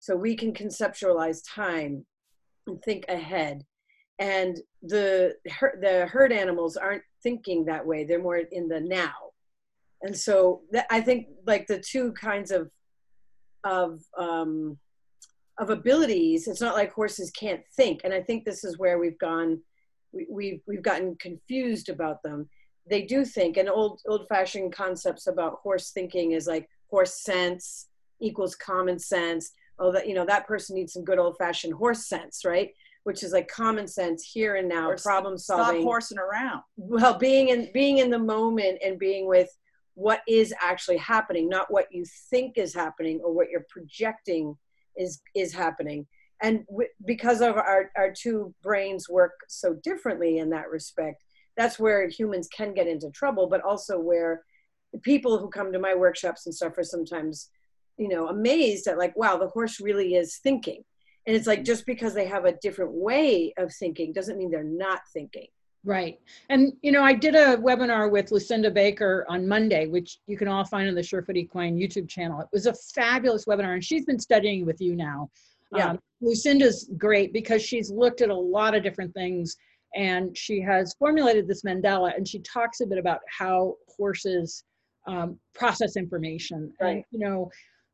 so 0.00 0.16
we 0.16 0.36
can 0.36 0.52
conceptualize 0.52 1.40
time 1.48 2.04
and 2.66 2.82
think 2.82 3.04
ahead 3.08 3.62
and 4.18 4.60
the 4.82 5.34
the 5.80 6.06
herd 6.10 6.32
animals 6.32 6.76
aren't 6.76 7.02
thinking 7.22 7.64
that 7.64 7.84
way 7.84 8.04
they're 8.04 8.22
more 8.22 8.36
in 8.36 8.68
the 8.68 8.80
now 8.80 9.12
and 10.02 10.16
so 10.16 10.62
i 10.90 11.00
think 11.00 11.26
like 11.46 11.66
the 11.66 11.78
two 11.80 12.12
kinds 12.12 12.50
of 12.50 12.70
of 13.64 14.00
um, 14.18 14.78
of 15.58 15.70
abilities. 15.70 16.48
It's 16.48 16.60
not 16.60 16.74
like 16.74 16.92
horses 16.92 17.30
can't 17.30 17.62
think, 17.76 18.00
and 18.04 18.12
I 18.12 18.22
think 18.22 18.44
this 18.44 18.64
is 18.64 18.78
where 18.78 18.98
we've 18.98 19.18
gone. 19.18 19.60
We, 20.12 20.26
we've 20.30 20.60
we've 20.66 20.82
gotten 20.82 21.16
confused 21.16 21.88
about 21.88 22.22
them. 22.22 22.48
They 22.88 23.02
do 23.02 23.24
think, 23.24 23.56
and 23.56 23.68
old 23.68 24.00
old 24.06 24.26
fashioned 24.28 24.72
concepts 24.74 25.26
about 25.26 25.60
horse 25.62 25.90
thinking 25.90 26.32
is 26.32 26.46
like 26.46 26.68
horse 26.90 27.22
sense 27.22 27.88
equals 28.20 28.54
common 28.54 28.98
sense. 28.98 29.52
Oh, 29.78 29.92
that 29.92 30.06
you 30.06 30.14
know 30.14 30.26
that 30.26 30.46
person 30.46 30.76
needs 30.76 30.92
some 30.92 31.04
good 31.04 31.18
old 31.18 31.36
fashioned 31.38 31.74
horse 31.74 32.06
sense, 32.06 32.44
right? 32.44 32.70
Which 33.04 33.22
is 33.22 33.32
like 33.32 33.48
common 33.48 33.88
sense 33.88 34.22
here 34.22 34.56
and 34.56 34.68
now, 34.68 34.92
problem 35.02 35.38
solving. 35.38 35.80
Stop 35.80 35.84
horsing 35.84 36.18
around. 36.18 36.62
Well, 36.76 37.18
being 37.18 37.48
in 37.48 37.70
being 37.72 37.98
in 37.98 38.10
the 38.10 38.18
moment 38.18 38.78
and 38.84 38.98
being 38.98 39.26
with 39.26 39.48
what 39.94 40.22
is 40.26 40.54
actually 40.60 40.96
happening 40.96 41.48
not 41.48 41.70
what 41.70 41.86
you 41.90 42.04
think 42.30 42.56
is 42.56 42.74
happening 42.74 43.20
or 43.22 43.32
what 43.32 43.50
you're 43.50 43.66
projecting 43.68 44.56
is 44.96 45.20
is 45.34 45.52
happening 45.52 46.06
and 46.42 46.66
w- 46.66 46.88
because 47.06 47.40
of 47.40 47.56
our, 47.56 47.90
our 47.96 48.12
two 48.12 48.54
brains 48.62 49.08
work 49.08 49.32
so 49.48 49.74
differently 49.82 50.38
in 50.38 50.50
that 50.50 50.70
respect 50.70 51.22
that's 51.56 51.78
where 51.78 52.08
humans 52.08 52.48
can 52.54 52.74
get 52.74 52.86
into 52.86 53.10
trouble 53.10 53.46
but 53.46 53.62
also 53.62 53.98
where 53.98 54.42
people 55.02 55.38
who 55.38 55.48
come 55.48 55.72
to 55.72 55.78
my 55.78 55.94
workshops 55.94 56.46
and 56.46 56.54
stuff 56.54 56.76
are 56.76 56.84
sometimes 56.84 57.50
you 57.98 58.08
know 58.08 58.28
amazed 58.28 58.86
at 58.86 58.98
like 58.98 59.16
wow 59.16 59.36
the 59.36 59.48
horse 59.48 59.80
really 59.80 60.14
is 60.14 60.38
thinking 60.42 60.82
and 61.26 61.36
it's 61.36 61.46
like 61.46 61.60
mm-hmm. 61.60 61.66
just 61.66 61.86
because 61.86 62.14
they 62.14 62.26
have 62.26 62.44
a 62.44 62.56
different 62.62 62.92
way 62.92 63.52
of 63.56 63.72
thinking 63.74 64.12
doesn't 64.12 64.38
mean 64.38 64.50
they're 64.50 64.64
not 64.64 65.00
thinking 65.12 65.46
Right. 65.84 66.20
And, 66.48 66.72
you 66.82 66.92
know, 66.92 67.02
I 67.02 67.12
did 67.12 67.34
a 67.34 67.56
webinar 67.56 68.10
with 68.10 68.30
Lucinda 68.30 68.70
Baker 68.70 69.26
on 69.28 69.48
Monday, 69.48 69.88
which 69.88 70.18
you 70.28 70.36
can 70.36 70.46
all 70.46 70.64
find 70.64 70.88
on 70.88 70.94
the 70.94 71.02
Surefoot 71.02 71.36
Equine 71.36 71.76
YouTube 71.76 72.08
channel. 72.08 72.40
It 72.40 72.48
was 72.52 72.66
a 72.66 72.74
fabulous 72.94 73.46
webinar, 73.46 73.74
and 73.74 73.84
she's 73.84 74.04
been 74.04 74.20
studying 74.20 74.64
with 74.64 74.80
you 74.80 74.94
now. 74.94 75.28
Yeah. 75.74 75.90
Um, 75.90 75.98
Lucinda's 76.20 76.90
great 76.96 77.32
because 77.32 77.62
she's 77.62 77.90
looked 77.90 78.20
at 78.20 78.30
a 78.30 78.34
lot 78.34 78.74
of 78.74 78.82
different 78.82 79.12
things 79.14 79.56
and 79.94 80.36
she 80.36 80.60
has 80.60 80.94
formulated 80.98 81.48
this 81.48 81.62
mandala 81.62 82.16
and 82.16 82.26
she 82.26 82.38
talks 82.40 82.80
a 82.80 82.86
bit 82.86 82.98
about 82.98 83.20
how 83.28 83.74
horses 83.96 84.64
um, 85.06 85.38
process 85.54 85.96
information. 85.96 86.72
Right. 86.80 86.96
And, 86.96 87.04
you 87.10 87.18
know, 87.18 87.50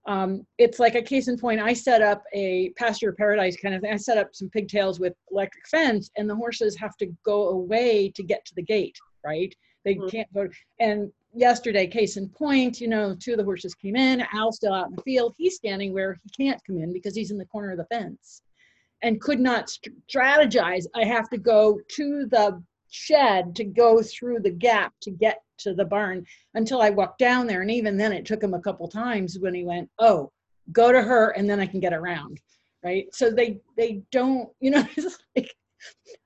um, 0.06 0.46
it's 0.56 0.78
like 0.78 0.94
a 0.94 1.02
case 1.02 1.28
in 1.28 1.36
point. 1.36 1.60
I 1.60 1.74
set 1.74 2.00
up 2.00 2.22
a 2.34 2.70
pasture 2.78 3.12
paradise 3.12 3.56
kind 3.60 3.74
of 3.74 3.82
thing. 3.82 3.92
I 3.92 3.96
set 3.96 4.16
up 4.16 4.28
some 4.32 4.48
pigtails 4.48 4.98
with 4.98 5.12
electric 5.30 5.68
fence, 5.68 6.10
and 6.16 6.28
the 6.28 6.34
horses 6.34 6.76
have 6.76 6.96
to 6.96 7.06
go 7.24 7.50
away 7.50 8.10
to 8.14 8.22
get 8.22 8.44
to 8.46 8.54
the 8.54 8.62
gate, 8.62 8.96
right? 9.24 9.54
They 9.84 9.96
mm-hmm. 9.96 10.08
can't 10.08 10.32
go. 10.32 10.48
And 10.80 11.12
yesterday, 11.38 11.86
case 11.86 12.16
in 12.16 12.28
point, 12.28 12.80
you 12.80 12.88
know, 12.88 13.14
two 13.14 13.32
of 13.32 13.38
the 13.38 13.44
horses 13.44 13.74
came 13.74 13.96
in. 13.96 14.24
Al's 14.32 14.56
still 14.56 14.74
out 14.74 14.88
in 14.88 14.96
the 14.96 15.02
field. 15.02 15.34
He's 15.36 15.56
standing 15.56 15.92
where 15.92 16.18
he 16.22 16.44
can't 16.44 16.62
come 16.64 16.78
in 16.78 16.92
because 16.92 17.14
he's 17.14 17.30
in 17.30 17.38
the 17.38 17.46
corner 17.46 17.72
of 17.72 17.78
the 17.78 17.86
fence 17.86 18.42
and 19.02 19.20
could 19.20 19.40
not 19.40 19.70
strategize. 20.12 20.84
I 20.94 21.04
have 21.04 21.28
to 21.30 21.38
go 21.38 21.80
to 21.96 22.26
the 22.26 22.62
shed 22.90 23.54
to 23.56 23.64
go 23.64 24.02
through 24.02 24.40
the 24.40 24.50
gap 24.50 24.92
to 25.02 25.10
get 25.10 25.42
to 25.58 25.74
the 25.74 25.84
barn 25.84 26.24
until 26.54 26.80
I 26.80 26.90
walked 26.90 27.18
down 27.18 27.46
there. 27.46 27.62
And 27.62 27.70
even 27.70 27.96
then, 27.96 28.12
it 28.12 28.24
took 28.24 28.42
him 28.42 28.54
a 28.54 28.60
couple 28.60 28.88
times 28.88 29.38
when 29.38 29.54
he 29.54 29.64
went, 29.64 29.88
"Oh, 29.98 30.32
go 30.72 30.92
to 30.92 31.02
her, 31.02 31.30
and 31.30 31.48
then 31.48 31.60
I 31.60 31.66
can 31.66 31.80
get 31.80 31.92
around." 31.92 32.40
Right. 32.84 33.06
So 33.12 33.30
they 33.30 33.60
they 33.76 34.02
don't, 34.12 34.48
you 34.60 34.70
know, 34.70 34.86
like 35.36 35.54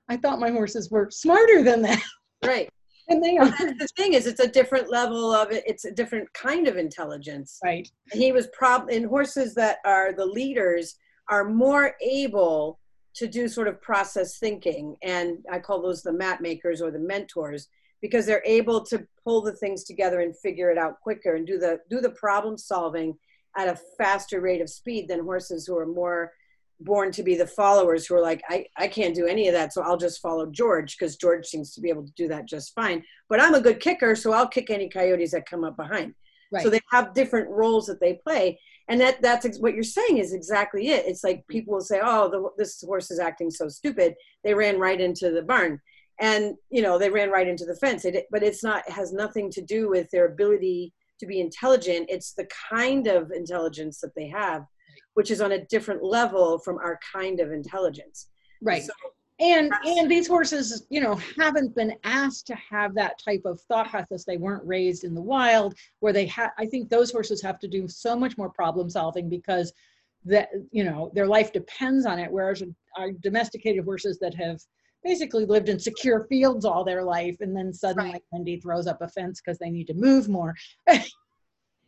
I 0.09 0.17
thought 0.17 0.39
my 0.39 0.51
horses 0.51 0.89
were 0.89 1.09
smarter 1.11 1.63
than 1.63 1.81
that. 1.83 2.03
Right. 2.45 2.69
And 3.09 3.23
they 3.23 3.37
are. 3.37 3.49
the 3.49 3.89
thing 3.95 4.13
is, 4.13 4.27
it's 4.27 4.39
a 4.39 4.47
different 4.47 4.89
level 4.89 5.33
of 5.33 5.51
it. 5.51 5.63
It's 5.67 5.85
a 5.85 5.91
different 5.91 6.31
kind 6.33 6.67
of 6.67 6.77
intelligence. 6.77 7.59
Right. 7.63 7.89
And 8.11 8.21
he 8.21 8.31
was 8.31 8.47
prob 8.47 8.89
in 8.89 9.03
horses 9.03 9.53
that 9.55 9.77
are 9.85 10.13
the 10.13 10.25
leaders 10.25 10.95
are 11.29 11.43
more 11.43 11.95
able 12.01 12.79
to 13.15 13.27
do 13.27 13.47
sort 13.47 13.67
of 13.67 13.81
process 13.81 14.37
thinking 14.37 14.95
and 15.03 15.37
i 15.51 15.59
call 15.59 15.81
those 15.81 16.01
the 16.01 16.11
map 16.11 16.41
makers 16.41 16.81
or 16.81 16.91
the 16.91 16.99
mentors 16.99 17.67
because 18.01 18.25
they're 18.25 18.43
able 18.45 18.83
to 18.83 19.05
pull 19.23 19.41
the 19.41 19.55
things 19.55 19.83
together 19.83 20.21
and 20.21 20.37
figure 20.37 20.69
it 20.69 20.77
out 20.77 20.99
quicker 21.01 21.35
and 21.35 21.47
do 21.47 21.57
the 21.57 21.79
do 21.89 22.01
the 22.01 22.09
problem 22.11 22.57
solving 22.57 23.17
at 23.57 23.67
a 23.67 23.79
faster 23.97 24.41
rate 24.41 24.61
of 24.61 24.69
speed 24.69 25.07
than 25.07 25.23
horses 25.23 25.65
who 25.65 25.77
are 25.77 25.85
more 25.85 26.31
born 26.83 27.11
to 27.11 27.23
be 27.23 27.35
the 27.35 27.47
followers 27.47 28.05
who 28.05 28.15
are 28.15 28.21
like 28.21 28.41
i, 28.49 28.65
I 28.77 28.87
can't 28.87 29.15
do 29.15 29.25
any 29.25 29.47
of 29.47 29.53
that 29.53 29.73
so 29.73 29.81
i'll 29.81 29.97
just 29.97 30.21
follow 30.21 30.45
george 30.47 30.97
because 30.97 31.17
george 31.17 31.45
seems 31.45 31.73
to 31.73 31.81
be 31.81 31.89
able 31.89 32.05
to 32.05 32.13
do 32.15 32.27
that 32.27 32.47
just 32.47 32.73
fine. 32.73 33.03
But 33.29 33.41
i'm 33.41 33.55
a 33.55 33.61
good 33.61 33.79
kicker 33.79 34.15
so 34.15 34.33
i'll 34.33 34.47
kick 34.47 34.69
any 34.69 34.89
coyotes 34.89 35.31
that 35.31 35.49
come 35.49 35.63
up 35.63 35.77
behind. 35.77 36.13
Right. 36.51 36.63
so 36.63 36.69
they 36.69 36.81
have 36.91 37.15
different 37.15 37.49
roles 37.49 37.87
that 37.87 37.99
they 37.99 38.19
play 38.23 38.59
and 38.87 38.99
that 39.01 39.21
that's 39.21 39.45
ex- 39.45 39.59
what 39.59 39.73
you're 39.73 39.83
saying 39.83 40.17
is 40.17 40.33
exactly 40.33 40.89
it. 40.89 41.05
It's 41.05 41.23
like 41.23 41.47
people 41.47 41.73
will 41.73 41.81
say 41.81 42.01
oh 42.03 42.29
the, 42.29 42.49
this 42.57 42.81
horse 42.81 43.11
is 43.11 43.19
acting 43.19 43.49
so 43.49 43.69
stupid. 43.69 44.13
They 44.43 44.53
ran 44.53 44.77
right 44.77 44.99
into 44.99 45.31
the 45.31 45.41
barn 45.41 45.79
and 46.19 46.55
you 46.69 46.81
know 46.81 46.97
they 46.97 47.09
ran 47.09 47.29
right 47.29 47.47
into 47.47 47.65
the 47.65 47.75
fence. 47.77 48.05
It, 48.05 48.25
but 48.31 48.43
it's 48.43 48.63
not 48.63 48.83
it 48.87 48.93
has 48.93 49.13
nothing 49.13 49.49
to 49.51 49.61
do 49.61 49.89
with 49.89 50.09
their 50.11 50.25
ability 50.25 50.93
to 51.19 51.25
be 51.25 51.39
intelligent. 51.39 52.09
It's 52.09 52.33
the 52.33 52.47
kind 52.69 53.07
of 53.07 53.31
intelligence 53.31 53.99
that 54.01 54.15
they 54.15 54.27
have 54.27 54.65
which 55.13 55.31
is 55.31 55.41
on 55.41 55.53
a 55.53 55.65
different 55.65 56.03
level 56.03 56.57
from 56.59 56.77
our 56.77 56.99
kind 57.13 57.39
of 57.39 57.51
intelligence 57.51 58.27
right 58.61 58.83
So- 58.83 58.93
and 59.39 59.71
and 59.85 60.09
these 60.11 60.27
horses 60.27 60.85
you 60.91 61.01
know 61.01 61.15
haven't 61.39 61.73
been 61.75 61.93
asked 62.03 62.45
to 62.47 62.55
have 62.55 62.93
that 62.95 63.17
type 63.23 63.41
of 63.45 63.59
thought 63.61 63.89
process 63.89 64.23
they 64.25 64.37
weren't 64.37 64.65
raised 64.65 65.03
in 65.03 65.15
the 65.15 65.21
wild 65.21 65.73
where 66.01 66.13
they 66.13 66.27
have 66.27 66.51
i 66.59 66.65
think 66.67 66.87
those 66.89 67.11
horses 67.11 67.41
have 67.41 67.57
to 67.59 67.67
do 67.67 67.87
so 67.87 68.15
much 68.15 68.37
more 68.37 68.49
problem 68.49 68.89
solving 68.91 69.27
because 69.29 69.73
that 70.23 70.49
you 70.71 70.83
know 70.83 71.11
their 71.15 71.25
life 71.25 71.51
depends 71.51 72.05
on 72.05 72.19
it 72.19 72.31
whereas 72.31 72.61
our 72.95 73.11
domesticated 73.11 73.83
horses 73.83 74.19
that 74.19 74.35
have 74.35 74.61
basically 75.03 75.45
lived 75.45 75.67
in 75.67 75.79
secure 75.79 76.25
fields 76.29 76.63
all 76.63 76.83
their 76.83 77.03
life 77.03 77.35
and 77.41 77.57
then 77.57 77.73
suddenly 77.73 78.11
Right. 78.11 78.23
wendy 78.31 78.59
throws 78.59 78.85
up 78.85 79.01
a 79.01 79.07
fence 79.07 79.41
because 79.41 79.57
they 79.57 79.71
need 79.71 79.87
to 79.87 79.95
move 79.95 80.29
more 80.29 80.53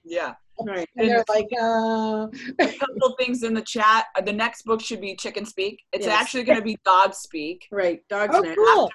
Yeah. 0.03 0.33
Right 0.65 0.87
and 0.95 1.09
they're 1.09 1.23
like 1.29 1.47
uh 1.59 2.27
A 2.59 2.73
couple 2.79 3.15
things 3.19 3.43
in 3.43 3.53
the 3.53 3.61
chat. 3.61 4.05
Uh, 4.17 4.21
The 4.21 4.33
next 4.33 4.63
book 4.63 4.81
should 4.81 5.01
be 5.01 5.15
Chicken 5.15 5.45
Speak. 5.45 5.81
It's 5.91 6.05
Yes. 6.05 6.21
actually 6.21 6.43
going 6.43 6.57
to 6.59 6.63
be 6.63 6.77
Dog 6.85 7.13
Speak. 7.13 7.67
right 7.71 7.99
dogs 8.09 8.35
oh 8.35 8.41
next. 8.41 8.55
cool 8.57 8.91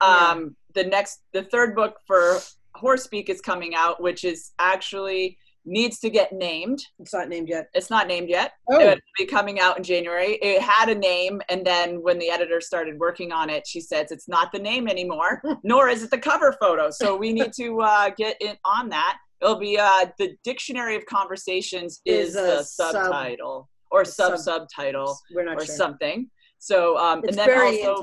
Um, 0.00 0.56
The 0.74 0.84
next, 0.84 1.22
the 1.32 1.44
third 1.44 1.74
book 1.74 1.94
for 2.06 2.38
Horse 2.74 3.04
Speak 3.04 3.28
is 3.28 3.40
coming 3.40 3.74
out, 3.74 4.00
which 4.02 4.24
is 4.24 4.52
actually 4.58 5.38
needs 5.70 5.98
to 5.98 6.08
get 6.08 6.32
named. 6.32 6.78
it's 6.98 7.12
not 7.12 7.28
named 7.28 7.46
yet 7.48 7.68
It's 7.74 7.90
not 7.90 8.06
named 8.06 8.28
yet. 8.30 8.52
oh 8.70 8.80
It'll 8.80 8.96
be 9.18 9.26
coming 9.26 9.60
out 9.60 9.76
in 9.76 9.82
January. 9.84 10.38
It 10.40 10.62
had 10.62 10.88
a 10.88 10.94
name, 10.94 11.42
and 11.50 11.62
then 11.66 12.00
when 12.02 12.18
the 12.18 12.30
editor 12.30 12.60
started 12.62 12.98
working 12.98 13.32
on 13.32 13.50
it, 13.50 13.66
she 13.66 13.80
says 13.82 14.10
it's 14.10 14.28
not 14.28 14.50
the 14.52 14.58
name 14.60 14.88
anymore, 14.88 15.42
nor 15.64 15.88
is 15.90 16.02
it 16.02 16.10
the 16.10 16.16
cover 16.18 16.56
photo. 16.60 16.88
So 16.90 17.16
we 17.16 17.32
need 17.34 17.52
to 17.54 17.80
uh, 17.82 18.10
get 18.16 18.36
in 18.40 18.56
on 18.64 18.88
that. 18.90 19.18
It'll 19.40 19.58
be 19.58 19.78
uh, 19.78 20.06
the 20.18 20.36
Dictionary 20.44 20.96
of 20.96 21.06
Conversations 21.06 22.00
is, 22.04 22.30
Is 22.30 22.36
a 22.36 22.40
the 22.40 22.62
sub- 22.62 22.92
subtitle 22.92 23.68
or 23.90 24.04
sub 24.04 24.38
sub- 24.38 24.68
subtitle 24.70 25.16
we're 25.34 25.44
not 25.44 25.56
or 25.56 25.64
sure 25.64 25.74
something. 25.74 26.28
So 26.58 26.98
um, 26.98 27.22
it's 27.24 27.36
and 27.36 27.48
then 27.48 27.84
also 27.84 28.02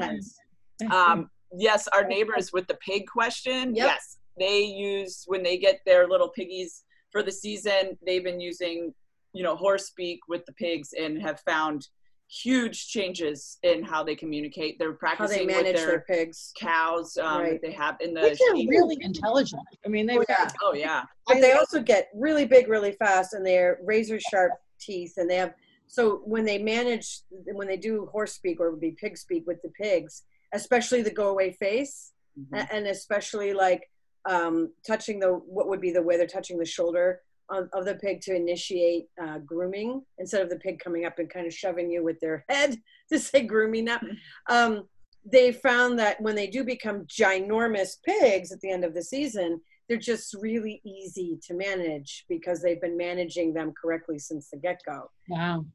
um, 0.92 1.30
yes, 1.58 1.88
our 1.90 2.08
neighbors 2.08 2.52
with 2.54 2.68
the 2.68 2.78
pig 2.86 3.06
question. 3.08 3.76
Yep. 3.76 3.88
Yes, 3.88 4.18
they 4.40 4.64
use 4.64 5.24
when 5.28 5.44
they 5.44 5.58
get 5.58 5.80
their 5.86 6.08
little 6.08 6.30
piggies 6.30 6.84
for 7.12 7.22
the 7.22 7.32
season. 7.32 7.98
They've 8.06 8.24
been 8.24 8.40
using, 8.40 8.94
you 9.34 9.44
know, 9.44 9.56
horse 9.56 9.88
speak 9.88 10.20
with 10.28 10.46
the 10.46 10.54
pigs 10.54 10.90
and 10.98 11.22
have 11.22 11.40
found 11.42 11.88
huge 12.30 12.88
changes 12.88 13.58
in 13.64 13.84
how 13.84 14.04
they 14.04 14.16
communicate. 14.16 14.78
They're 14.80 14.92
how 14.92 14.98
practicing 14.98 15.40
they 15.40 15.46
with 15.46 15.64
manage 15.64 15.76
their, 15.78 15.88
their 15.88 16.06
pigs 16.08 16.52
cows 16.60 17.18
um, 17.18 17.42
Right. 17.42 17.62
they 17.62 17.72
have 17.72 17.98
in 18.02 18.14
the. 18.14 18.22
Kids 18.22 18.42
are 18.50 18.54
really 18.56 18.98
intelligent 19.02 19.62
i 19.86 19.90
mean 19.90 20.06
they've 20.06 20.18
Oh, 20.20 20.26
yeah. 20.30 20.36
got 20.38 20.54
Oh 20.64 20.74
yeah, 20.74 21.04
but 21.28 21.40
they 21.42 21.54
also 21.54 21.82
get 21.82 22.10
really 22.16 22.46
big 22.46 22.68
really 22.68 22.94
fast 22.94 23.34
and 23.34 23.46
they're 23.46 23.78
razor 23.84 24.20
sharp 24.20 24.54
teeth 24.80 25.14
and 25.18 25.30
they 25.30 25.36
have 25.36 25.54
so 25.88 26.22
when 26.26 26.46
they 26.46 26.58
manage 26.58 27.22
when 27.54 27.68
they 27.68 27.78
do 27.78 28.08
horse 28.12 28.34
speak 28.34 28.60
or 28.60 28.68
it 28.68 28.72
would 28.72 28.82
be 28.82 28.92
pig 29.00 29.18
speak 29.18 29.46
with 29.46 29.62
the 29.62 29.70
pigs 29.70 30.24
especially 30.54 31.02
the 31.02 31.12
go 31.12 31.30
away 31.30 31.52
face 31.52 32.14
Mhm. 32.38 32.68
and 32.72 32.88
especially 32.88 33.54
like 33.54 33.90
um, 34.30 34.74
touching 34.86 35.20
the 35.20 35.30
what 35.30 35.68
would 35.70 35.80
be 35.80 35.92
the 35.92 36.02
way 36.02 36.18
they're 36.18 36.28
touching 36.28 36.58
the 36.58 36.66
shoulder 36.66 37.22
of, 37.50 37.70
of 37.74 37.86
the 37.86 37.96
pig 37.96 38.22
to 38.22 38.36
initiate 38.36 39.06
uh, 39.22 39.40
grooming 39.40 40.02
instead 40.18 40.42
of 40.42 40.50
the 40.50 40.58
pig 40.58 40.80
coming 40.80 41.06
up 41.06 41.20
and 41.20 41.30
kind 41.30 41.46
of 41.46 41.54
shoving 41.54 41.90
you 41.90 42.04
with 42.04 42.20
their 42.20 42.46
head 42.50 42.78
to 43.12 43.20
say 43.20 43.42
grooming 43.42 43.90
up. 43.90 44.02
Um, 44.50 44.88
they 45.26 45.52
found 45.52 45.98
that 46.00 46.22
when 46.22 46.36
they 46.36 46.48
do 46.48 46.64
become 46.64 47.06
ginormous 47.06 47.98
pigs 48.04 48.52
at 48.52 48.62
the 48.62 48.70
end 48.70 48.84
of 48.84 48.94
the 48.94 49.04
season 49.04 49.60
they're 49.88 49.98
just 49.98 50.34
really 50.34 50.82
easy 50.84 51.38
to 51.46 51.54
manage 51.54 52.26
because 52.28 52.62
they've 52.62 52.82
been 52.82 52.98
managing 52.98 53.54
them 53.54 53.74
correctly 53.80 54.18
since 54.18 54.50
the 54.50 54.58
get-go. 54.58 55.10
Wow. 55.30 55.66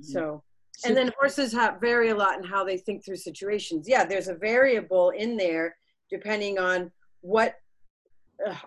So 0.00 0.42
and 0.84 0.96
then 0.96 1.12
horses 1.18 1.52
have 1.52 1.80
vary 1.80 2.10
a 2.10 2.14
lot 2.14 2.38
in 2.38 2.44
how 2.44 2.62
they 2.62 2.76
think 2.76 3.04
through 3.04 3.16
situations. 3.16 3.88
Yeah 3.88 4.04
there's 4.04 4.28
a 4.28 4.34
variable 4.34 5.10
in 5.10 5.36
there 5.36 5.76
depending 6.10 6.58
on 6.58 6.90
what 7.20 7.56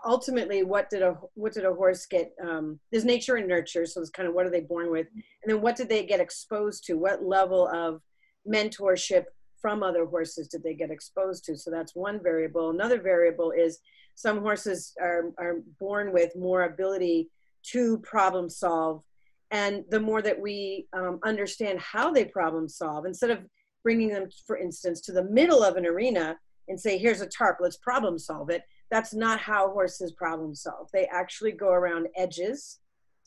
ultimately 0.06 0.64
what 0.64 0.90
did 0.90 1.02
a 1.02 1.18
what 1.36 1.54
did 1.54 1.66
a 1.66 1.74
horse 1.74 2.06
get 2.06 2.34
um, 2.44 2.80
there's 2.92 3.06
nature 3.06 3.36
and 3.36 3.48
nurture 3.48 3.86
so 3.86 4.02
it's 4.02 4.10
kind 4.10 4.28
of 4.28 4.36
what 4.36 4.46
are 4.46 4.50
they 4.50 4.62
born 4.62 4.92
with? 4.92 5.08
And 5.14 5.24
then 5.52 5.62
what 5.62 5.76
did 5.76 5.90
they 5.90 6.06
get 6.06 6.20
exposed 6.20 6.86
to? 6.86 6.98
What 6.98 7.24
level 7.24 7.68
of 7.68 8.02
mentorship 8.48 9.26
from 9.62 9.84
other 9.84 10.06
horses 10.06 10.48
did 10.48 10.64
they 10.64 10.74
get 10.74 10.92
exposed 10.92 11.46
to? 11.46 11.56
So 11.56 11.72
that's 11.72 11.96
one 11.96 12.22
variable. 12.22 12.72
Another 12.72 13.00
variable 13.00 13.52
is 13.52 13.80
some 14.16 14.42
horses 14.42 14.94
are, 15.00 15.32
are 15.38 15.58
born 15.80 16.12
with 16.12 16.36
more 16.36 16.64
ability 16.64 17.30
to 17.72 18.00
problem 18.00 18.50
solve. 18.50 19.04
And 19.52 19.84
the 19.90 20.00
more 20.00 20.22
that 20.22 20.40
we 20.40 20.88
um, 20.94 21.20
understand 21.24 21.80
how 21.80 22.12
they 22.12 22.26
problem 22.26 22.68
solve 22.68 23.06
instead 23.06 23.30
of 23.30 23.40
bringing 23.84 24.10
them 24.10 24.30
for 24.46 24.58
instance 24.58 25.02
to 25.02 25.12
the 25.12 25.24
middle 25.24 25.64
of 25.64 25.76
an 25.76 25.86
arena 25.86 26.38
and 26.68 26.80
say 26.80 26.98
here's 26.98 27.22
a 27.22 27.28
tarp 27.28 27.58
let's 27.60 27.78
problem 27.78 28.20
solve 28.20 28.50
it 28.50 28.62
that's 28.92 29.14
not 29.14 29.40
how 29.40 29.72
horses 29.72 30.12
problem 30.12 30.54
solve 30.54 30.90
they 30.94 31.08
actually 31.08 31.52
go 31.52 31.70
around 31.70 32.08
edges 32.16 32.80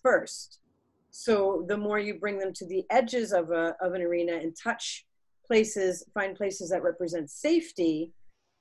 first 0.03 0.61
so 1.11 1.65
the 1.69 1.77
more 1.77 1.99
you 1.99 2.15
bring 2.15 2.39
them 2.39 2.53
to 2.53 2.67
the 2.67 2.85
edges 2.91 3.33
of, 3.33 3.51
a, 3.51 3.77
of 3.81 3.95
an 3.95 4.03
arena 4.03 4.35
and 4.35 4.57
touch 4.57 5.07
places 5.47 6.05
find 6.15 6.37
places 6.37 6.71
that 6.71 6.83
represent 6.83 7.31
safety 7.31 8.13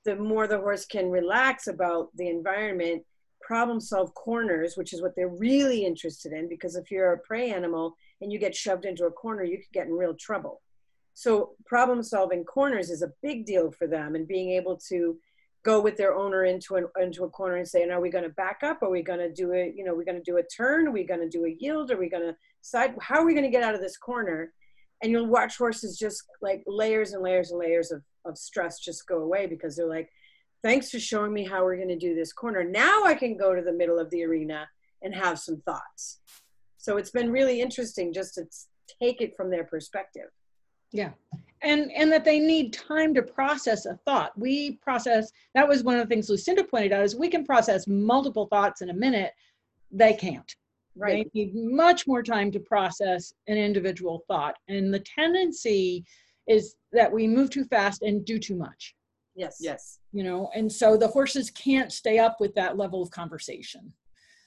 the 0.05 0.15
more 0.15 0.47
the 0.47 0.57
horse 0.57 0.85
can 0.85 1.09
relax 1.09 1.67
about 1.67 2.09
the 2.15 2.27
environment 2.27 3.03
problem 3.43 3.79
solve 3.79 4.13
corners, 4.15 4.75
which 4.75 4.93
is 4.93 5.01
what 5.01 5.15
they're 5.15 5.27
really 5.27 5.85
interested 5.85 6.31
in. 6.31 6.49
Because 6.49 6.75
if 6.75 6.89
you're 6.89 7.13
a 7.13 7.19
prey 7.19 7.51
animal 7.51 7.95
and 8.21 8.31
you 8.31 8.39
get 8.39 8.55
shoved 8.55 8.85
into 8.85 9.05
a 9.05 9.11
corner, 9.11 9.43
you 9.43 9.57
could 9.57 9.73
get 9.73 9.87
in 9.87 9.93
real 9.93 10.15
trouble. 10.15 10.61
So, 11.13 11.51
problem 11.65 12.01
solving 12.01 12.43
corners 12.43 12.89
is 12.89 13.03
a 13.03 13.11
big 13.21 13.45
deal 13.45 13.69
for 13.69 13.85
them, 13.85 14.15
and 14.15 14.27
being 14.27 14.49
able 14.51 14.77
to 14.89 15.15
go 15.63 15.79
with 15.79 15.97
their 15.97 16.13
owner 16.15 16.43
into 16.43 16.75
an 16.75 16.87
into 17.01 17.23
a 17.23 17.29
corner 17.29 17.57
and 17.57 17.67
say, 17.67 17.83
and 17.83 17.91
"Are 17.91 18.01
we 18.01 18.09
going 18.09 18.25
to 18.25 18.29
back 18.31 18.59
up? 18.63 18.81
Are 18.81 18.89
we 18.89 19.01
going 19.01 19.19
to 19.19 19.31
do 19.31 19.51
it? 19.51 19.73
you 19.75 19.83
know, 19.83 19.93
we're 19.95 20.05
going 20.05 20.21
to 20.21 20.31
do 20.31 20.37
a 20.37 20.43
turn? 20.43 20.87
Are 20.87 20.91
we 20.91 21.03
going 21.03 21.21
to 21.21 21.29
do 21.29 21.45
a 21.45 21.55
yield? 21.59 21.91
Are 21.91 21.97
we 21.97 22.09
going 22.09 22.23
to 22.23 22.35
side? 22.61 22.95
How 23.01 23.19
are 23.19 23.25
we 23.25 23.33
going 23.33 23.45
to 23.45 23.51
get 23.51 23.63
out 23.63 23.75
of 23.75 23.81
this 23.81 23.97
corner?" 23.97 24.53
And 25.01 25.11
you'll 25.11 25.27
watch 25.27 25.57
horses 25.57 25.97
just 25.97 26.23
like 26.41 26.63
layers 26.65 27.11
and 27.11 27.21
layers 27.21 27.51
and 27.51 27.59
layers 27.59 27.91
of, 27.91 28.01
of 28.23 28.37
stress 28.37 28.79
just 28.79 29.05
go 29.05 29.17
away 29.17 29.47
because 29.47 29.75
they're 29.75 29.85
like, 29.85 30.09
thanks 30.63 30.89
for 30.89 30.99
showing 30.99 31.33
me 31.33 31.45
how 31.45 31.63
we're 31.63 31.75
going 31.75 31.89
to 31.89 31.97
do 31.97 32.15
this 32.15 32.31
corner. 32.31 32.63
Now 32.63 33.03
I 33.03 33.13
can 33.13 33.37
go 33.37 33.53
to 33.53 33.61
the 33.61 33.73
middle 33.73 33.99
of 33.99 34.09
the 34.11 34.23
arena 34.23 34.67
and 35.01 35.13
have 35.13 35.39
some 35.39 35.61
thoughts. 35.65 36.21
So 36.77 36.97
it's 36.97 37.11
been 37.11 37.31
really 37.31 37.61
interesting 37.61 38.13
just 38.13 38.35
to 38.35 38.45
take 39.01 39.21
it 39.21 39.35
from 39.35 39.51
their 39.51 39.65
perspective. 39.65 40.29
Yeah. 40.91 41.11
And 41.63 41.91
and 41.93 42.11
that 42.11 42.25
they 42.25 42.39
need 42.39 42.73
time 42.73 43.13
to 43.13 43.21
process 43.21 43.85
a 43.85 43.95
thought. 44.05 44.37
We 44.37 44.73
process 44.81 45.31
that 45.55 45.67
was 45.67 45.83
one 45.83 45.95
of 45.95 46.01
the 46.01 46.13
things 46.13 46.29
Lucinda 46.29 46.63
pointed 46.63 46.91
out 46.91 47.03
is 47.03 47.15
we 47.15 47.29
can 47.29 47.45
process 47.45 47.87
multiple 47.87 48.47
thoughts 48.47 48.81
in 48.81 48.89
a 48.89 48.93
minute. 48.93 49.31
They 49.91 50.13
can't. 50.13 50.53
Right. 50.95 51.25
They 51.33 51.45
need 51.45 51.55
much 51.55 52.05
more 52.05 52.21
time 52.21 52.51
to 52.51 52.59
process 52.59 53.33
an 53.47 53.57
individual 53.57 54.23
thought. 54.27 54.55
And 54.67 54.93
the 54.93 54.99
tendency 54.99 56.05
is 56.47 56.75
that 56.91 57.11
we 57.11 57.27
move 57.27 57.49
too 57.49 57.65
fast 57.65 58.01
and 58.01 58.25
do 58.25 58.37
too 58.37 58.55
much. 58.55 58.95
Yes. 59.35 59.57
yes. 59.59 59.99
You 60.11 60.23
know, 60.23 60.51
and 60.53 60.71
so 60.71 60.95
the 60.95 61.07
horses 61.07 61.49
can't 61.49 61.91
stay 61.91 62.19
up 62.19 62.37
with 62.39 62.53
that 62.55 62.77
level 62.77 63.01
of 63.01 63.09
conversation. 63.09 63.91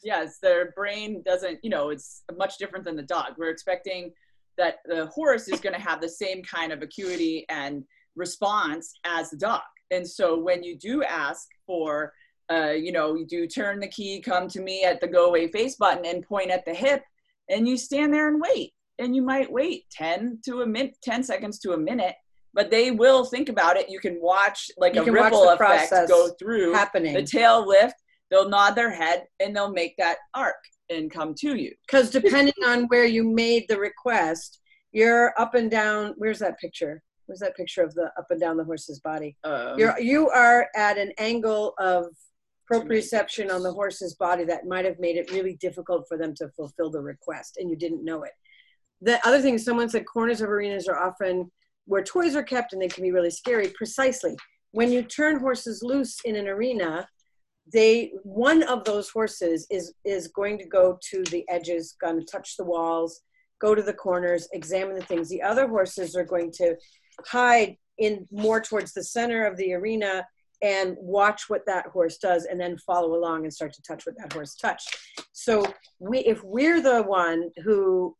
yes, 0.04 0.38
their 0.38 0.70
brain 0.72 1.22
doesn't, 1.24 1.58
you 1.64 1.70
know, 1.70 1.90
it's 1.90 2.22
much 2.36 2.58
different 2.58 2.84
than 2.84 2.94
the 2.94 3.02
dog. 3.02 3.34
We're 3.36 3.50
expecting 3.50 4.12
that 4.58 4.76
the 4.86 5.06
horse 5.06 5.48
is 5.48 5.60
going 5.60 5.74
to 5.74 5.80
have 5.80 6.00
the 6.00 6.08
same 6.08 6.42
kind 6.42 6.72
of 6.72 6.82
acuity 6.82 7.44
and 7.48 7.84
response 8.14 8.94
as 9.04 9.30
the 9.30 9.36
dog. 9.36 9.60
And 9.90 10.08
so 10.08 10.38
when 10.38 10.62
you 10.62 10.76
do 10.76 11.02
ask 11.04 11.48
for, 11.66 12.12
uh, 12.50 12.70
you 12.70 12.92
know, 12.92 13.14
you 13.14 13.26
do 13.26 13.46
turn 13.46 13.80
the 13.80 13.88
key, 13.88 14.20
come 14.20 14.48
to 14.48 14.60
me 14.60 14.84
at 14.84 15.00
the 15.00 15.06
go 15.06 15.26
away 15.26 15.48
face 15.48 15.76
button 15.76 16.04
and 16.06 16.26
point 16.26 16.50
at 16.50 16.64
the 16.64 16.74
hip, 16.74 17.02
and 17.48 17.68
you 17.68 17.76
stand 17.76 18.12
there 18.12 18.28
and 18.28 18.40
wait. 18.40 18.72
And 18.98 19.14
you 19.14 19.22
might 19.22 19.52
wait 19.52 19.84
10 19.90 20.40
to 20.46 20.62
a 20.62 20.66
minute, 20.66 20.96
10 21.02 21.22
seconds 21.22 21.58
to 21.60 21.72
a 21.72 21.78
minute, 21.78 22.14
but 22.54 22.70
they 22.70 22.90
will 22.90 23.26
think 23.26 23.50
about 23.50 23.76
it. 23.76 23.90
You 23.90 24.00
can 24.00 24.18
watch 24.20 24.70
like 24.78 24.94
You 24.94 25.02
a 25.02 25.12
ripple 25.12 25.50
effect 25.50 25.92
go 26.08 26.30
through 26.38 26.72
Happening. 26.72 27.12
the 27.12 27.22
tail 27.22 27.66
lift, 27.66 27.94
they'll 28.30 28.48
nod 28.48 28.74
their 28.74 28.90
head 28.90 29.24
and 29.38 29.54
they'll 29.54 29.72
make 29.72 29.96
that 29.98 30.16
arc 30.34 30.56
and 30.90 31.10
come 31.10 31.34
to 31.34 31.56
you. 31.56 31.72
Because 31.86 32.10
depending 32.10 32.54
on 32.64 32.84
where 32.84 33.04
you 33.04 33.24
made 33.24 33.64
the 33.68 33.78
request, 33.78 34.60
you're 34.92 35.32
up 35.38 35.54
and 35.54 35.70
down. 35.70 36.14
Where's 36.16 36.38
that 36.40 36.58
picture? 36.58 37.02
Where's 37.26 37.40
that 37.40 37.56
picture 37.56 37.82
of 37.82 37.94
the 37.94 38.10
up 38.18 38.26
and 38.30 38.40
down 38.40 38.56
the 38.56 38.64
horse's 38.64 39.00
body? 39.00 39.36
Um, 39.44 39.78
You're 39.78 39.98
you 39.98 40.30
are 40.30 40.68
at 40.76 40.96
an 40.96 41.12
angle 41.18 41.74
of 41.78 42.06
proprioception 42.70 43.52
on 43.52 43.62
the 43.62 43.72
horse's 43.72 44.14
body 44.14 44.44
that 44.44 44.66
might 44.66 44.84
have 44.84 44.98
made 44.98 45.16
it 45.16 45.30
really 45.30 45.56
difficult 45.56 46.06
for 46.08 46.16
them 46.16 46.34
to 46.36 46.48
fulfill 46.50 46.90
the 46.90 47.00
request, 47.00 47.58
and 47.58 47.68
you 47.70 47.76
didn't 47.76 48.04
know 48.04 48.22
it. 48.22 48.32
The 49.02 49.24
other 49.26 49.40
thing, 49.40 49.58
someone 49.58 49.88
said 49.88 50.06
corners 50.06 50.40
of 50.40 50.48
arenas 50.48 50.88
are 50.88 50.96
often 50.96 51.50
where 51.86 52.02
toys 52.02 52.34
are 52.34 52.42
kept, 52.42 52.72
and 52.72 52.80
they 52.80 52.88
can 52.88 53.02
be 53.02 53.12
really 53.12 53.30
scary. 53.30 53.72
Precisely, 53.76 54.36
when 54.70 54.90
you 54.90 55.02
turn 55.02 55.38
horses 55.38 55.82
loose 55.82 56.18
in 56.24 56.36
an 56.36 56.48
arena, 56.48 57.08
they 57.72 58.12
one 58.22 58.62
of 58.64 58.84
those 58.84 59.08
horses 59.08 59.66
is 59.70 59.92
is 60.04 60.28
going 60.28 60.58
to 60.58 60.66
go 60.66 60.98
to 61.10 61.22
the 61.24 61.44
edges, 61.48 61.96
going 62.00 62.18
to 62.18 62.26
touch 62.26 62.56
the 62.56 62.64
walls, 62.64 63.22
go 63.60 63.74
to 63.74 63.82
the 63.82 63.92
corners, 63.92 64.48
examine 64.52 64.94
the 64.94 65.04
things. 65.04 65.28
The 65.28 65.42
other 65.42 65.66
horses 65.66 66.14
are 66.16 66.24
going 66.24 66.52
to 66.52 66.76
hide 67.26 67.76
in 67.98 68.26
more 68.30 68.60
towards 68.60 68.92
the 68.92 69.02
center 69.02 69.46
of 69.46 69.56
the 69.56 69.72
arena 69.72 70.24
and 70.62 70.96
watch 70.98 71.48
what 71.48 71.66
that 71.66 71.86
horse 71.86 72.18
does 72.18 72.46
and 72.46 72.58
then 72.60 72.78
follow 72.78 73.14
along 73.14 73.44
and 73.44 73.52
start 73.52 73.72
to 73.74 73.82
touch 73.82 74.06
what 74.06 74.16
that 74.18 74.32
horse 74.32 74.54
touched 74.54 74.96
so 75.32 75.64
we 75.98 76.20
if 76.20 76.42
we're 76.44 76.80
the 76.80 77.02
one 77.02 77.50
who 77.62 78.16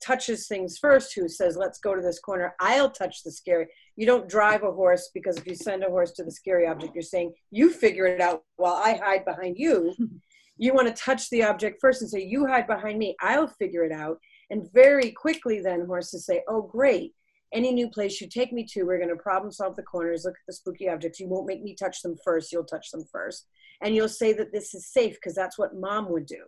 touches 0.00 0.46
things 0.46 0.78
first 0.78 1.14
who 1.14 1.28
says 1.28 1.56
let's 1.56 1.78
go 1.78 1.94
to 1.94 2.02
this 2.02 2.18
corner 2.18 2.54
i'll 2.60 2.90
touch 2.90 3.22
the 3.22 3.30
scary 3.30 3.66
you 3.96 4.06
don't 4.06 4.28
drive 4.28 4.62
a 4.62 4.72
horse 4.72 5.10
because 5.14 5.36
if 5.36 5.46
you 5.46 5.54
send 5.54 5.82
a 5.82 5.88
horse 5.88 6.12
to 6.12 6.24
the 6.24 6.30
scary 6.30 6.66
object 6.66 6.94
you're 6.94 7.02
saying 7.02 7.32
you 7.50 7.70
figure 7.70 8.06
it 8.06 8.20
out 8.20 8.42
while 8.56 8.74
i 8.74 8.94
hide 8.94 9.24
behind 9.24 9.56
you 9.58 9.94
you 10.56 10.74
want 10.74 10.88
to 10.88 11.02
touch 11.02 11.28
the 11.30 11.42
object 11.42 11.78
first 11.80 12.02
and 12.02 12.10
say 12.10 12.22
you 12.22 12.46
hide 12.46 12.66
behind 12.66 12.98
me 12.98 13.14
i'll 13.20 13.48
figure 13.48 13.84
it 13.84 13.92
out 13.92 14.18
and 14.50 14.68
very 14.72 15.10
quickly 15.10 15.60
then 15.60 15.86
horses 15.86 16.26
say 16.26 16.42
oh 16.48 16.62
great 16.62 17.14
any 17.52 17.72
new 17.72 17.88
place 17.88 18.20
you 18.20 18.28
take 18.28 18.52
me 18.52 18.64
to, 18.64 18.84
we're 18.84 18.98
going 18.98 19.10
to 19.10 19.16
problem 19.16 19.50
solve 19.50 19.76
the 19.76 19.82
corners, 19.82 20.24
look 20.24 20.34
at 20.34 20.46
the 20.46 20.52
spooky 20.52 20.88
objects. 20.88 21.18
You 21.18 21.28
won't 21.28 21.46
make 21.46 21.62
me 21.62 21.74
touch 21.74 22.00
them 22.02 22.16
first. 22.24 22.52
You'll 22.52 22.64
touch 22.64 22.90
them 22.90 23.04
first. 23.10 23.46
And 23.82 23.94
you'll 23.94 24.08
say 24.08 24.32
that 24.34 24.52
this 24.52 24.74
is 24.74 24.92
safe 24.92 25.14
because 25.14 25.34
that's 25.34 25.58
what 25.58 25.74
mom 25.74 26.10
would 26.10 26.26
do. 26.26 26.44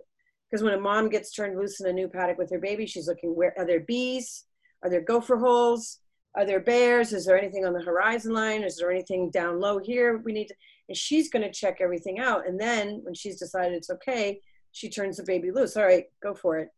Because 0.53 0.63
when 0.63 0.75
a 0.75 0.81
mom 0.81 1.09
gets 1.09 1.33
turned 1.33 1.57
loose 1.57 1.81
in 1.81 1.89
a 1.89 1.93
new 1.95 2.09
paddock 2.09 2.37
with 2.37 2.51
her 2.51 2.59
baby, 2.59 2.85
she's 2.85 3.09
looking 3.09 3.35
where 3.35 3.55
are 3.57 3.65
there 3.65 3.81
bees? 3.81 4.45
Are 4.83 4.91
there 4.91 5.01
gopher 5.01 5.39
holes? 5.39 6.01
Are 6.35 6.45
there 6.45 6.61
bears? 6.61 7.15
Is 7.15 7.25
there 7.25 7.39
anything 7.39 7.65
on 7.65 7.73
the 7.73 7.81
horizon 7.81 8.35
line? 8.35 8.63
Is 8.63 8.77
there 8.77 8.91
anything 8.91 9.31
down 9.31 9.61
low 9.61 9.79
here 9.79 10.19
we 10.19 10.33
need 10.33 10.49
to? 10.49 10.55
And 10.91 10.97
she's 10.97 11.31
going 11.31 11.43
to 11.43 11.51
check 11.51 11.79
everything 11.81 12.19
out. 12.19 12.47
And 12.47 12.61
then 12.61 13.01
when 13.03 13.15
she's 13.15 13.39
decided 13.39 13.73
it's 13.73 13.89
okay, 13.89 14.41
she 14.73 14.91
turns 14.91 15.17
the 15.17 15.23
baby 15.23 15.51
loose. 15.51 15.75
All 15.75 15.85
right, 15.85 16.05
go 16.23 16.35
for 16.35 16.59
it. 16.59 16.69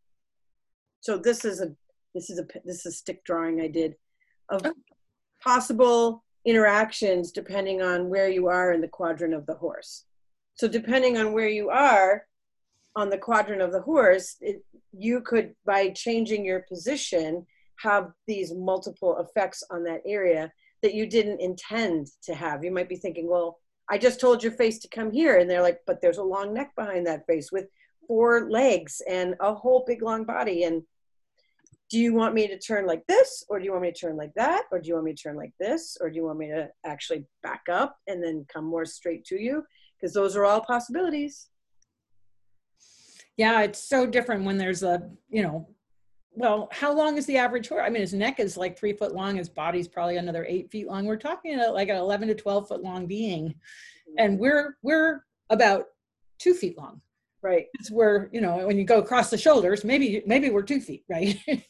So 1.01 1.17
this 1.17 1.43
is 1.43 1.59
a 1.59 1.73
this 2.13 2.29
is 2.29 2.39
a 2.39 2.47
this 2.63 2.77
is 2.77 2.85
a 2.85 2.91
stick 2.91 3.25
drawing 3.25 3.59
I 3.59 3.67
did 3.67 3.95
of 4.47 4.61
oh. 4.63 4.73
possible 5.43 6.23
interactions 6.45 7.33
depending 7.33 7.81
on 7.81 8.07
where 8.07 8.29
you 8.29 8.47
are 8.47 8.71
in 8.71 8.79
the 8.79 8.87
quadrant 8.87 9.33
of 9.33 9.45
the 9.45 9.55
horse. 9.55 10.05
So 10.53 10.69
depending 10.69 11.17
on 11.17 11.33
where 11.33 11.49
you 11.49 11.69
are 11.69 12.25
on 12.95 13.09
the 13.09 13.17
quadrant 13.17 13.61
of 13.61 13.71
the 13.71 13.81
horse, 13.81 14.37
it, 14.41 14.63
you 14.97 15.21
could, 15.21 15.53
by 15.65 15.89
changing 15.89 16.45
your 16.45 16.61
position, 16.61 17.45
have 17.79 18.11
these 18.27 18.53
multiple 18.53 19.17
effects 19.19 19.63
on 19.69 19.83
that 19.83 20.01
area 20.05 20.51
that 20.81 20.93
you 20.93 21.05
didn't 21.05 21.41
intend 21.41 22.07
to 22.23 22.33
have. 22.33 22.63
You 22.63 22.71
might 22.71 22.89
be 22.89 22.95
thinking, 22.95 23.29
well, 23.29 23.59
I 23.89 23.97
just 23.97 24.19
told 24.19 24.41
your 24.41 24.53
face 24.53 24.79
to 24.79 24.87
come 24.87 25.11
here. 25.11 25.37
And 25.39 25.49
they're 25.49 25.61
like, 25.61 25.79
but 25.85 26.01
there's 26.01 26.17
a 26.17 26.23
long 26.23 26.53
neck 26.53 26.71
behind 26.75 27.05
that 27.07 27.25
face 27.27 27.51
with 27.51 27.67
four 28.07 28.49
legs 28.49 29.01
and 29.09 29.35
a 29.39 29.53
whole 29.53 29.83
big 29.85 30.01
long 30.01 30.23
body. 30.23 30.63
And 30.63 30.83
do 31.89 31.99
you 31.99 32.13
want 32.13 32.33
me 32.33 32.47
to 32.47 32.57
turn 32.57 32.87
like 32.87 33.05
this 33.07 33.43
or 33.47 33.59
do 33.59 33.65
you 33.65 33.71
want 33.71 33.83
me 33.83 33.91
to 33.91 33.99
turn 33.99 34.17
like 34.17 34.33
that 34.35 34.63
or 34.71 34.79
do 34.79 34.87
you 34.87 34.95
want 34.95 35.05
me 35.05 35.13
to 35.13 35.21
turn 35.21 35.35
like 35.35 35.53
this 35.59 35.97
or 36.01 36.09
do 36.09 36.15
you 36.15 36.25
want 36.25 36.39
me 36.39 36.47
to 36.47 36.67
actually 36.85 37.25
back 37.43 37.63
up 37.71 37.97
and 38.07 38.23
then 38.23 38.45
come 38.51 38.65
more 38.65 38.85
straight 38.85 39.23
to 39.25 39.39
you 39.39 39.63
because 39.95 40.13
those 40.13 40.35
are 40.35 40.45
all 40.45 40.61
possibilities 40.61 41.47
yeah 43.37 43.61
it's 43.61 43.83
so 43.83 44.05
different 44.05 44.45
when 44.45 44.57
there's 44.57 44.83
a 44.83 45.09
you 45.29 45.41
know 45.41 45.67
well 46.31 46.67
how 46.71 46.93
long 46.93 47.17
is 47.17 47.25
the 47.25 47.37
average 47.37 47.69
horse? 47.69 47.83
I 47.85 47.89
mean 47.89 48.01
his 48.01 48.13
neck 48.13 48.39
is 48.39 48.57
like 48.57 48.77
three 48.77 48.93
foot 48.93 49.13
long 49.13 49.35
his 49.37 49.49
body's 49.49 49.87
probably 49.87 50.17
another 50.17 50.45
eight 50.47 50.69
feet 50.69 50.87
long. 50.87 51.05
We're 51.05 51.17
talking 51.17 51.57
like 51.57 51.89
an 51.89 51.95
11 51.95 52.27
to 52.27 52.35
12 52.35 52.67
foot 52.67 52.83
long 52.83 53.07
being. 53.07 53.55
And 54.17 54.37
we're 54.37 54.77
we're 54.83 55.23
about 55.49 55.85
two 56.39 56.53
feet 56.53 56.77
long 56.77 57.01
right 57.45 57.67
it's 57.75 57.91
where 57.91 58.29
you 58.33 58.41
know 58.41 58.65
when 58.65 58.77
you 58.77 58.83
go 58.83 58.97
across 58.97 59.29
the 59.29 59.37
shoulders 59.37 59.83
maybe 59.83 60.23
maybe 60.25 60.49
we're 60.49 60.63
two 60.63 60.81
feet 60.81 61.03
right? 61.09 61.37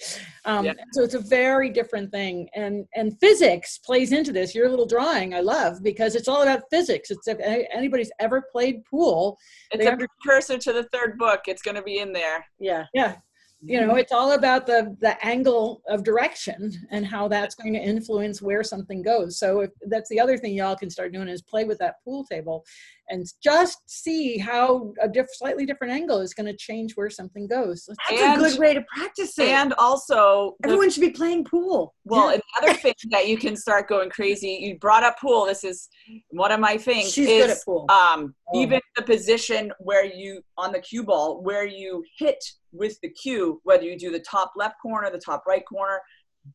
Um, 0.46 0.64
yeah. 0.64 0.74
so 0.92 1.02
it's 1.02 1.16
a 1.16 1.20
very 1.20 1.72
different 1.72 2.12
thing 2.12 2.48
and 2.54 2.86
and 2.96 3.20
physics 3.20 3.80
plays 3.80 4.12
into 4.12 4.32
this. 4.32 4.54
Your 4.54 4.70
little 4.70 4.86
drawing 4.86 5.34
i 5.34 5.40
love 5.40 5.82
because 5.82 6.14
it's 6.14 6.28
all 6.28 6.44
about 6.44 6.62
physics. 6.70 7.10
It's 7.10 7.28
if 7.28 7.40
anybody's 7.74 8.12
ever 8.20 8.44
played 8.52 8.86
pool 8.86 9.40
it's 9.72 9.84
a 9.84 9.92
under- 9.92 10.08
precursor 10.08 10.60
to 10.60 10.72
the 10.72 10.84
third 10.94 11.18
book. 11.18 11.42
It's 11.48 11.64
going 11.64 11.76
to 11.78 11.82
be 11.82 11.98
in 11.98 12.14
there. 12.14 12.46
Yeah. 12.60 12.86
Yeah 12.94 13.16
you 13.62 13.80
know 13.80 13.96
it's 13.96 14.12
all 14.12 14.34
about 14.34 14.66
the 14.66 14.96
the 15.02 15.26
angle 15.26 15.82
of 15.88 16.04
direction 16.04 16.72
and 16.92 17.06
how 17.06 17.28
that's 17.28 17.56
going 17.56 17.74
to 17.74 17.80
influence 17.80 18.42
where 18.42 18.64
something 18.64 19.02
goes 19.02 19.40
so 19.40 19.62
if, 19.62 19.72
that's 19.88 20.10
the 20.10 20.20
other 20.20 20.38
thing 20.38 20.54
y'all 20.54 20.76
can 20.76 20.90
start 20.90 21.14
doing 21.14 21.28
is 21.28 21.42
play 21.42 21.64
with 21.64 21.78
that 21.80 21.96
pool 22.04 22.26
table 22.26 22.64
and 23.10 23.26
just 23.44 23.78
see 23.88 24.38
how 24.38 24.94
a 25.02 25.08
diff- 25.08 25.34
slightly 25.34 25.66
different 25.66 25.94
angle 25.94 26.22
is 26.22 26.34
going 26.34 26.46
to 26.48 26.56
change 26.58 26.94
where 26.96 27.10
something 27.10 27.48
goes. 27.48 27.88
That's 27.88 28.22
and, 28.22 28.42
a 28.42 28.50
good 28.50 28.60
way 28.60 28.74
to 28.74 28.84
practice 28.96 29.38
it. 29.38 29.50
And 29.50 29.74
also, 29.74 30.56
everyone 30.64 30.88
the, 30.88 30.94
should 30.94 31.02
be 31.02 31.12
playing 31.12 31.46
pool. 31.46 31.94
Well, 32.04 32.32
yeah. 32.32 32.40
another 32.58 32.78
thing 32.80 32.96
that 33.12 33.28
you 33.28 33.38
can 33.38 33.56
start 33.56 33.88
going 33.88 34.10
crazy. 34.10 34.58
You 34.62 34.78
brought 34.80 35.04
up 35.04 35.20
pool. 35.20 35.46
This 35.46 35.64
is 35.64 35.88
one 36.30 36.52
of 36.52 36.60
my 36.60 36.78
things. 36.78 37.14
She's 37.14 37.28
is, 37.28 37.42
good 37.44 37.50
at 37.52 37.58
pool. 37.64 37.86
Um, 37.90 38.34
oh. 38.52 38.60
even 38.60 38.82
the 38.96 39.04
position 39.04 39.72
where 39.80 40.06
you 40.06 40.42
on 40.58 40.72
the 40.72 40.80
cue 40.80 41.04
ball 41.04 41.42
where 41.42 41.66
you 41.66 42.04
hit 42.18 42.44
with 42.72 43.00
the 43.02 43.10
cue, 43.10 43.60
whether 43.64 43.84
you 43.84 43.98
do 43.98 44.12
the 44.12 44.20
top 44.20 44.54
left 44.56 44.76
corner, 44.82 45.10
the 45.12 45.18
top 45.18 45.46
right 45.46 45.66
corner, 45.66 46.00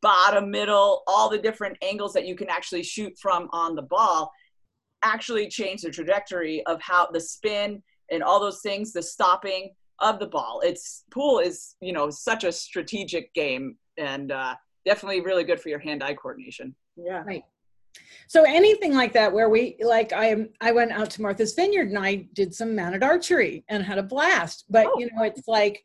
bottom, 0.00 0.50
middle, 0.50 1.02
all 1.06 1.28
the 1.28 1.38
different 1.38 1.76
angles 1.82 2.12
that 2.12 2.26
you 2.26 2.34
can 2.34 2.48
actually 2.48 2.82
shoot 2.82 3.12
from 3.18 3.48
on 3.52 3.74
the 3.74 3.82
ball 3.82 4.30
actually 5.02 5.48
change 5.48 5.82
the 5.82 5.90
trajectory 5.90 6.64
of 6.66 6.80
how 6.82 7.08
the 7.10 7.20
spin 7.20 7.82
and 8.10 8.22
all 8.22 8.40
those 8.40 8.60
things, 8.60 8.92
the 8.92 9.02
stopping 9.02 9.70
of 10.00 10.18
the 10.18 10.26
ball. 10.26 10.60
It's 10.64 11.04
pool 11.10 11.38
is, 11.38 11.76
you 11.80 11.92
know, 11.92 12.10
such 12.10 12.44
a 12.44 12.52
strategic 12.52 13.32
game 13.34 13.76
and 13.96 14.32
uh, 14.32 14.54
definitely 14.84 15.20
really 15.20 15.44
good 15.44 15.60
for 15.60 15.68
your 15.68 15.78
hand-eye 15.78 16.14
coordination. 16.14 16.74
Yeah. 16.96 17.22
Right. 17.24 17.44
So 18.28 18.44
anything 18.44 18.94
like 18.94 19.12
that 19.14 19.32
where 19.32 19.48
we 19.48 19.76
like 19.80 20.12
I 20.12 20.46
I 20.60 20.70
went 20.72 20.92
out 20.92 21.10
to 21.10 21.22
Martha's 21.22 21.54
Vineyard 21.54 21.88
and 21.88 21.98
I 21.98 22.28
did 22.32 22.54
some 22.54 22.76
mounted 22.76 23.02
archery 23.02 23.64
and 23.68 23.82
had 23.82 23.98
a 23.98 24.04
blast. 24.04 24.66
But 24.70 24.86
oh. 24.86 24.98
you 24.98 25.06
know, 25.12 25.24
it's 25.24 25.48
like 25.48 25.82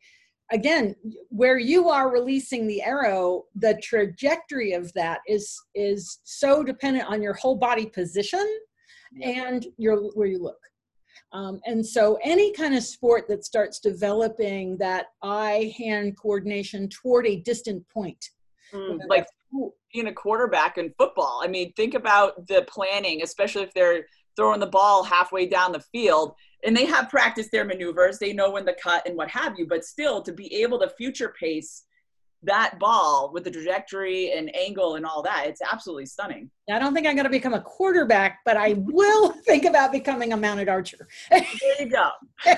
again 0.52 0.94
where 1.28 1.58
you 1.58 1.88
are 1.88 2.12
releasing 2.12 2.68
the 2.68 2.82
arrow 2.82 3.46
the 3.56 3.76
trajectory 3.82 4.74
of 4.74 4.92
that 4.92 5.18
is 5.26 5.60
is 5.74 6.20
so 6.22 6.62
dependent 6.62 7.08
on 7.08 7.20
your 7.20 7.34
whole 7.34 7.56
body 7.56 7.86
position 7.86 8.46
and 9.22 9.66
your 9.76 9.96
where 10.14 10.28
you 10.28 10.40
look. 10.40 10.60
Um, 11.32 11.60
and 11.66 11.84
so 11.84 12.18
any 12.22 12.52
kind 12.52 12.74
of 12.74 12.82
sport 12.82 13.26
that 13.28 13.44
starts 13.44 13.80
developing 13.80 14.76
that 14.78 15.06
eye 15.22 15.74
hand 15.76 16.16
coordination 16.16 16.88
toward 16.88 17.26
a 17.26 17.40
distant 17.40 17.86
point. 17.88 18.30
Mm, 18.72 19.00
like 19.08 19.26
being 19.96 20.08
a 20.08 20.12
quarterback 20.12 20.76
in 20.76 20.92
football. 20.98 21.40
I 21.42 21.48
mean, 21.48 21.72
think 21.72 21.94
about 21.94 22.46
the 22.48 22.66
planning, 22.68 23.22
especially 23.22 23.62
if 23.62 23.72
they're 23.72 24.06
throwing 24.36 24.60
the 24.60 24.66
ball 24.66 25.02
halfway 25.02 25.46
down 25.46 25.72
the 25.72 25.80
field 25.80 26.34
and 26.64 26.76
they 26.76 26.84
have 26.84 27.08
practiced 27.08 27.50
their 27.50 27.64
maneuvers. 27.64 28.18
They 28.18 28.34
know 28.34 28.50
when 28.50 28.66
to 28.66 28.74
cut 28.74 29.08
and 29.08 29.16
what 29.16 29.30
have 29.30 29.58
you, 29.58 29.66
but 29.66 29.84
still 29.86 30.20
to 30.22 30.32
be 30.32 30.54
able 30.56 30.78
to 30.80 30.90
future 30.90 31.34
pace 31.40 31.84
that 32.42 32.78
ball 32.78 33.30
with 33.32 33.44
the 33.44 33.50
trajectory 33.50 34.32
and 34.32 34.54
angle 34.54 34.96
and 34.96 35.06
all 35.06 35.22
that. 35.22 35.46
It's 35.46 35.62
absolutely 35.62 36.04
stunning. 36.04 36.50
I 36.70 36.78
don't 36.78 36.92
think 36.92 37.06
I'm 37.06 37.16
going 37.16 37.24
to 37.24 37.30
become 37.30 37.54
a 37.54 37.62
quarterback, 37.62 38.40
but 38.44 38.58
I 38.58 38.74
will 38.76 39.30
think 39.46 39.64
about 39.64 39.92
becoming 39.92 40.34
a 40.34 40.36
mounted 40.36 40.68
archer. 40.68 41.08
there 41.30 41.46
you 41.80 41.86
go. 41.86 42.10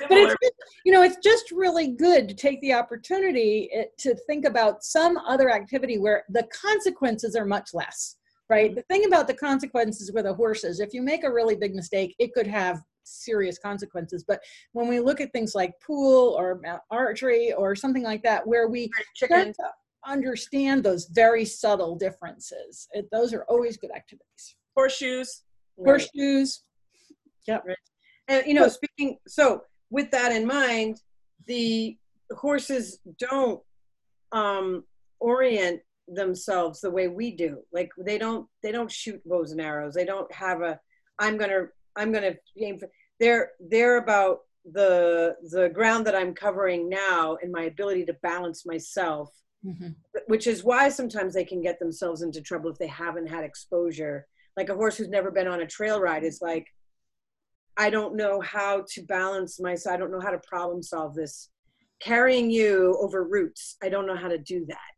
but 0.00 0.18
it's 0.18 0.36
just, 0.42 0.54
you 0.84 0.92
know 0.92 1.02
it's 1.02 1.18
just 1.22 1.50
really 1.50 1.88
good 1.88 2.28
to 2.28 2.34
take 2.34 2.60
the 2.60 2.72
opportunity 2.72 3.68
eh, 3.72 3.84
to 3.98 4.14
think 4.26 4.44
about 4.44 4.82
some 4.82 5.16
other 5.18 5.50
activity 5.50 5.98
where 5.98 6.24
the 6.30 6.46
consequences 6.52 7.36
are 7.36 7.44
much 7.44 7.70
less 7.74 8.16
right 8.48 8.74
the 8.74 8.82
thing 8.82 9.04
about 9.06 9.26
the 9.26 9.34
consequences 9.34 10.10
with 10.12 10.26
a 10.26 10.34
horse 10.34 10.64
is 10.64 10.80
if 10.80 10.92
you 10.92 11.02
make 11.02 11.24
a 11.24 11.32
really 11.32 11.56
big 11.56 11.74
mistake 11.74 12.14
it 12.18 12.32
could 12.32 12.46
have 12.46 12.80
serious 13.06 13.58
consequences. 13.58 14.24
But 14.26 14.40
when 14.72 14.88
we 14.88 15.00
look 15.00 15.20
at 15.20 15.32
things 15.32 15.54
like 15.54 15.72
pool 15.80 16.36
or 16.38 16.60
archery 16.90 17.52
or 17.52 17.74
something 17.74 18.02
like 18.02 18.22
that, 18.24 18.46
where 18.46 18.68
we 18.68 18.90
start 19.14 19.54
to 19.54 19.70
understand 20.06 20.84
those 20.84 21.06
very 21.06 21.44
subtle 21.44 21.96
differences, 21.96 22.88
it, 22.92 23.06
those 23.10 23.32
are 23.32 23.44
always 23.48 23.76
good 23.76 23.94
activities. 23.94 24.56
Horseshoes. 24.76 25.42
Horseshoes. 25.78 26.62
Yep. 27.46 27.64
Right. 27.66 27.76
And 28.28 28.46
you 28.46 28.54
know, 28.54 28.68
speaking 28.68 29.18
so 29.26 29.62
with 29.90 30.10
that 30.10 30.32
in 30.32 30.46
mind, 30.46 31.00
the 31.46 31.96
horses 32.36 32.98
don't 33.18 33.60
um, 34.32 34.84
orient 35.20 35.80
themselves 36.08 36.80
the 36.80 36.90
way 36.90 37.08
we 37.08 37.30
do. 37.30 37.58
Like 37.72 37.90
they 37.98 38.18
don't 38.18 38.46
they 38.62 38.72
don't 38.72 38.90
shoot 38.90 39.20
bows 39.24 39.52
and 39.52 39.60
arrows. 39.60 39.94
They 39.94 40.04
don't 40.04 40.32
have 40.32 40.62
a 40.62 40.78
I'm 41.18 41.36
gonna 41.36 41.66
I'm 41.96 42.12
to 42.12 42.36
aim 42.60 42.78
for. 42.78 42.88
They're 43.20 43.50
they're 43.60 43.98
about 43.98 44.40
the 44.72 45.36
the 45.50 45.68
ground 45.68 46.06
that 46.06 46.16
I'm 46.16 46.34
covering 46.34 46.88
now 46.88 47.38
and 47.40 47.52
my 47.52 47.64
ability 47.64 48.04
to 48.06 48.14
balance 48.14 48.66
myself, 48.66 49.30
mm-hmm. 49.64 49.90
which 50.26 50.46
is 50.46 50.64
why 50.64 50.88
sometimes 50.88 51.34
they 51.34 51.44
can 51.44 51.62
get 51.62 51.78
themselves 51.78 52.22
into 52.22 52.40
trouble 52.40 52.70
if 52.70 52.78
they 52.78 52.88
haven't 52.88 53.28
had 53.28 53.44
exposure 53.44 54.26
like 54.56 54.68
a 54.70 54.74
horse 54.74 54.96
who's 54.96 55.08
never 55.08 55.30
been 55.30 55.46
on 55.46 55.60
a 55.60 55.66
trail 55.66 56.00
ride 56.00 56.24
is 56.24 56.40
like 56.40 56.66
i 57.76 57.90
don't 57.90 58.16
know 58.16 58.40
how 58.40 58.84
to 58.88 59.02
balance 59.02 59.60
myself 59.60 59.94
i 59.94 59.96
don't 59.96 60.10
know 60.10 60.20
how 60.20 60.30
to 60.30 60.40
problem 60.48 60.82
solve 60.82 61.14
this. 61.14 61.50
Carrying 61.98 62.50
you 62.50 62.98
over 63.00 63.24
roots 63.24 63.76
i 63.82 63.88
don't 63.88 64.06
know 64.06 64.16
how 64.16 64.28
to 64.28 64.38
do 64.38 64.64
that 64.66 64.96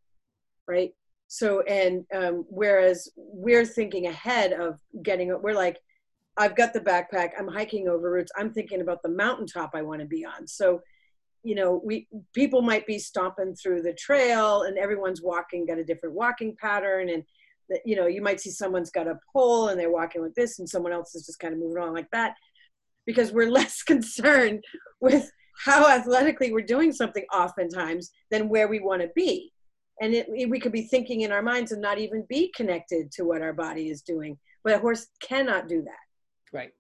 right? 0.69 0.93
So 1.27 1.63
and 1.63 2.05
um, 2.15 2.45
whereas 2.49 3.11
we're 3.17 3.67
thinking 3.67 4.07
ahead 4.07 4.53
of 4.53 4.79
getting 5.03 5.37
we're 5.43 5.55
like 5.55 5.79
i've 6.39 6.57
got 6.57 6.73
the 6.73 6.81
backpack 6.81 7.31
i'm 7.39 7.49
hiking 7.49 7.89
over 7.89 8.11
roots 8.13 8.33
i'm 8.37 8.53
thinking 8.53 8.81
about 8.81 9.03
the 9.03 9.09
mountaintop 9.09 9.73
i 9.75 9.83
want 9.83 10.01
to 10.01 10.07
be 10.07 10.25
on. 10.25 10.47
So 10.47 10.81
you 11.43 11.55
know 11.55 11.83
we 11.85 12.09
people 12.35 12.63
might 12.63 12.87
be 12.87 12.99
stomping 12.99 13.55
through 13.55 13.83
the 13.83 13.93
trail 13.93 14.63
and 14.63 14.79
everyone's 14.79 15.23
walking 15.23 15.67
got 15.67 15.79
a 15.79 15.85
different 15.85 16.15
walking 16.15 16.57
pattern 16.61 17.11
and 17.11 17.23
you 17.85 17.95
know 17.95 18.07
you 18.07 18.23
might 18.23 18.41
see 18.41 18.51
someone's 18.51 18.91
got 18.91 19.07
a 19.07 19.19
pole 19.33 19.69
and 19.69 19.79
they're 19.79 19.93
walking 19.93 20.23
like 20.23 20.35
this 20.35 20.59
and 20.59 20.69
someone 20.69 20.93
else 20.93 21.15
is 21.15 21.27
just 21.27 21.39
kind 21.39 21.53
of 21.53 21.61
moving 21.61 21.83
on 21.83 21.93
like 21.93 22.11
that 22.11 22.35
because 23.09 23.33
we're 23.33 23.51
less 23.61 23.83
concerned 23.83 24.63
with 25.01 25.33
how 25.65 25.89
athletically 25.89 26.53
we're 26.53 26.61
doing 26.61 26.93
something 26.93 27.25
oftentimes 27.35 28.13
than 28.31 28.49
where 28.49 28.69
we 28.69 28.79
want 28.79 29.03
to 29.03 29.11
be. 29.17 29.53
And 30.01 30.15
it, 30.15 30.29
we 30.31 30.61
could 30.61 30.71
be 30.71 30.83
thinking 30.83 31.23
in 31.23 31.33
our 31.33 31.43
minds 31.43 31.73
and 31.73 31.83
not 31.83 31.99
even 31.99 32.25
be 32.29 32.53
connected 32.55 33.11
to 33.13 33.25
what 33.25 33.43
our 33.43 33.53
body 33.53 33.89
is 33.89 34.03
doing 34.03 34.39
but 34.69 34.77
a 34.77 34.79
horse 34.79 35.07
cannot 35.23 35.69
do 35.69 35.83
that. 35.83 36.53
Right. 36.53 36.71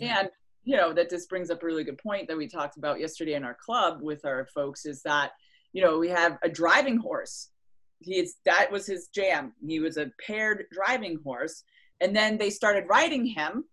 And 0.00 0.30
you 0.64 0.76
know 0.76 0.92
that 0.92 1.10
this 1.10 1.26
brings 1.26 1.50
up 1.50 1.62
a 1.62 1.66
really 1.66 1.84
good 1.84 1.98
point 1.98 2.28
that 2.28 2.36
we 2.36 2.48
talked 2.48 2.76
about 2.76 3.00
yesterday 3.00 3.34
in 3.34 3.44
our 3.44 3.56
club 3.64 3.98
with 4.00 4.24
our 4.24 4.46
folks 4.54 4.86
is 4.86 5.02
that 5.02 5.32
you 5.72 5.82
know 5.82 5.98
we 5.98 6.08
have 6.08 6.38
a 6.42 6.48
driving 6.48 6.96
horse. 6.96 7.50
He's 7.98 8.36
that 8.44 8.70
was 8.72 8.86
his 8.86 9.08
jam. 9.08 9.52
He 9.66 9.80
was 9.80 9.96
a 9.96 10.10
paired 10.26 10.64
driving 10.72 11.18
horse 11.24 11.64
and 12.00 12.16
then 12.16 12.38
they 12.38 12.50
started 12.50 12.84
riding 12.88 13.26
him 13.26 13.64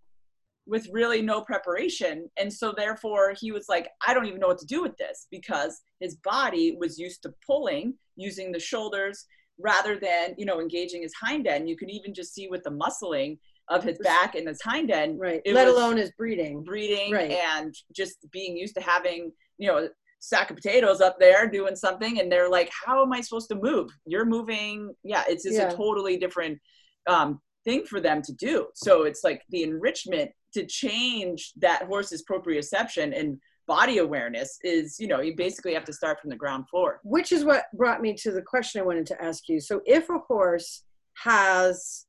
with 0.70 0.88
really 0.91 1.22
no 1.22 1.41
preparation 1.41 2.30
and 2.38 2.51
so 2.51 2.74
therefore 2.76 3.34
he 3.39 3.51
was 3.51 3.65
like 3.67 3.89
i 4.05 4.13
don't 4.13 4.26
even 4.26 4.39
know 4.39 4.47
what 4.47 4.57
to 4.59 4.65
do 4.65 4.82
with 4.82 4.95
this 4.97 5.28
because 5.32 5.82
his 5.99 6.15
body 6.17 6.78
was 6.80 6.99
used 6.99 7.22
to 7.24 7.34
pulling 7.45 7.93
using 8.15 8.51
the 8.51 8.59
shoulders 8.59 9.26
rather 9.59 9.99
than 9.99 10.36
you 10.38 10.45
know 10.45 10.61
engaging 10.61 11.01
his 11.01 11.13
hind 11.20 11.47
end 11.47 11.67
you 11.67 11.76
can 11.76 11.89
even 11.89 12.13
just 12.13 12.34
see 12.34 12.47
with 12.47 12.63
the 12.63 12.70
muscling 12.70 13.38
of 13.70 13.84
his 13.84 13.97
back 13.99 14.36
and 14.36 14.47
his 14.47 14.61
hind 14.61 14.91
end. 14.91 15.20
Right. 15.20 15.41
Let 15.45 15.67
alone 15.67 15.97
his 15.97 16.11
breeding. 16.11 16.63
Breeding 16.63 17.13
right. 17.13 17.32
and 17.32 17.74
just 17.95 18.17
being 18.32 18.57
used 18.57 18.76
to 18.76 18.82
having, 18.82 19.32
you 19.57 19.67
know, 19.67 19.88
sack 20.20 20.49
of 20.49 20.57
potatoes 20.57 21.01
up 21.01 21.17
there 21.20 21.47
doing 21.47 21.76
something 21.76 22.20
and 22.20 22.32
they're 22.32 22.49
like, 22.49 22.70
how 22.86 23.01
am 23.01 23.13
I 23.13 23.22
supposed 23.22 23.47
to 23.49 23.55
move? 23.55 23.89
You're 24.05 24.26
moving. 24.26 24.93
Yeah, 25.03 25.24
it's 25.28 25.43
just 25.43 25.55
yeah. 25.55 25.70
a 25.70 25.76
totally 25.76 26.17
different 26.17 26.59
um, 27.07 27.39
thing 27.63 27.86
for 27.86 28.01
them 28.01 28.22
to 28.24 28.34
do. 28.34 28.67
So 28.74 29.03
it's 29.03 29.24
like 29.24 29.43
the 29.49 29.63
enrichment 29.63 30.32
to 30.54 30.66
change 30.66 31.54
that 31.58 31.84
horse's 31.84 32.24
proprioception 32.24 33.18
and 33.18 33.39
body 33.68 34.00
awareness 34.00 34.58
is, 34.64 35.00
you 35.00 35.08
know, 35.08 35.22
you 35.22 35.36
basically 35.36 35.74
have 35.74 35.86
to 35.86 35.93
start 35.93 36.20
from 36.20 36.30
the 36.30 36.36
ground 36.36 36.68
floor. 36.70 37.00
Which 37.04 37.32
is 37.32 37.45
what 37.45 37.66
brought 37.74 38.02
me 38.02 38.16
to 38.16 38.32
the 38.32 38.41
question 38.41 38.82
I 38.82 38.86
wanted 38.86 39.06
to 39.08 39.24
ask 39.24 39.47
you. 39.47 39.60
So 39.60 39.82
if 39.86 40.10
a 40.10 40.18
horse 40.18 40.84
has 41.24 42.06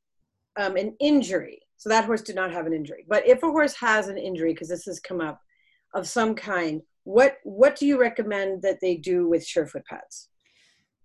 um, 0.58 0.76
an 0.76 0.96
injury. 1.00 1.60
So 1.76 1.88
that 1.88 2.04
horse 2.04 2.22
did 2.22 2.36
not 2.36 2.52
have 2.52 2.66
an 2.66 2.72
injury. 2.72 3.04
But 3.08 3.26
if 3.26 3.42
a 3.42 3.50
horse 3.50 3.74
has 3.76 4.08
an 4.08 4.18
injury, 4.18 4.52
because 4.52 4.68
this 4.68 4.84
has 4.84 5.00
come 5.00 5.20
up 5.20 5.40
of 5.94 6.06
some 6.06 6.34
kind, 6.34 6.82
what 7.04 7.38
what 7.44 7.76
do 7.76 7.86
you 7.86 7.98
recommend 7.98 8.62
that 8.62 8.78
they 8.80 8.96
do 8.96 9.28
with 9.28 9.46
surefoot 9.46 9.84
pads? 9.86 10.28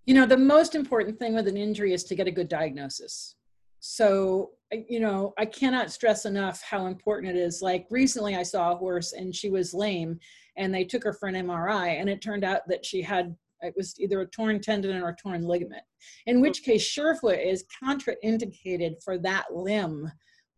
You 0.05 0.13
know, 0.13 0.25
the 0.25 0.37
most 0.37 0.75
important 0.75 1.17
thing 1.17 1.33
with 1.33 1.47
an 1.47 1.57
injury 1.57 1.93
is 1.93 2.03
to 2.05 2.15
get 2.15 2.27
a 2.27 2.31
good 2.31 2.49
diagnosis. 2.49 3.35
So, 3.79 4.51
you 4.71 4.99
know, 4.99 5.33
I 5.37 5.45
cannot 5.45 5.91
stress 5.91 6.25
enough 6.25 6.61
how 6.61 6.87
important 6.87 7.35
it 7.35 7.39
is. 7.39 7.61
Like 7.61 7.85
recently, 7.89 8.35
I 8.35 8.43
saw 8.43 8.71
a 8.71 8.77
horse 8.77 9.13
and 9.13 9.35
she 9.35 9.49
was 9.49 9.73
lame, 9.73 10.19
and 10.57 10.73
they 10.73 10.83
took 10.83 11.03
her 11.03 11.13
for 11.13 11.27
an 11.27 11.35
MRI, 11.35 11.99
and 11.99 12.09
it 12.09 12.21
turned 12.21 12.43
out 12.43 12.61
that 12.67 12.85
she 12.85 13.01
had 13.01 13.35
it 13.61 13.73
was 13.75 13.99
either 13.99 14.21
a 14.21 14.27
torn 14.27 14.59
tendon 14.59 15.01
or 15.01 15.09
a 15.09 15.15
torn 15.15 15.43
ligament, 15.43 15.83
in 16.25 16.41
which 16.41 16.61
mm-hmm. 16.61 16.71
case 16.71 16.95
Surefoot 16.95 17.43
is 17.43 17.65
contraindicated 17.83 19.01
for 19.03 19.17
that 19.19 19.45
limb 19.53 20.11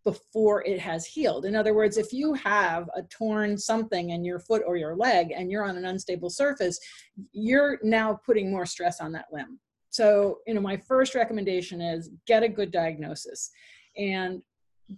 before 0.03 0.63
it 0.65 0.79
has 0.79 1.05
healed. 1.05 1.45
In 1.45 1.55
other 1.55 1.73
words, 1.73 1.97
if 1.97 2.13
you 2.13 2.33
have 2.33 2.89
a 2.95 3.03
torn 3.03 3.57
something 3.57 4.11
in 4.11 4.23
your 4.23 4.39
foot 4.39 4.63
or 4.65 4.77
your 4.77 4.95
leg 4.95 5.33
and 5.35 5.51
you're 5.51 5.65
on 5.65 5.75
an 5.75 5.85
unstable 5.85 6.29
surface, 6.29 6.79
you're 7.33 7.77
now 7.83 8.17
putting 8.25 8.49
more 8.49 8.65
stress 8.65 9.01
on 9.01 9.11
that 9.11 9.25
limb. 9.33 9.59
So, 9.89 10.39
you 10.47 10.53
know, 10.53 10.61
my 10.61 10.77
first 10.77 11.13
recommendation 11.13 11.81
is 11.81 12.09
get 12.25 12.43
a 12.43 12.47
good 12.47 12.71
diagnosis. 12.71 13.51
And 13.97 14.41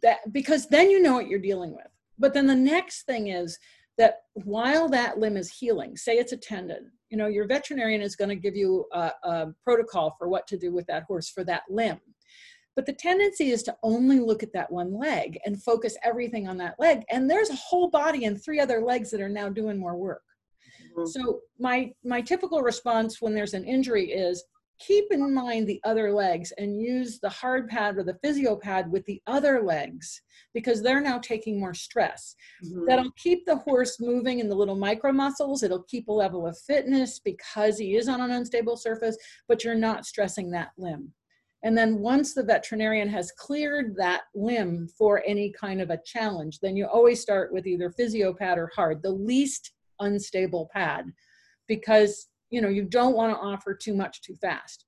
that 0.01 0.31
because 0.31 0.67
then 0.67 0.89
you 0.89 1.01
know 1.01 1.13
what 1.13 1.27
you're 1.27 1.39
dealing 1.39 1.71
with. 1.71 1.87
But 2.17 2.33
then 2.33 2.47
the 2.47 2.55
next 2.55 3.03
thing 3.03 3.27
is 3.27 3.57
that 3.97 4.17
while 4.33 4.89
that 4.89 5.19
limb 5.19 5.37
is 5.37 5.51
healing, 5.51 5.97
say 5.97 6.17
it's 6.17 6.31
a 6.31 6.37
tendon, 6.37 6.91
you 7.09 7.17
know, 7.17 7.27
your 7.27 7.47
veterinarian 7.47 8.01
is 8.01 8.15
going 8.15 8.29
to 8.29 8.35
give 8.35 8.55
you 8.55 8.85
a, 8.93 9.11
a 9.23 9.47
protocol 9.63 10.15
for 10.17 10.29
what 10.29 10.47
to 10.47 10.57
do 10.57 10.71
with 10.71 10.85
that 10.87 11.03
horse 11.03 11.29
for 11.29 11.43
that 11.45 11.63
limb. 11.69 11.99
But 12.75 12.85
the 12.85 12.93
tendency 12.93 13.49
is 13.49 13.63
to 13.63 13.75
only 13.83 14.19
look 14.19 14.43
at 14.43 14.53
that 14.53 14.71
one 14.71 14.97
leg 14.97 15.37
and 15.45 15.61
focus 15.61 15.97
everything 16.03 16.47
on 16.47 16.57
that 16.57 16.79
leg. 16.79 17.03
And 17.09 17.29
there's 17.29 17.49
a 17.49 17.55
whole 17.55 17.89
body 17.89 18.25
and 18.25 18.41
three 18.41 18.59
other 18.59 18.81
legs 18.81 19.11
that 19.11 19.21
are 19.21 19.27
now 19.27 19.49
doing 19.49 19.77
more 19.77 19.97
work. 19.97 20.21
Mm-hmm. 20.95 21.07
So 21.07 21.41
my 21.59 21.91
my 22.05 22.21
typical 22.21 22.61
response 22.61 23.21
when 23.21 23.33
there's 23.33 23.53
an 23.53 23.65
injury 23.65 24.11
is 24.11 24.43
keep 24.79 25.05
in 25.11 25.33
mind 25.33 25.67
the 25.67 25.81
other 25.83 26.11
legs 26.11 26.51
and 26.57 26.81
use 26.81 27.19
the 27.19 27.29
hard 27.29 27.67
pad 27.67 27.97
or 27.97 28.03
the 28.03 28.17
physio 28.23 28.55
pad 28.55 28.89
with 28.89 29.05
the 29.05 29.21
other 29.27 29.61
legs 29.61 30.21
because 30.53 30.81
they're 30.81 31.01
now 31.01 31.19
taking 31.19 31.59
more 31.59 31.73
stress. 31.73 32.35
Mm-hmm. 32.65 32.85
That'll 32.87 33.11
keep 33.11 33.45
the 33.45 33.57
horse 33.57 33.99
moving 33.99 34.39
in 34.39 34.49
the 34.49 34.55
little 34.55 34.75
micro 34.75 35.11
muscles. 35.11 35.63
It'll 35.63 35.83
keep 35.83 36.07
a 36.07 36.13
level 36.13 36.47
of 36.47 36.57
fitness 36.57 37.19
because 37.19 37.77
he 37.77 37.95
is 37.95 38.07
on 38.07 38.21
an 38.21 38.31
unstable 38.31 38.77
surface, 38.77 39.17
but 39.47 39.63
you're 39.63 39.75
not 39.75 40.05
stressing 40.05 40.49
that 40.51 40.71
limb. 40.77 41.13
And 41.61 41.77
then 41.77 41.99
once 41.99 42.33
the 42.33 42.43
veterinarian 42.43 43.09
has 43.09 43.33
cleared 43.33 43.95
that 43.97 44.21
limb 44.33 44.87
for 44.97 45.21
any 45.27 45.51
kind 45.51 45.81
of 45.81 45.89
a 45.89 45.99
challenge, 46.05 46.59
then 46.61 46.77
you 46.77 46.85
always 46.85 47.21
start 47.21 47.51
with 47.51 47.67
either 47.67 47.91
physio 47.91 48.33
pad 48.33 48.57
or 48.57 48.71
hard, 48.73 49.03
the 49.03 49.11
least 49.11 49.73
unstable 49.99 50.69
pad, 50.71 51.11
because 51.67 52.28
you 52.49 52.61
know 52.61 52.69
you 52.69 52.83
don't 52.83 53.15
want 53.15 53.33
to 53.33 53.39
offer 53.39 53.73
too 53.73 53.93
much 53.93 54.21
too 54.21 54.35
fast. 54.35 54.85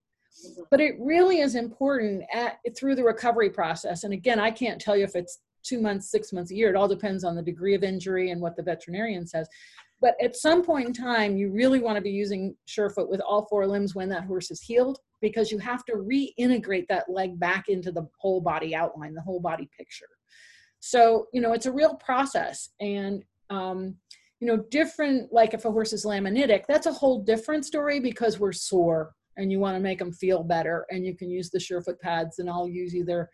But 0.72 0.82
it 0.82 0.96
really 1.00 1.40
is 1.40 1.56
important 1.56 2.24
at 2.34 2.58
through 2.78 2.96
the 2.96 3.04
recovery 3.04 3.50
process 3.50 4.04
and 4.04 4.14
again 4.14 4.40
i 4.40 4.50
can't 4.50 4.82
tell 4.82 4.96
you 4.96 5.04
if 5.04 5.16
it's 5.16 5.40
two 5.64 5.80
months 5.80 6.10
six 6.10 6.34
months 6.34 6.52
a 6.52 6.56
year 6.56 6.70
it 6.70 6.76
all 6.76 6.88
depends 6.88 7.24
on 7.24 7.36
the 7.36 7.42
degree 7.42 7.76
of 7.76 7.84
injury 7.84 8.32
and 8.32 8.42
what 8.42 8.56
the 8.56 8.64
veterinarian 8.64 9.28
says. 9.28 9.48
But 10.00 10.16
at 10.20 10.36
some 10.36 10.64
point 10.64 10.88
in 10.88 10.94
time 10.94 11.38
you 11.38 11.52
really 11.52 11.80
want 11.80 11.98
to 11.98 12.02
be 12.02 12.10
using 12.10 12.56
surefoot 12.68 13.10
with 13.10 13.22
all 13.22 13.46
four 13.46 13.68
limbs 13.68 13.94
when 13.94 14.10
that 14.10 14.26
horse 14.26 14.50
is 14.50 14.62
healed 14.62 14.98
because 15.22 15.52
you 15.52 15.60
have 15.60 15.86
to 15.86 15.94
reintegrate 15.94 16.88
that 16.88 17.08
leg 17.08 17.40
back 17.40 17.66
into 17.68 17.92
the 17.92 18.08
whole 18.18 18.42
body 18.42 18.76
outline 18.76 19.14
the 19.14 19.22
whole 19.22 19.40
body 19.40 19.70
picture. 19.78 20.10
So 20.80 21.28
you 21.34 21.42
know 21.42 21.54
it's 21.54 21.68
a 21.68 21.72
real 21.72 21.96
process 21.96 22.70
and 22.80 23.24
um, 23.52 23.98
you 24.42 24.48
know, 24.48 24.58
different, 24.72 25.32
like 25.32 25.54
if 25.54 25.66
a 25.66 25.72
horse 25.72 25.94
is 25.94 26.04
laminitic, 26.04 26.64
that's 26.68 26.88
a 26.88 26.92
whole 26.92 27.22
different 27.22 27.64
story 27.64 28.00
because 28.00 28.40
we're 28.40 28.52
sore 28.52 29.14
and 29.38 29.52
you 29.52 29.60
want 29.60 29.76
to 29.76 29.80
make 29.80 30.00
them 30.00 30.12
feel 30.12 30.44
better. 30.44 30.86
And 30.90 31.06
you 31.06 31.16
can 31.16 31.30
use 31.30 31.52
the 31.52 31.60
Surefoot 31.60 32.00
pads, 32.00 32.40
and 32.40 32.50
I'll 32.50 32.68
use 32.68 32.96
either 32.96 33.30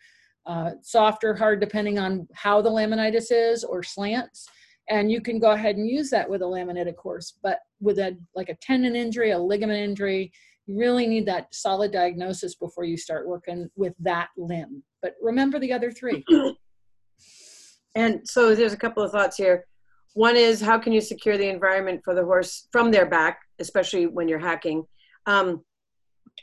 uh, 0.46 0.72
soft 0.82 1.24
or 1.24 1.34
hard, 1.34 1.62
depending 1.62 1.98
on 1.98 2.28
how 2.34 2.62
the 2.62 2.70
laminitis 2.70 3.28
is, 3.32 3.64
or 3.64 3.84
slants. 3.84 4.48
And 4.90 5.10
you 5.10 5.22
can 5.22 5.40
go 5.40 5.52
ahead 5.52 5.78
and 5.78 5.90
use 5.90 6.10
that 6.10 6.30
with 6.30 6.42
a 6.42 6.46
laminitic 6.46 6.98
horse. 6.98 7.38
But 7.42 7.60
with 7.80 8.00
a 8.00 8.18
like 8.36 8.50
a 8.50 8.58
tendon 8.62 8.96
injury, 8.96 9.32
a 9.32 9.40
ligament 9.40 9.80
injury, 9.80 10.32
you 10.66 10.78
really 10.78 11.08
need 11.08 11.26
that 11.26 11.54
solid 11.54 11.92
diagnosis 11.92 12.56
before 12.56 12.84
you 12.84 12.98
start 12.98 13.28
working 13.28 13.70
with 13.76 13.94
that 14.00 14.28
limb. 14.38 14.84
But 15.02 15.16
remember 15.22 15.58
the 15.58 15.74
other 15.74 15.92
three. 15.92 16.24
and 17.96 18.22
so 18.26 18.54
there's 18.54 18.74
a 18.74 18.78
couple 18.78 19.04
of 19.04 19.12
thoughts 19.12 19.38
here. 19.38 19.66
One 20.18 20.36
is 20.36 20.60
how 20.60 20.80
can 20.80 20.94
you 20.94 21.02
secure 21.02 21.38
the 21.38 21.48
environment 21.48 22.02
for 22.04 22.16
the 22.16 22.26
horse 22.26 22.68
from 22.72 22.90
their 22.90 23.06
back, 23.06 23.40
especially 23.60 24.08
when 24.08 24.28
you're 24.28 24.40
hacking. 24.40 24.84
Um, 25.28 25.64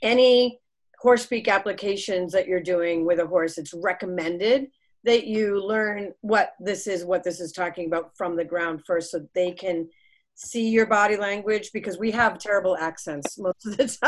any 0.01 0.61
horse 1.01 1.25
speak 1.25 1.49
applications 1.49 2.33
that 2.35 2.47
you're 2.47 2.63
doing 2.63 3.05
with 3.05 3.19
a 3.19 3.27
horse, 3.27 3.59
it's 3.59 3.75
recommended 3.75 4.69
that 5.03 5.27
you 5.27 5.61
learn 5.61 6.13
what 6.21 6.53
this 6.61 6.87
is, 6.87 7.05
what 7.05 7.25
this 7.25 7.41
is 7.41 7.51
talking 7.51 7.87
about 7.87 8.17
from 8.17 8.37
the 8.37 8.45
ground 8.45 8.83
first, 8.87 9.11
so 9.11 9.27
they 9.35 9.51
can 9.51 9.89
see 10.37 10.69
your 10.69 10.87
body 10.87 11.17
language 11.17 11.71
because 11.75 11.99
we 11.99 12.13
have 12.13 12.39
terrible 12.39 12.77
accents 12.77 13.41
most 13.41 13.67
of 13.67 13.77
the 13.77 13.89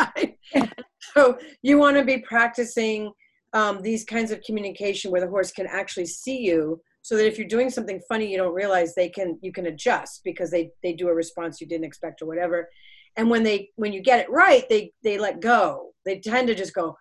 time. 0.54 0.70
so 1.12 1.38
you 1.62 1.76
want 1.76 1.96
to 1.96 2.04
be 2.04 2.18
practicing 2.18 3.10
um, 3.52 3.82
these 3.82 4.04
kinds 4.04 4.30
of 4.30 4.40
communication 4.42 5.10
where 5.10 5.20
the 5.20 5.26
horse 5.26 5.50
can 5.50 5.66
actually 5.66 6.06
see 6.06 6.38
you 6.38 6.80
so 7.06 7.16
that 7.16 7.28
if 7.28 7.38
you're 7.38 7.46
doing 7.46 7.70
something 7.70 8.00
funny 8.08 8.28
you 8.28 8.36
don't 8.36 8.52
realize 8.52 8.92
they 8.92 9.08
can 9.08 9.38
you 9.40 9.52
can 9.52 9.66
adjust 9.66 10.22
because 10.24 10.50
they 10.50 10.70
they 10.82 10.92
do 10.92 11.06
a 11.06 11.14
response 11.14 11.60
you 11.60 11.66
didn't 11.68 11.84
expect 11.84 12.20
or 12.20 12.26
whatever. 12.26 12.68
And 13.14 13.30
when 13.30 13.44
they 13.44 13.70
when 13.76 13.92
you 13.92 14.02
get 14.02 14.18
it 14.18 14.28
right 14.28 14.68
they 14.68 14.90
they 15.04 15.16
let 15.16 15.40
go. 15.40 15.92
They 16.04 16.18
tend 16.18 16.48
to 16.48 16.56
just 16.56 16.74
go 16.74 16.98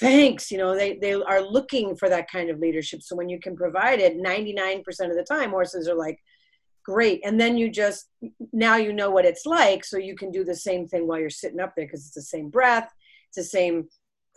thanks 0.00 0.50
you 0.50 0.56
know 0.56 0.74
they 0.74 0.96
they 0.96 1.12
are 1.12 1.42
looking 1.42 1.94
for 1.94 2.08
that 2.08 2.30
kind 2.30 2.48
of 2.48 2.58
leadership. 2.58 3.02
So 3.02 3.16
when 3.16 3.28
you 3.28 3.38
can 3.38 3.54
provide 3.54 4.00
it 4.00 4.16
99% 4.16 4.78
of 5.10 5.14
the 5.14 5.26
time 5.28 5.50
horses 5.50 5.88
are 5.88 5.94
like 5.94 6.18
great. 6.82 7.20
And 7.22 7.38
then 7.38 7.58
you 7.58 7.70
just 7.70 8.08
now 8.50 8.76
you 8.76 8.94
know 8.94 9.10
what 9.10 9.26
it's 9.26 9.44
like 9.44 9.84
so 9.84 9.98
you 9.98 10.16
can 10.16 10.30
do 10.30 10.42
the 10.42 10.56
same 10.56 10.88
thing 10.88 11.06
while 11.06 11.20
you're 11.20 11.28
sitting 11.28 11.60
up 11.60 11.74
there 11.76 11.84
because 11.84 12.06
it's 12.06 12.14
the 12.14 12.22
same 12.22 12.48
breath 12.48 12.90
it's 13.28 13.36
the 13.36 13.44
same 13.44 13.88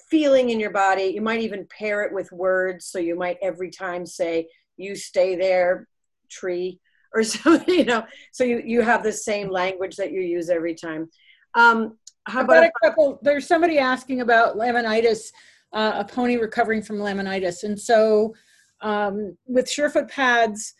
feeling 0.09 0.49
in 0.49 0.59
your 0.59 0.71
body. 0.71 1.03
You 1.15 1.21
might 1.21 1.41
even 1.41 1.67
pair 1.67 2.03
it 2.03 2.13
with 2.13 2.31
words. 2.31 2.85
So 2.85 2.99
you 2.99 3.17
might 3.17 3.37
every 3.41 3.69
time 3.69 4.05
say 4.05 4.47
you 4.77 4.95
stay 4.95 5.35
there 5.35 5.87
tree 6.29 6.79
or 7.13 7.23
something 7.23 7.73
you 7.73 7.85
know 7.85 8.03
so 8.31 8.43
you 8.43 8.61
you 8.65 8.81
have 8.81 9.03
the 9.03 9.11
same 9.11 9.49
language 9.49 9.95
that 9.95 10.11
you 10.11 10.21
use 10.21 10.49
every 10.49 10.75
time 10.75 11.09
um 11.55 11.97
how 12.27 12.41
about 12.41 12.63
a 12.63 12.71
couple. 12.83 13.19
There's 13.21 13.47
somebody 13.47 13.79
asking 13.79 14.21
about 14.21 14.57
laminitis, 14.57 15.31
uh, 15.71 15.93
a 15.95 16.05
pony 16.05 16.37
recovering 16.37 16.81
from 16.81 16.97
laminitis, 16.97 17.63
and 17.63 17.79
so 17.79 18.35
um, 18.81 19.37
with 19.47 19.65
surefoot 19.65 20.09
pads, 20.09 20.73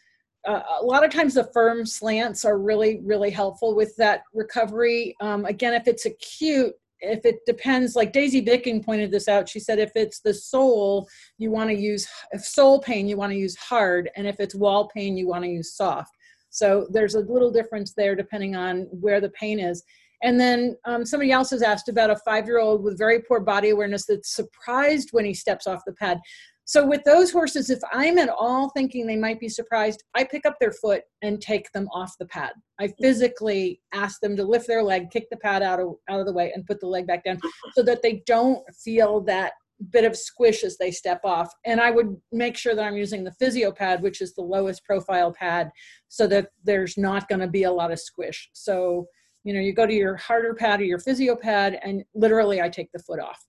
uh, 0.45 0.61
a 0.81 0.83
lot 0.83 1.05
of 1.05 1.11
times 1.11 1.33
the 1.33 1.49
firm 1.53 1.85
slants 1.85 2.43
are 2.45 2.59
really 2.59 2.99
really 3.03 3.29
helpful 3.29 3.75
with 3.75 3.95
that 3.95 4.23
recovery. 4.33 5.15
Um, 5.21 5.45
again, 5.45 5.73
if 5.73 5.87
it's 5.87 6.05
acute, 6.05 6.73
if 6.99 7.25
it 7.25 7.45
depends, 7.45 7.95
like 7.95 8.11
Daisy 8.11 8.41
Bicking 8.41 8.83
pointed 8.83 9.11
this 9.11 9.27
out. 9.27 9.47
She 9.47 9.59
said 9.59 9.79
if 9.79 9.91
it's 9.95 10.19
the 10.19 10.33
sole, 10.33 11.07
you 11.37 11.51
want 11.51 11.69
to 11.69 11.75
use 11.75 12.07
if 12.31 12.43
sole 12.43 12.79
pain, 12.79 13.07
you 13.07 13.17
want 13.17 13.31
to 13.31 13.37
use 13.37 13.55
hard, 13.55 14.09
and 14.15 14.27
if 14.27 14.39
it's 14.39 14.55
wall 14.55 14.89
pain, 14.93 15.17
you 15.17 15.27
want 15.27 15.43
to 15.43 15.49
use 15.49 15.75
soft. 15.75 16.15
So 16.49 16.87
there's 16.89 17.15
a 17.15 17.19
little 17.19 17.51
difference 17.51 17.93
there 17.93 18.15
depending 18.15 18.55
on 18.55 18.87
where 18.91 19.21
the 19.21 19.29
pain 19.29 19.59
is. 19.59 19.83
And 20.23 20.39
then 20.39 20.75
um, 20.85 21.05
somebody 21.05 21.31
else 21.31 21.51
has 21.51 21.61
asked 21.61 21.89
about 21.89 22.09
a 22.09 22.15
five 22.25 22.47
year 22.47 22.59
old 22.59 22.83
with 22.83 22.97
very 22.97 23.21
poor 23.21 23.39
body 23.39 23.69
awareness 23.69 24.05
that's 24.05 24.35
surprised 24.35 25.09
when 25.11 25.25
he 25.25 25.33
steps 25.33 25.67
off 25.67 25.83
the 25.85 25.93
pad. 25.93 26.19
So, 26.68 26.86
with 26.86 27.01
those 27.05 27.32
horses, 27.32 27.70
if 27.70 27.80
I'm 27.93 28.18
at 28.18 28.28
all 28.28 28.70
thinking 28.72 29.07
they 29.07 29.15
might 29.15 29.39
be 29.39 29.47
surprised, 29.47 30.03
I 30.13 30.26
pick 30.26 30.45
up 30.45 30.57
their 30.59 30.74
foot 30.74 31.01
and 31.22 31.41
take 31.41 31.72
them 31.72 31.88
off 31.93 32.18
the 32.20 32.26
pad. 32.26 32.51
I 32.78 32.88
mm-hmm. 32.88 33.01
physically 33.01 33.82
ask 33.93 34.20
them 34.20 34.36
to 34.36 34.43
lift 34.43 34.68
their 34.68 34.84
leg, 34.84 35.09
kick 35.09 35.30
the 35.32 35.38
pad 35.38 35.63
out 35.63 35.80
of, 35.80 35.95
out 36.09 36.20
of 36.20 36.26
the 36.26 36.34
way, 36.34 36.51
and 36.53 36.65
put 36.65 36.82
the 36.82 36.88
leg 36.88 37.07
back 37.07 37.24
down 37.24 37.39
so 37.74 37.84
that 37.84 38.01
they 38.01 38.22
don't 38.26 38.61
feel 38.76 39.22
that 39.22 39.53
bit 39.91 40.03
of 40.03 40.18
squish 40.18 40.65
as 40.65 40.78
they 40.78 40.91
step 40.91 41.22
off. 41.24 41.49
And 41.65 41.80
I 41.80 41.89
would 41.89 42.18
make 42.34 42.57
sure 42.57 42.76
that 42.76 42.84
I'm 42.84 42.97
using 42.97 43.24
the 43.24 43.32
physio 43.32 43.72
pad, 43.72 44.01
which 44.01 44.20
is 44.20 44.36
the 44.36 44.41
lowest 44.41 44.84
profile 44.84 45.32
pad, 45.32 45.72
so 46.09 46.28
that 46.28 46.49
there's 46.65 46.97
not 46.97 47.30
going 47.30 47.39
to 47.39 47.47
be 47.47 47.63
a 47.63 47.72
lot 47.72 47.93
of 47.93 47.99
squish. 47.99 48.49
So, 48.51 49.07
you 49.43 49.53
know 49.53 49.61
you 49.61 49.72
go 49.72 49.86
to 49.88 49.93
your 49.93 50.18
harder 50.18 50.53
pad 50.53 50.82
or 50.82 50.84
your 50.84 50.99
physio 50.99 51.34
pad 51.34 51.80
and 51.82 52.03
literally 52.13 52.59
i 52.59 52.68
take 52.68 52.91
the 52.91 52.99
foot 52.99 53.20
off 53.20 53.45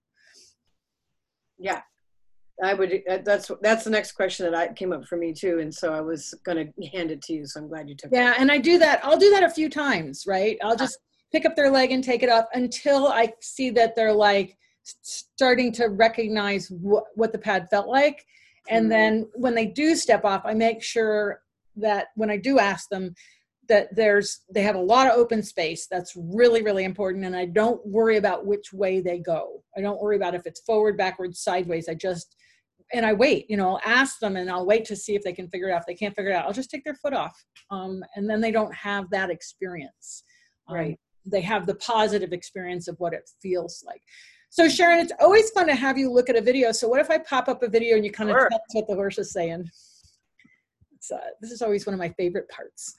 yeah 1.58 1.80
i 2.62 2.74
would 2.74 3.02
uh, 3.08 3.18
that's 3.24 3.50
that's 3.62 3.84
the 3.84 3.90
next 3.90 4.12
question 4.12 4.44
that 4.44 4.54
i 4.54 4.72
came 4.72 4.92
up 4.92 5.04
for 5.06 5.16
me 5.16 5.32
too 5.32 5.58
and 5.60 5.74
so 5.74 5.92
i 5.92 6.00
was 6.00 6.34
going 6.44 6.56
to 6.56 6.88
hand 6.88 7.10
it 7.10 7.22
to 7.22 7.32
you 7.32 7.46
so 7.46 7.60
i'm 7.60 7.68
glad 7.68 7.88
you 7.88 7.94
took 7.94 8.10
it. 8.12 8.16
yeah 8.16 8.32
it 8.32 8.40
and 8.40 8.50
i 8.50 8.58
do 8.58 8.78
that 8.78 9.00
i'll 9.04 9.18
do 9.18 9.30
that 9.30 9.42
a 9.42 9.50
few 9.50 9.68
times 9.68 10.24
right 10.26 10.58
i'll 10.62 10.76
just 10.76 10.98
pick 11.32 11.44
up 11.44 11.54
their 11.56 11.70
leg 11.70 11.92
and 11.92 12.02
take 12.02 12.22
it 12.22 12.30
off 12.30 12.46
until 12.54 13.08
i 13.08 13.32
see 13.40 13.70
that 13.70 13.94
they're 13.94 14.12
like 14.12 14.56
starting 15.02 15.70
to 15.70 15.86
recognize 15.86 16.70
what, 16.70 17.04
what 17.14 17.32
the 17.32 17.38
pad 17.38 17.68
felt 17.68 17.88
like 17.88 18.24
and 18.70 18.84
mm-hmm. 18.84 18.90
then 18.90 19.28
when 19.34 19.54
they 19.54 19.66
do 19.66 19.94
step 19.94 20.24
off 20.24 20.42
i 20.44 20.54
make 20.54 20.82
sure 20.82 21.40
that 21.76 22.08
when 22.16 22.30
i 22.30 22.36
do 22.36 22.58
ask 22.58 22.88
them 22.88 23.14
that 23.68 23.94
there's 23.94 24.40
they 24.52 24.62
have 24.62 24.74
a 24.74 24.80
lot 24.80 25.06
of 25.06 25.12
open 25.12 25.42
space 25.42 25.86
that's 25.86 26.16
really 26.16 26.62
really 26.62 26.84
important 26.84 27.24
and 27.24 27.36
i 27.36 27.44
don't 27.44 27.84
worry 27.86 28.16
about 28.16 28.46
which 28.46 28.72
way 28.72 29.00
they 29.00 29.18
go 29.18 29.62
i 29.76 29.80
don't 29.80 30.00
worry 30.00 30.16
about 30.16 30.34
if 30.34 30.46
it's 30.46 30.60
forward 30.62 30.96
backwards 30.96 31.40
sideways 31.40 31.88
i 31.88 31.94
just 31.94 32.34
and 32.92 33.04
i 33.04 33.12
wait 33.12 33.46
you 33.48 33.56
know 33.56 33.70
i'll 33.70 33.80
ask 33.84 34.18
them 34.18 34.36
and 34.36 34.50
i'll 34.50 34.66
wait 34.66 34.84
to 34.84 34.96
see 34.96 35.14
if 35.14 35.22
they 35.22 35.32
can 35.32 35.48
figure 35.48 35.68
it 35.68 35.72
out. 35.72 35.80
If 35.80 35.86
they 35.86 35.94
can't 35.94 36.14
figure 36.14 36.30
it 36.30 36.34
out 36.34 36.46
i'll 36.46 36.52
just 36.52 36.70
take 36.70 36.84
their 36.84 36.94
foot 36.94 37.14
off 37.14 37.36
um, 37.70 38.02
and 38.16 38.28
then 38.28 38.40
they 38.40 38.50
don't 38.50 38.74
have 38.74 39.10
that 39.10 39.30
experience. 39.30 40.24
Um, 40.68 40.76
right. 40.76 41.00
they 41.24 41.40
have 41.40 41.66
the 41.66 41.74
positive 41.76 42.32
experience 42.32 42.88
of 42.88 42.96
what 42.98 43.14
it 43.14 43.28
feels 43.40 43.82
like. 43.86 44.02
So 44.50 44.68
sharon 44.68 45.00
it's 45.00 45.12
always 45.20 45.50
fun 45.50 45.66
to 45.66 45.74
have 45.74 45.98
you 45.98 46.10
look 46.10 46.28
at 46.28 46.36
a 46.36 46.40
video. 46.40 46.72
So 46.72 46.88
what 46.88 47.00
if 47.00 47.10
i 47.10 47.18
pop 47.18 47.48
up 47.48 47.62
a 47.62 47.68
video 47.68 47.96
and 47.96 48.04
you 48.04 48.10
kind 48.10 48.30
sure. 48.30 48.46
of 48.46 48.50
tell 48.50 48.58
us 48.58 48.74
what 48.74 48.88
the 48.88 48.94
horse 48.94 49.18
is 49.18 49.32
saying? 49.32 49.64
Uh, 51.10 51.16
this 51.40 51.52
is 51.52 51.62
always 51.62 51.86
one 51.86 51.94
of 51.94 51.98
my 51.98 52.10
favorite 52.10 52.48
parts. 52.50 52.94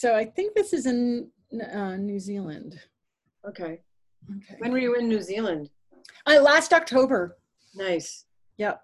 So 0.00 0.14
I 0.14 0.24
think 0.24 0.54
this 0.54 0.72
is 0.72 0.86
in 0.86 1.30
uh, 1.74 1.96
New 1.96 2.18
Zealand. 2.18 2.80
Okay. 3.46 3.80
Okay. 4.28 4.56
When 4.58 4.72
were 4.72 4.78
you 4.78 4.94
in 4.94 5.08
New 5.08 5.22
Zealand? 5.22 5.70
Uh, 6.26 6.40
last 6.40 6.72
October. 6.72 7.36
Nice. 7.74 8.26
Yep. 8.58 8.80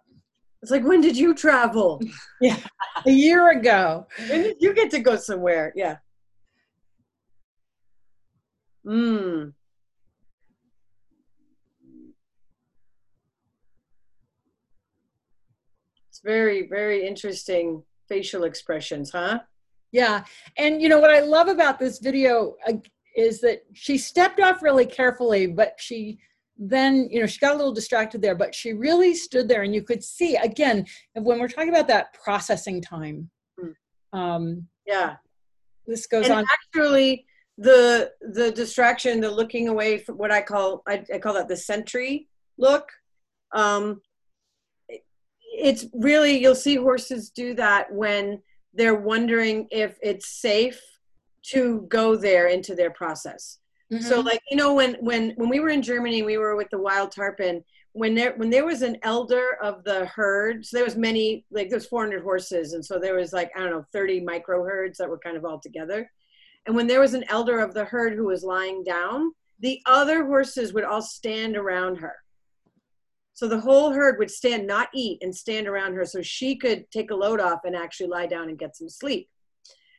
It's 0.63 0.71
like, 0.71 0.85
when 0.85 1.01
did 1.01 1.17
you 1.17 1.35
travel? 1.35 2.01
yeah, 2.41 2.59
a 3.05 3.11
year 3.11 3.51
ago. 3.51 4.07
When 4.29 4.43
did 4.43 4.57
you 4.61 4.75
get 4.75 4.91
to 4.93 5.01
go 5.01 5.17
somewhere? 5.17 5.73
Yeah. 5.77 5.97
Hmm. 8.85 9.51
It's 16.09 16.21
very, 16.25 16.67
very 16.67 17.07
interesting 17.07 17.83
facial 18.09 18.45
expressions, 18.45 19.11
huh? 19.11 19.41
Yeah. 19.93 20.25
And 20.57 20.81
you 20.81 20.89
know 20.89 20.99
what 20.99 21.11
I 21.11 21.21
love 21.21 21.49
about 21.49 21.79
this 21.79 21.99
video 21.99 22.57
uh, 22.67 22.75
is 23.17 23.41
that 23.41 23.65
she 23.73 23.99
stepped 23.99 24.39
off 24.41 24.63
really 24.63 24.87
carefully, 24.87 25.47
but 25.47 25.75
she 25.79 26.19
then, 26.59 27.09
you 27.11 27.21
know, 27.21 27.27
she 27.27 27.39
got 27.39 27.55
a 27.55 27.57
little 27.57 27.73
distracted 27.73 28.23
there, 28.23 28.35
but 28.35 28.55
she 28.55 28.73
really 28.73 29.15
stood 29.15 29.49
there 29.49 29.63
and 29.63 29.75
you 29.75 29.83
could 29.83 30.03
see 30.03 30.37
again, 30.37 30.87
when 31.15 31.39
we're 31.39 31.49
talking 31.49 31.69
about 31.69 31.89
that 31.89 32.15
processing 32.15 32.81
time. 32.81 33.31
Hmm. 33.59 34.19
Um, 34.19 34.69
yeah. 34.87 35.17
This 35.87 36.07
goes 36.07 36.27
and 36.27 36.35
on. 36.35 36.45
Actually, 36.51 37.27
the 37.59 38.13
the 38.21 38.51
distraction, 38.51 39.21
the 39.21 39.31
looking 39.31 39.69
away 39.69 39.99
from 39.99 40.19
what 40.19 40.31
I 40.31 40.43
call 40.43 40.83
I, 40.87 41.05
I 41.13 41.19
call 41.19 41.35
that 41.35 41.49
the 41.49 41.57
sentry 41.57 42.29
look. 42.59 42.91
Um, 43.53 44.01
it's 45.59 45.87
really 45.95 46.39
you'll 46.39 46.55
see 46.55 46.75
horses 46.75 47.31
do 47.31 47.55
that 47.55 47.93
when 47.93 48.43
they're 48.75 48.95
wondering 48.95 49.69
if 49.71 49.99
it's 50.03 50.29
safe 50.29 50.81
to 51.51 51.87
go 51.89 52.17
there 52.17 52.49
into 52.49 52.75
their 52.75 52.91
process. 52.91 53.59
Mm-hmm. 53.93 54.05
So 54.05 54.21
like 54.21 54.43
you 54.51 54.57
know 54.57 54.75
when 54.75 54.95
when 55.01 55.31
when 55.37 55.49
we 55.49 55.61
were 55.61 55.69
in 55.69 55.83
Germany 55.83 56.23
we 56.23 56.39
were 56.39 56.57
with 56.57 56.69
the 56.71 56.79
wild 56.79 57.13
tarpan 57.13 57.63
when 57.93 58.15
there 58.15 58.35
when 58.37 58.51
there 58.51 58.67
was 58.67 58.83
an 58.83 58.97
elder 59.03 59.57
of 59.63 59.85
the 59.85 60.07
herd 60.07 60.67
so 60.67 60.77
there 60.77 60.85
was 60.85 60.97
many 60.97 61.45
like 61.53 61.71
there's 61.71 61.87
400 61.87 62.23
horses 62.23 62.73
and 62.73 62.85
so 62.85 62.99
there 62.99 63.15
was 63.15 63.33
like 63.33 63.51
I 63.57 63.61
don't 63.61 63.71
know 63.71 63.85
30 63.93 64.21
micro 64.21 64.65
herds 64.65 64.99
that 64.99 65.09
were 65.09 65.19
kind 65.19 65.37
of 65.37 65.45
all 65.45 65.61
together 65.61 66.11
and 66.67 66.75
when 66.75 66.89
there 66.89 67.01
was 67.01 67.15
an 67.15 67.25
elder 67.29 67.61
of 67.61 67.75
the 67.75 67.85
herd 67.85 68.15
who 68.15 68.27
was 68.27 68.43
lying 68.43 68.83
down 68.83 69.33
the 69.61 69.81
other 69.87 70.27
horses 70.27 70.75
would 70.75 70.85
all 70.85 71.01
stand 71.01 71.57
around 71.57 71.97
her 71.97 72.17
so 73.37 73.47
the 73.47 73.61
whole 73.61 73.93
herd 73.93 74.19
would 74.19 74.31
stand, 74.31 74.67
not 74.67 74.89
eat, 74.95 75.19
and 75.21 75.35
stand 75.35 75.69
around 75.69 75.93
her 75.93 76.07
so 76.07 76.23
she 76.23 76.57
could 76.57 76.91
take 76.91 77.11
a 77.11 77.15
load 77.15 77.39
off 77.39 77.61
and 77.67 77.77
actually 77.77 78.07
lie 78.07 78.27
down 78.27 78.49
and 78.49 78.59
get 78.59 78.75
some 78.75 78.89
sleep. 78.89 79.29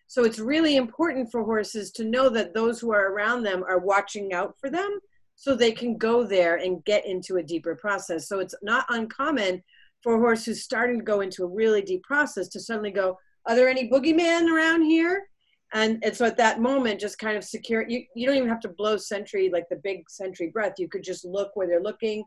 So 0.08 0.24
it's 0.24 0.40
really 0.40 0.78
important 0.78 1.32
for 1.32 1.44
horses 1.44 1.92
to 1.92 2.06
know 2.06 2.30
that 2.30 2.54
those 2.54 2.80
who 2.80 2.92
are 2.92 3.12
around 3.12 3.44
them 3.44 3.64
are 3.64 3.80
watching 3.80 4.34
out 4.34 4.56
for 4.60 4.70
them 4.70 5.00
so 5.36 5.54
they 5.54 5.72
can 5.72 5.98
go 5.98 6.26
there 6.26 6.56
and 6.56 6.84
get 6.86 7.06
into 7.06 7.38
a 7.38 7.44
deeper 7.44 7.76
process. 7.76 8.28
So 8.28 8.40
it's 8.40 8.56
not 8.64 8.86
uncommon 8.90 9.62
for 10.02 10.16
a 10.16 10.20
horse 10.20 10.46
who's 10.46 10.64
starting 10.64 11.00
to 11.00 11.06
go 11.06 11.22
into 11.22 11.44
a 11.44 11.48
really 11.48 11.82
deep 11.82 12.04
process 12.04 12.48
to 12.50 12.60
suddenly 12.60 12.92
go, 12.92 13.18
Are 13.46 13.56
there 13.56 13.70
any 13.70 13.90
boogeyman 13.90 14.52
around 14.52 14.84
here? 14.84 15.28
And, 15.74 16.02
and 16.04 16.16
so 16.16 16.26
at 16.26 16.38
that 16.38 16.62
moment, 16.62 17.02
just 17.02 17.20
kind 17.20 17.36
of 17.36 17.44
secure, 17.44 17.86
you, 17.88 18.06
you 18.16 18.26
don't 18.26 18.38
even 18.38 18.48
have 18.48 18.62
to 18.62 18.70
blow 18.70 18.96
sentry, 18.96 19.50
like 19.52 19.68
the 19.70 19.82
big 19.84 20.10
sentry 20.10 20.48
breath. 20.48 20.76
You 20.78 20.88
could 20.88 21.04
just 21.04 21.26
look 21.26 21.52
where 21.56 21.68
they're 21.68 21.82
looking 21.84 22.24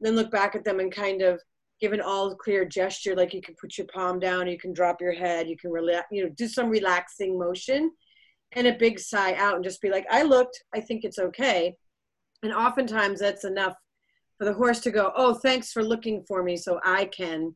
then 0.00 0.16
look 0.16 0.30
back 0.30 0.54
at 0.54 0.64
them 0.64 0.80
and 0.80 0.92
kind 0.92 1.22
of 1.22 1.40
give 1.80 1.92
an 1.92 2.00
all 2.00 2.34
clear 2.34 2.64
gesture 2.64 3.14
like 3.14 3.32
you 3.32 3.40
can 3.40 3.54
put 3.60 3.78
your 3.78 3.86
palm 3.92 4.18
down 4.18 4.48
you 4.48 4.58
can 4.58 4.72
drop 4.72 5.00
your 5.00 5.12
head 5.12 5.48
you 5.48 5.56
can 5.56 5.70
relax 5.70 6.06
you 6.10 6.22
know 6.22 6.30
do 6.36 6.48
some 6.48 6.68
relaxing 6.68 7.38
motion 7.38 7.90
and 8.52 8.66
a 8.66 8.76
big 8.78 8.98
sigh 8.98 9.34
out 9.34 9.54
and 9.54 9.64
just 9.64 9.80
be 9.80 9.90
like 9.90 10.06
i 10.10 10.22
looked 10.22 10.62
i 10.74 10.80
think 10.80 11.04
it's 11.04 11.18
okay 11.18 11.74
and 12.42 12.52
oftentimes 12.52 13.20
that's 13.20 13.44
enough 13.44 13.74
for 14.38 14.44
the 14.44 14.54
horse 14.54 14.80
to 14.80 14.90
go 14.90 15.12
oh 15.16 15.34
thanks 15.34 15.72
for 15.72 15.82
looking 15.82 16.24
for 16.26 16.42
me 16.42 16.56
so 16.56 16.80
i 16.84 17.04
can 17.06 17.54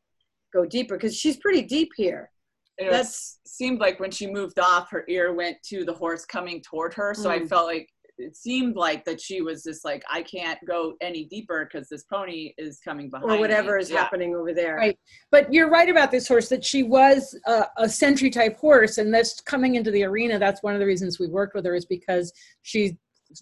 go 0.52 0.64
deeper 0.64 0.96
because 0.96 1.16
she's 1.16 1.36
pretty 1.38 1.62
deep 1.62 1.90
here 1.96 2.30
it 2.78 2.90
That's, 2.90 3.38
seemed 3.46 3.80
like 3.80 4.00
when 4.00 4.10
she 4.10 4.26
moved 4.26 4.58
off 4.58 4.90
her 4.90 5.04
ear 5.08 5.34
went 5.34 5.58
to 5.68 5.84
the 5.84 5.92
horse 5.92 6.24
coming 6.24 6.62
toward 6.62 6.94
her 6.94 7.14
so 7.14 7.28
mm. 7.28 7.32
i 7.32 7.46
felt 7.46 7.66
like 7.66 7.88
it 8.18 8.36
seemed 8.36 8.76
like 8.76 9.04
that 9.04 9.20
she 9.20 9.40
was 9.40 9.62
just 9.62 9.84
like 9.84 10.02
i 10.10 10.22
can't 10.22 10.58
go 10.66 10.94
any 11.00 11.24
deeper 11.24 11.68
because 11.70 11.88
this 11.88 12.04
pony 12.04 12.52
is 12.58 12.78
coming 12.80 13.08
behind 13.10 13.30
or 13.30 13.38
whatever 13.38 13.76
me. 13.76 13.82
is 13.82 13.90
yeah. 13.90 13.98
happening 13.98 14.34
over 14.34 14.52
there 14.52 14.76
right 14.76 14.98
but 15.30 15.52
you're 15.52 15.70
right 15.70 15.88
about 15.88 16.10
this 16.10 16.28
horse 16.28 16.48
that 16.48 16.64
she 16.64 16.82
was 16.82 17.38
a, 17.46 17.64
a 17.78 17.88
sentry 17.88 18.30
type 18.30 18.56
horse 18.58 18.98
and 18.98 19.12
that's 19.12 19.40
coming 19.40 19.74
into 19.76 19.90
the 19.90 20.04
arena 20.04 20.38
that's 20.38 20.62
one 20.62 20.74
of 20.74 20.80
the 20.80 20.86
reasons 20.86 21.18
we 21.18 21.26
worked 21.26 21.54
with 21.54 21.64
her 21.64 21.74
is 21.74 21.86
because 21.86 22.32
she's 22.62 22.92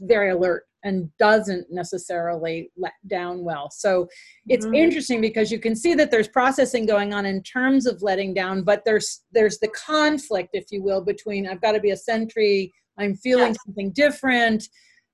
very 0.00 0.30
alert 0.30 0.64
and 0.84 1.10
doesn't 1.18 1.66
necessarily 1.70 2.70
let 2.76 2.92
down 3.06 3.44
well. 3.44 3.70
So 3.70 4.08
it's 4.48 4.64
Mhm. 4.64 4.76
interesting 4.76 5.20
because 5.20 5.52
you 5.52 5.58
can 5.58 5.76
see 5.76 5.94
that 5.94 6.10
there's 6.10 6.28
processing 6.28 6.86
going 6.86 7.12
on 7.12 7.26
in 7.26 7.42
terms 7.42 7.86
of 7.86 8.02
letting 8.02 8.32
down, 8.32 8.62
but 8.62 8.84
there's 8.84 9.22
there's 9.32 9.58
the 9.58 9.68
conflict, 9.68 10.50
if 10.54 10.70
you 10.70 10.82
will, 10.82 11.02
between 11.02 11.46
I've 11.46 11.60
got 11.60 11.72
to 11.72 11.80
be 11.80 11.90
a 11.90 11.96
sentry, 11.96 12.72
I'm 13.01 13.16
feeling 13.16 13.48
Yes. 13.48 13.57
something 13.64 13.90
different, 13.92 14.68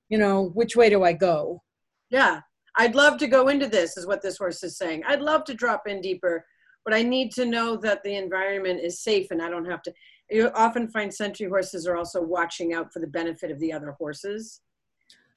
you 0.09 0.19
know, 0.19 0.51
which 0.55 0.77
way 0.77 0.91
do 0.91 1.05
I 1.05 1.13
go? 1.13 1.63
Yeah, 2.11 2.41
I'd 2.77 2.95
love 2.95 3.19
to 3.19 3.27
go 3.27 3.49
into 3.49 3.67
this, 3.69 3.97
is 3.97 4.07
what 4.07 4.23
this 4.23 4.39
horse 4.39 4.63
is 4.63 4.77
saying. 4.77 5.03
I'd 5.07 5.23
love 5.23 5.45
to 5.45 5.55
drop 5.55 5.87
in 5.87 6.01
deeper, 6.01 6.45
but 6.85 6.93
I 6.93 7.03
need 7.03 7.33
to 7.33 7.47
know 7.47 7.77
that 7.79 8.03
the 8.03 8.17
environment 8.17 8.81
is 8.81 9.03
safe 9.03 9.31
and 9.31 9.41
I 9.41 9.49
don't 9.49 9.65
have 9.65 9.83
to. 9.83 9.95
You 10.31 10.51
often 10.55 10.89
find 10.89 11.13
sentry 11.15 11.49
horses 11.49 11.87
are 11.87 11.97
also 11.97 12.21
watching 12.23 12.75
out 12.75 12.93
for 12.93 12.99
the 12.99 13.07
benefit 13.07 13.51
of 13.51 13.61
the 13.61 13.73
other 13.73 13.93
horses. 13.93 14.61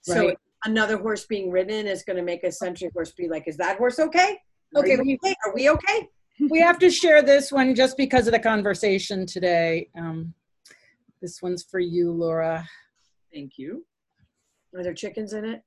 Right. 0.08 0.16
So 0.16 0.36
another 0.66 0.98
horse 0.98 1.26
being 1.26 1.52
ridden 1.52 1.88
is 1.88 2.04
going 2.04 2.18
to 2.18 2.24
make 2.24 2.44
a 2.44 2.52
sentry 2.52 2.90
horse 2.94 3.12
be 3.12 3.28
like, 3.28 3.48
"Is 3.48 3.58
that 3.58 3.78
horse 3.78 4.00
okay? 4.00 4.40
Are 4.76 4.82
Okay, 4.82 4.94
you 4.94 5.18
okay? 5.24 5.36
Are 5.46 5.54
we 5.54 5.70
okay?" 5.70 6.08
we 6.50 6.60
have 6.60 6.80
to 6.80 6.90
share 6.90 7.22
this 7.22 7.52
one 7.52 7.76
just 7.76 7.98
because 7.98 8.26
of 8.28 8.34
the 8.34 8.40
conversation 8.40 9.26
today. 9.26 9.90
Um, 9.96 10.34
this 11.22 11.42
one's 11.42 11.64
for 11.64 11.80
you, 11.80 12.12
Laura. 12.12 12.68
Thank 13.34 13.54
you. 13.58 13.86
Are 14.76 14.84
there 14.84 14.94
chickens 14.94 15.34
in 15.34 15.46
it? 15.46 15.64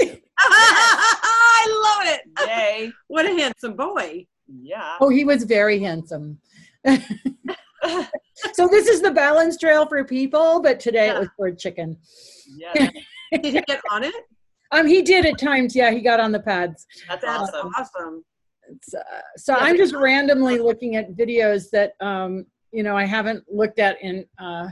I 0.38 2.06
love 2.06 2.14
it. 2.14 2.48
Yay. 2.48 2.92
What 3.08 3.26
a 3.26 3.30
handsome 3.30 3.74
boy. 3.74 4.26
Yeah. 4.46 4.96
Oh, 5.00 5.08
he 5.08 5.24
was 5.24 5.44
very 5.44 5.78
handsome. 5.80 6.40
so 6.86 8.68
this 8.68 8.86
is 8.86 9.02
the 9.02 9.10
balance 9.12 9.58
trail 9.58 9.86
for 9.86 10.04
people, 10.04 10.62
but 10.62 10.78
today 10.80 11.08
it 11.08 11.18
was 11.18 11.28
for 11.36 11.48
a 11.48 11.56
chicken. 11.56 11.96
Yeah. 12.56 12.90
Did 13.32 13.44
he 13.44 13.62
get 13.62 13.80
on 13.90 14.04
it? 14.04 14.14
Um, 14.70 14.86
he 14.86 15.02
did 15.02 15.26
at 15.26 15.38
times. 15.38 15.74
Yeah, 15.74 15.90
he 15.90 16.00
got 16.00 16.20
on 16.20 16.32
the 16.32 16.40
pads. 16.40 16.86
That's 17.08 17.22
That's 17.22 17.50
awesome. 17.50 17.72
awesome. 17.76 18.24
It's, 18.70 18.94
uh, 18.94 19.02
so 19.36 19.56
Yeah, 19.56 19.64
I'm 19.64 19.76
just 19.76 19.94
randomly 19.94 20.58
looking 20.58 20.96
at 20.96 21.14
videos 21.14 21.70
that 21.70 21.92
um, 22.00 22.46
you 22.72 22.82
know 22.82 22.96
I 22.96 23.04
haven't 23.04 23.44
looked 23.50 23.78
at 23.78 24.00
in. 24.02 24.24
Uh, 24.38 24.68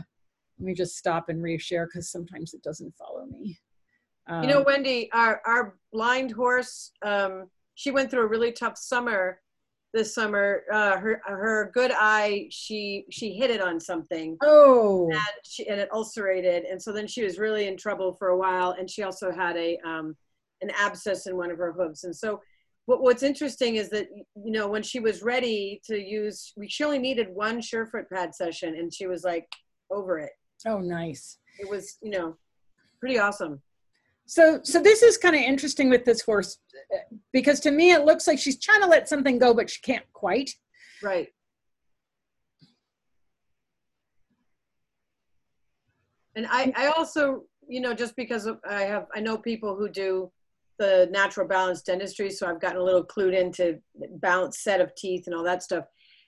let 0.59 0.67
me 0.67 0.75
just 0.75 0.97
stop 0.97 1.29
and 1.29 1.43
reshare 1.43 1.87
because 1.87 2.11
sometimes 2.11 2.55
it 2.55 2.63
doesn't 2.63 2.95
follow 2.97 3.27
me. 3.27 3.59
Um, 4.27 4.43
You 4.43 4.49
know, 4.49 4.63
Wendy, 4.63 5.11
our 5.13 5.41
our 5.47 5.77
blind 5.93 6.33
horse, 6.33 6.93
um, 7.03 7.51
she 7.75 7.91
went 7.91 8.11
through 8.11 8.23
a 8.23 8.27
really 8.27 8.53
tough 8.53 8.79
summer 8.79 9.41
this 9.93 10.15
summer. 10.15 10.63
Uh, 10.73 10.97
her 10.97 11.21
her 11.27 11.71
good 11.75 11.93
eye, 11.95 12.49
she 12.51 13.05
she 13.11 13.35
hit 13.35 13.51
it 13.51 13.61
on 13.61 13.79
something, 13.79 14.37
oh, 14.43 15.11
and 15.11 15.21
she 15.45 15.69
and 15.69 15.81
it 15.81 15.89
ulcerated, 15.93 16.65
and 16.65 16.81
so 16.81 16.93
then 16.93 17.07
she 17.07 17.23
was 17.23 17.39
really 17.39 17.67
in 17.69 17.77
trouble 17.77 18.15
for 18.19 18.29
a 18.29 18.37
while, 18.37 18.73
and 18.79 18.91
she 18.91 19.03
also 19.03 19.31
had 19.31 19.57
a 19.57 19.79
um, 19.87 20.17
an 20.63 20.71
abscess 20.71 21.27
in 21.27 21.37
one 21.37 21.51
of 21.51 21.59
her 21.59 21.73
hooves, 21.73 22.05
and 22.05 22.15
so. 22.15 22.41
What, 22.87 23.03
what's 23.03 23.23
interesting 23.23 23.77
is 23.77 23.91
that 23.91 24.09
you 24.11 24.53
know 24.53 24.69
when 24.69 24.83
she 24.83 25.01
was 25.01 25.23
ready 25.23 25.81
to 25.87 25.99
use, 25.99 26.53
we 26.57 26.69
she 26.69 26.85
only 26.85 26.99
needed 26.99 27.29
one 27.29 27.61
surefoot 27.61 28.09
pad 28.11 28.35
session, 28.35 28.77
and 28.77 28.93
she 28.93 29.07
was 29.07 29.25
like 29.25 29.47
over 29.91 30.19
it. 30.19 30.33
oh, 30.67 30.79
nice. 30.79 31.39
It 31.59 31.69
was 31.69 31.99
you 32.03 32.11
know 32.11 32.37
pretty 33.01 33.19
awesome. 33.19 33.61
So, 34.27 34.59
so 34.65 34.83
this 34.83 35.03
is 35.03 35.17
kind 35.17 35.37
of 35.37 35.41
interesting 35.41 35.89
with 35.89 36.05
this 36.05 36.21
horse 36.21 36.59
uh, 36.93 36.99
because 37.33 37.61
to 37.61 37.71
me 37.71 37.93
it 37.93 38.05
looks 38.05 38.27
like 38.27 38.41
she's 38.41 38.59
trying 38.59 38.81
to 38.81 38.89
let 38.89 39.09
something 39.09 39.39
go, 39.39 39.55
but 39.55 39.71
she 39.71 39.81
can't 39.83 40.05
quite. 40.13 40.51
Right. 41.03 41.29
And 46.35 46.47
I, 46.51 46.73
I 46.77 46.89
also, 46.89 47.45
you 47.69 47.81
know, 47.81 47.95
just 47.95 48.17
because 48.17 48.49
I 48.69 48.83
have, 48.83 49.07
I 49.15 49.21
know 49.21 49.39
people 49.39 49.77
who 49.77 49.89
do 49.89 50.31
the 50.79 51.09
natural 51.11 51.47
balance 51.47 51.83
dentistry, 51.83 52.31
so 52.31 52.47
I've 52.47 52.61
gotten 52.61 52.81
a 52.81 52.85
little 52.85 53.05
clued 53.05 53.39
into 53.39 53.79
balanced 54.17 54.63
set 54.63 54.81
of 54.81 54.95
teeth 54.95 55.25
and 55.27 55.35
all 55.35 55.45
that 55.45 55.63
stuff. 55.63 55.85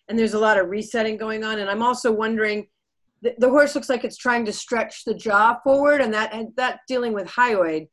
And 0.08 0.18
there's 0.18 0.34
a 0.34 0.38
lot 0.38 0.58
of 0.58 0.68
resetting 0.68 1.16
going 1.16 1.44
on. 1.44 1.58
And 1.58 1.70
I'm 1.70 1.82
also 1.82 2.10
wondering, 2.10 2.66
the, 3.22 3.34
the 3.38 3.48
horse 3.48 3.74
looks 3.74 3.88
like 3.88 4.04
it's 4.04 4.16
trying 4.16 4.44
to 4.46 4.52
stretch 4.52 5.04
the 5.04 5.14
jaw 5.14 5.58
forward, 5.64 6.00
and 6.00 6.12
that 6.14 6.32
and 6.32 6.48
that 6.56 6.80
dealing 6.86 7.12
with 7.12 7.26
hyoid. 7.26 7.88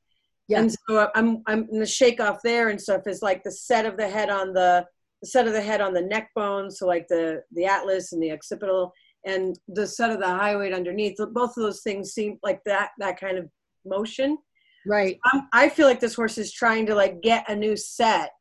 Yeah. 0.47 0.59
And 0.59 0.71
so 0.71 1.09
I'm 1.15 1.41
I'm 1.47 1.67
in 1.71 1.79
the 1.79 1.85
shake 1.85 2.19
off 2.19 2.39
there 2.43 2.69
and 2.69 2.79
stuff 2.79 3.07
is 3.07 3.21
like 3.21 3.43
the 3.43 3.51
set 3.51 3.85
of 3.85 3.97
the 3.97 4.07
head 4.07 4.29
on 4.29 4.53
the 4.53 4.85
the 5.21 5.27
set 5.27 5.47
of 5.47 5.53
the 5.53 5.61
head 5.61 5.81
on 5.81 5.93
the 5.93 6.01
neck 6.01 6.29
bone, 6.35 6.69
so 6.69 6.85
like 6.85 7.07
the 7.07 7.41
the 7.53 7.65
atlas 7.65 8.13
and 8.13 8.21
the 8.21 8.31
occipital, 8.31 8.93
and 9.25 9.57
the 9.67 9.87
set 9.87 10.11
of 10.11 10.19
the 10.19 10.25
hyoid 10.25 10.75
underneath. 10.75 11.17
Both 11.17 11.57
of 11.57 11.63
those 11.63 11.81
things 11.81 12.13
seem 12.13 12.37
like 12.43 12.61
that 12.65 12.91
that 12.99 13.19
kind 13.19 13.37
of 13.37 13.49
motion. 13.85 14.37
Right. 14.85 15.19
I'm, 15.25 15.47
I 15.53 15.69
feel 15.69 15.87
like 15.87 15.99
this 15.99 16.15
horse 16.15 16.37
is 16.37 16.51
trying 16.51 16.85
to 16.87 16.95
like 16.95 17.21
get 17.21 17.49
a 17.49 17.55
new 17.55 17.75
set 17.75 18.31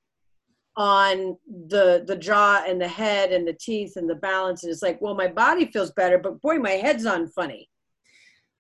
on 0.77 1.37
the 1.69 2.05
the 2.07 2.17
jaw 2.17 2.65
and 2.67 2.81
the 2.81 2.89
head 2.89 3.33
and 3.33 3.47
the 3.47 3.53
teeth 3.53 3.93
and 3.97 4.09
the 4.09 4.17
balance, 4.17 4.65
and 4.65 4.73
it's 4.73 4.83
like, 4.83 5.01
well, 5.01 5.15
my 5.15 5.29
body 5.29 5.67
feels 5.67 5.93
better, 5.93 6.19
but 6.19 6.41
boy, 6.41 6.57
my 6.57 6.73
head's 6.73 7.07
on 7.07 7.29
funny. 7.29 7.69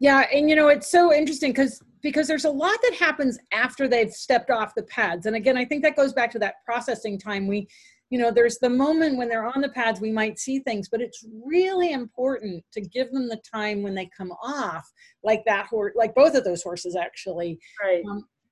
Yeah, 0.00 0.26
and 0.32 0.48
you 0.48 0.56
know 0.56 0.68
it's 0.68 0.90
so 0.90 1.12
interesting 1.12 1.50
because 1.50 1.80
because 2.02 2.28
there's 2.28 2.44
a 2.44 2.50
lot 2.50 2.76
that 2.82 2.94
happens 2.94 3.38
after 3.52 3.88
they've 3.88 4.12
stepped 4.12 4.50
off 4.50 4.74
the 4.76 4.82
pads, 4.84 5.26
and 5.26 5.36
again, 5.36 5.56
I 5.56 5.64
think 5.64 5.82
that 5.82 5.96
goes 5.96 6.12
back 6.12 6.30
to 6.32 6.38
that 6.40 6.56
processing 6.64 7.18
time. 7.18 7.46
We, 7.46 7.68
you 8.14 8.20
know, 8.20 8.30
there's 8.30 8.58
the 8.58 8.70
moment 8.70 9.16
when 9.16 9.28
they're 9.28 9.44
on 9.44 9.60
the 9.60 9.68
pads, 9.68 10.00
we 10.00 10.12
might 10.12 10.38
see 10.38 10.60
things, 10.60 10.88
but 10.88 11.00
it's 11.00 11.26
really 11.44 11.90
important 11.90 12.62
to 12.72 12.80
give 12.80 13.10
them 13.10 13.28
the 13.28 13.40
time 13.52 13.82
when 13.82 13.92
they 13.92 14.08
come 14.16 14.30
off, 14.40 14.88
like 15.24 15.42
that 15.46 15.66
horse, 15.66 15.94
like 15.96 16.14
both 16.14 16.36
of 16.36 16.44
those 16.44 16.62
horses 16.62 16.94
actually, 16.94 17.58
Right. 17.82 18.04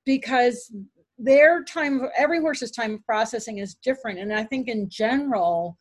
because 0.05 0.69
their 1.17 1.63
time 1.63 2.09
every 2.17 2.41
horse's 2.41 2.71
time 2.71 2.95
of 2.95 3.05
processing 3.05 3.59
is 3.59 3.75
different 3.75 4.17
and 4.19 4.33
i 4.33 4.43
think 4.43 4.67
in 4.67 4.89
general 4.89 5.77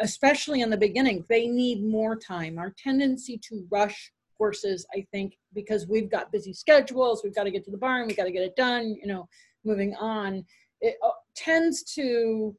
especially 0.00 0.60
in 0.60 0.70
the 0.70 0.76
beginning 0.76 1.24
they 1.28 1.48
need 1.48 1.82
more 1.84 2.14
time 2.14 2.56
our 2.56 2.72
tendency 2.82 3.36
to 3.48 3.66
rush 3.68 4.12
horses 4.38 4.86
i 4.94 5.04
think 5.10 5.36
because 5.54 5.88
we've 5.88 6.08
got 6.08 6.30
busy 6.30 6.52
schedules 6.52 7.20
we've 7.24 7.34
got 7.34 7.44
to 7.44 7.50
get 7.50 7.64
to 7.64 7.72
the 7.72 7.76
barn 7.76 8.06
we've 8.06 8.16
got 8.16 8.24
to 8.26 8.30
get 8.30 8.44
it 8.44 8.54
done 8.54 8.94
you 9.02 9.08
know 9.08 9.28
moving 9.64 9.92
on 9.96 10.44
it 10.80 10.96
uh, 11.04 11.10
tends 11.34 11.82
to 11.82 12.54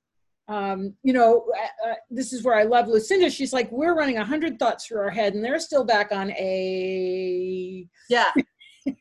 um, 0.50 0.93
you 1.04 1.14
know 1.14 1.45
uh, 1.86 1.89
uh, 1.89 1.95
this 2.10 2.34
is 2.34 2.43
where 2.43 2.56
i 2.56 2.64
love 2.64 2.88
lucinda 2.88 3.30
she's 3.30 3.54
like 3.54 3.72
we're 3.72 3.95
running 3.95 4.18
a 4.18 4.26
hundred 4.26 4.58
thoughts 4.60 4.86
through 4.86 5.00
our 5.00 5.10
head 5.10 5.34
and 5.36 5.45
they're 5.45 5.60
still 5.60 5.86
back 5.86 6.12
on 6.12 6.32
a 6.32 7.86
Yeah. 8.10 8.32
you 8.86 8.95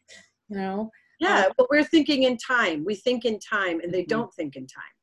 know 0.50 0.90
Yeah. 1.20 1.48
But 1.56 1.66
we're 1.70 1.82
thinking 1.84 2.22
in 2.24 2.36
time. 2.36 2.84
We 2.84 2.94
think 2.94 3.24
in 3.24 3.38
time, 3.40 3.80
and 3.80 3.92
they 3.92 4.04
Mhm. 4.04 4.08
don't 4.14 4.32
think 4.34 4.54
in 4.54 4.66
time. 4.66 4.94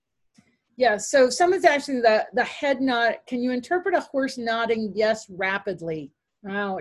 Yeah, 0.77 0.95
so 0.97 1.29
someone's 1.29 1.65
asking 1.65 2.01
the 2.03 2.25
the 2.33 2.43
head 2.43 2.79
nod. 2.81 3.17
Can 3.27 3.41
you 3.43 3.51
interpret 3.51 3.95
a 3.95 3.99
horse 4.01 4.37
nodding 4.37 4.91
yes 4.95 5.29
rapidly? 5.29 6.11
Wow, 6.43 6.79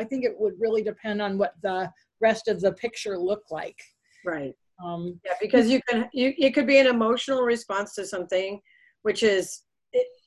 I 0.00 0.04
think 0.04 0.24
it 0.24 0.34
would 0.40 0.54
really 0.58 0.82
depend 0.82 1.20
on 1.20 1.38
what 1.38 1.52
the 1.62 1.92
rest 2.20 2.48
of 2.48 2.60
the 2.60 2.72
picture 2.72 3.16
looked 3.18 3.50
like. 3.52 3.78
Right. 4.24 4.54
Um, 4.82 5.20
Yeah, 5.24 5.34
because 5.40 5.68
you 5.68 5.80
can 5.88 6.08
you 6.12 6.32
it 6.38 6.52
could 6.54 6.66
be 6.66 6.78
an 6.78 6.86
emotional 6.86 7.42
response 7.42 7.94
to 7.96 8.04
something, 8.06 8.60
which 9.02 9.22
is 9.22 9.62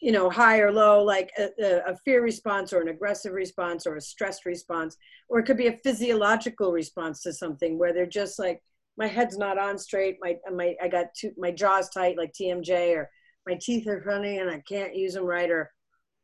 you 0.01 0.11
know 0.11 0.29
high 0.29 0.59
or 0.59 0.71
low, 0.71 1.03
like 1.03 1.31
a, 1.39 1.49
a- 1.59 1.93
a 1.93 1.97
fear 2.05 2.21
response 2.21 2.71
or 2.71 2.81
an 2.81 2.89
aggressive 2.89 3.33
response 3.33 3.87
or 3.87 3.95
a 3.95 4.01
stress 4.01 4.45
response, 4.45 4.95
or 5.29 5.39
it 5.39 5.45
could 5.45 5.57
be 5.57 5.67
a 5.67 5.77
physiological 5.83 6.71
response 6.71 7.21
to 7.21 7.33
something 7.33 7.77
where 7.79 7.93
they're 7.93 8.05
just 8.05 8.37
like 8.37 8.61
my 8.97 9.07
head's 9.07 9.37
not 9.37 9.57
on 9.57 9.77
straight, 9.77 10.17
my 10.21 10.35
my 10.53 10.75
I 10.81 10.87
got 10.87 11.07
two, 11.19 11.31
my 11.37 11.51
jaw's 11.51 11.89
tight 11.89 12.17
like 12.17 12.33
TMJ, 12.33 12.95
or 12.95 13.09
my 13.47 13.57
teeth 13.59 13.87
are 13.87 14.03
funny 14.03 14.37
and 14.37 14.49
I 14.49 14.61
can't 14.67 14.95
use 14.95 15.13
them 15.15 15.25
right, 15.25 15.49
or 15.49 15.71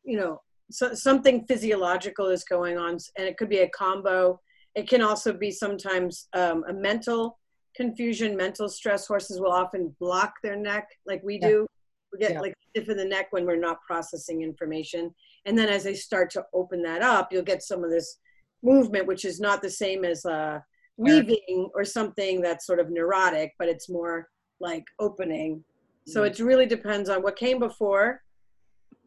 you 0.03 0.17
know 0.17 0.41
so, 0.71 0.93
something 0.93 1.45
physiological 1.47 2.27
is 2.27 2.43
going 2.43 2.77
on, 2.77 2.97
and 3.17 3.27
it 3.27 3.37
could 3.37 3.49
be 3.49 3.59
a 3.59 3.69
combo. 3.69 4.39
It 4.75 4.87
can 4.87 5.01
also 5.01 5.33
be 5.33 5.51
sometimes 5.51 6.29
um, 6.33 6.63
a 6.69 6.73
mental 6.73 7.39
confusion, 7.75 8.37
mental 8.37 8.69
stress. 8.69 9.05
Horses 9.07 9.41
will 9.41 9.51
often 9.51 9.93
block 9.99 10.35
their 10.43 10.55
neck 10.55 10.87
like 11.05 11.21
we 11.23 11.39
Yeah. 11.41 11.47
do. 11.49 11.67
We 12.11 12.19
get 12.19 12.31
Yeah. 12.31 12.41
like 12.41 12.55
stiff 12.69 12.89
in 12.89 12.97
the 12.97 13.05
neck 13.05 13.27
when 13.31 13.45
we're 13.45 13.55
not 13.55 13.81
processing 13.83 14.41
information. 14.41 15.13
And 15.45 15.57
then 15.57 15.69
as 15.69 15.83
they 15.83 15.93
start 15.93 16.29
to 16.31 16.45
open 16.53 16.81
that 16.83 17.01
up, 17.01 17.31
you'll 17.31 17.43
get 17.43 17.63
some 17.63 17.83
of 17.83 17.89
this 17.89 18.19
movement, 18.63 19.07
which 19.07 19.25
is 19.25 19.39
not 19.39 19.61
the 19.61 19.69
same 19.69 20.03
as 20.05 20.25
uh, 20.25 20.59
weaving 20.97 21.69
or 21.73 21.83
something 21.83 22.41
that's 22.41 22.65
sort 22.65 22.79
of 22.79 22.91
neurotic, 22.91 23.53
but 23.57 23.67
it's 23.67 23.89
more 23.89 24.29
like 24.59 24.83
opening. 24.99 25.63
So 26.05 26.23
it 26.23 26.37
really 26.39 26.65
depends 26.65 27.09
on 27.09 27.21
what 27.23 27.35
came 27.35 27.59
before, 27.59 28.21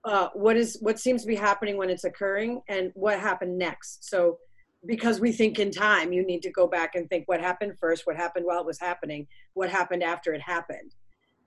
uh, 0.04 0.28
what 0.34 0.56
is 0.56 0.78
what 0.80 0.98
seems 0.98 1.22
to 1.22 1.28
be 1.28 1.34
happening 1.34 1.76
when 1.76 1.90
it's 1.90 2.04
occurring, 2.04 2.62
and 2.68 2.90
what 2.94 3.18
happened 3.18 3.58
next. 3.58 4.08
So 4.08 4.38
because 4.86 5.20
we 5.20 5.32
think 5.32 5.58
in 5.58 5.70
time, 5.70 6.12
you 6.12 6.24
need 6.24 6.42
to 6.42 6.50
go 6.50 6.66
back 6.66 6.94
and 6.94 7.08
think 7.08 7.26
what 7.26 7.40
happened 7.40 7.74
first, 7.80 8.06
what 8.06 8.16
happened 8.16 8.44
while 8.46 8.60
it 8.60 8.66
was 8.66 8.78
happening, 8.78 9.26
what 9.54 9.70
happened 9.70 10.02
after 10.02 10.32
it 10.34 10.40
happened. 10.40 10.94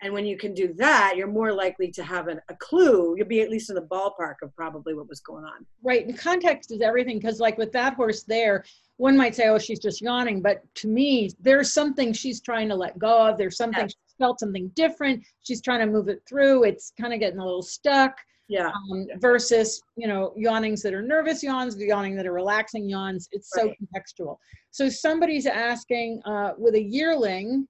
And 0.02 0.14
when 0.14 0.26
you 0.26 0.38
can 0.38 0.54
do 0.54 0.74
that, 0.76 1.14
you're 1.18 1.28
more 1.28 1.52
likely 1.52 1.90
to 1.92 2.04
have 2.04 2.28
an, 2.28 2.40
a 2.50 2.56
clue. 2.56 3.16
You'll 3.18 3.28
be 3.28 3.42
at 3.42 3.50
least 3.50 3.70
in 3.70 3.76
the 3.76 3.82
ballpark 3.82 4.36
of 4.44 4.56
probably 4.56 4.94
what 4.94 5.10
was 5.10 5.20
going 5.22 5.44
on. 5.44 5.66
Right. 5.84 6.06
And 6.06 6.18
context 6.18 6.72
is 6.72 6.82
everything 6.82 7.18
because, 7.18 7.40
like 7.40 7.58
with 7.58 7.72
that 7.72 7.96
horse 7.96 8.24
there, 8.24 8.64
one 8.98 9.18
might 9.18 9.36
say, 9.36 9.48
oh, 9.48 9.58
she's 9.58 9.80
just 9.80 10.02
yawning. 10.02 10.42
But 10.42 10.62
to 10.76 10.88
me, 10.88 11.32
there's 11.40 11.74
something 11.74 12.14
she's 12.14 12.42
trying 12.42 12.70
to 12.70 12.76
let 12.76 12.98
go 13.00 13.28
of. 13.28 13.38
There's 13.38 13.58
something, 13.58 13.88
she's 13.88 14.16
felt 14.20 14.40
something 14.40 14.70
different. 14.76 15.24
She's 15.44 15.62
trying 15.62 15.80
to 15.80 15.88
move 15.88 16.10
it 16.10 16.22
through. 16.28 16.64
It's 16.64 16.94
kind 17.00 17.14
of 17.14 17.20
getting 17.20 17.40
a 17.40 17.46
little 17.46 17.64
stuck. 17.64 18.18
Yeah. 18.50 18.72
Um, 18.92 19.08
versus, 19.18 19.82
you 19.98 20.08
know, 20.08 20.32
yawnings 20.38 20.82
that 20.84 20.94
are 20.94 21.02
nervous 21.02 21.44
yawns, 21.44 21.76
yawning 21.78 22.16
that 22.16 22.26
are 22.26 22.32
relaxing 22.32 22.88
yawns. 22.88 23.28
It's 23.34 23.50
so 23.50 23.74
contextual. 23.82 24.38
So 24.72 24.90
somebody's 24.90 25.46
asking 25.48 26.22
uh, 26.24 26.54
with 26.58 26.76
a 26.76 26.82
yearling, 26.82 27.68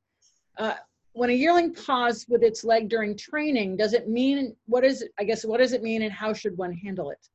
uh, 0.59 0.75
when 1.17 1.31
a 1.31 1.33
yearling 1.33 1.73
paws 1.73 2.27
with 2.29 2.43
its 2.43 2.63
leg 2.63 2.89
during 2.89 3.17
training, 3.17 3.75
does 3.75 3.93
it 3.93 4.07
mean 4.07 4.55
what 4.67 4.83
is 4.83 5.01
it? 5.01 5.11
I 5.19 5.23
guess 5.23 5.43
what 5.43 5.59
does 5.59 5.73
it 5.73 5.81
mean, 5.81 6.03
and 6.03 6.13
how 6.13 6.31
should 6.31 6.55
one 6.57 6.71
handle 6.71 7.09
it? 7.09 7.27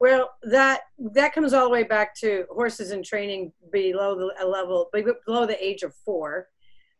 Well, 0.00 0.30
that 0.42 0.80
that 1.14 1.32
comes 1.32 1.52
all 1.52 1.64
the 1.64 1.70
way 1.70 1.84
back 1.84 2.14
to 2.16 2.44
horses 2.50 2.90
in 2.90 3.04
training 3.04 3.52
below 3.70 4.16
the 4.16 4.44
level 4.44 4.90
below 4.92 5.46
the 5.46 5.64
age 5.64 5.84
of 5.84 5.94
four. 6.04 6.48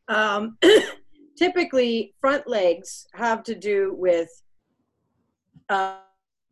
Um, 0.07 0.57
typically, 1.36 2.14
front 2.20 2.46
legs 2.46 3.09
have 3.14 3.42
to 3.44 3.57
do 3.57 3.94
with 3.99 4.28
uh, 5.68 5.96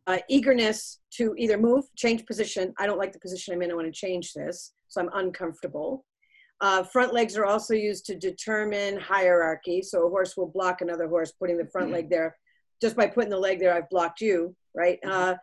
uh, 0.07 0.17
eagerness 0.29 0.99
to 1.11 1.33
either 1.37 1.57
move, 1.57 1.85
change 1.95 2.25
position. 2.25 2.73
I 2.77 2.85
don't 2.85 2.97
like 2.97 3.13
the 3.13 3.19
position 3.19 3.53
I'm 3.53 3.61
in. 3.61 3.71
I 3.71 3.75
want 3.75 3.87
to 3.87 3.93
change 3.93 4.33
this, 4.33 4.73
so 4.89 4.99
I'm 5.01 5.09
uncomfortable. 5.13 6.03
Uh, 6.59 6.83
front 6.83 7.13
legs 7.13 7.37
are 7.37 7.45
also 7.45 7.73
used 7.73 8.05
to 8.05 8.15
determine 8.15 8.97
hierarchy. 8.97 9.81
So 9.81 10.05
a 10.05 10.09
horse 10.09 10.35
will 10.35 10.47
block 10.47 10.81
another 10.81 11.07
horse, 11.07 11.31
putting 11.31 11.57
the 11.57 11.67
front 11.67 11.91
leg 11.91 12.09
there. 12.09 12.35
Just 12.81 12.95
by 12.95 13.07
putting 13.07 13.29
the 13.29 13.37
leg 13.37 13.59
there, 13.59 13.73
I've 13.73 13.89
blocked 13.89 14.21
you, 14.21 14.55
right? 14.75 14.99
Uh, 15.05 15.35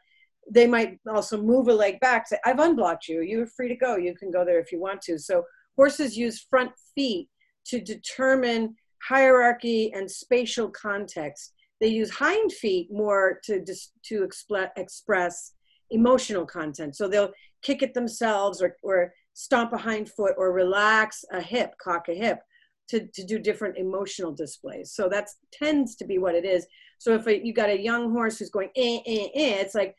they 0.51 0.67
might 0.67 0.99
also 1.09 1.41
move 1.41 1.69
a 1.69 1.75
leg 1.75 2.01
back, 2.01 2.27
say, 2.27 2.39
I've 2.45 2.59
unblocked 2.59 3.09
you. 3.09 3.23
You're 3.23 3.47
free 3.47 3.69
to 3.69 3.77
go. 3.77 3.97
You 3.97 4.15
can 4.15 4.31
go 4.31 4.45
there 4.45 4.61
if 4.61 4.73
you 4.73 4.81
want 4.81 5.01
to. 5.03 5.19
So 5.19 5.45
horses 5.77 6.17
use 6.17 6.47
front 6.51 6.73
feet 6.95 7.29
to 7.67 7.81
determine 7.81 8.75
hierarchy 9.09 9.93
and 9.93 10.11
spatial 10.11 10.69
context. 10.69 11.53
They 11.81 11.89
use 11.89 12.11
hind 12.11 12.53
feet 12.53 12.89
more 12.93 13.41
to 13.45 13.65
to 14.09 14.29
express 14.77 15.53
emotional 15.91 16.47
content. 16.47 16.97
So 16.97 17.09
they'll 17.09 17.33
kick 17.62 17.83
it 17.83 17.95
themselves 17.95 18.62
or, 18.62 18.77
or 18.83 19.12
stomp 19.35 19.72
a 19.72 19.78
hind 19.78 20.09
foot 20.09 20.35
or 20.39 20.53
relax 20.53 21.24
a 21.30 21.41
hip, 21.41 21.74
cock 21.78 22.09
a 22.09 22.14
hip 22.14 22.41
to, 22.89 23.07
to 23.09 23.24
do 23.24 23.39
different 23.39 23.76
emotional 23.76 24.32
displays. 24.32 24.93
So 24.93 25.09
that 25.09 25.28
tends 25.53 25.97
to 25.97 26.05
be 26.05 26.18
what 26.18 26.35
it 26.35 26.45
is. 26.45 26.66
So 26.99 27.14
if 27.14 27.26
a, 27.26 27.45
you 27.45 27.53
got 27.53 27.68
a 27.68 27.80
young 27.80 28.12
horse 28.12 28.39
who's 28.39 28.51
going 28.51 28.70
eh, 28.76 29.01
eh, 29.07 29.28
eh, 29.35 29.61
it's 29.61 29.74
like, 29.74 29.97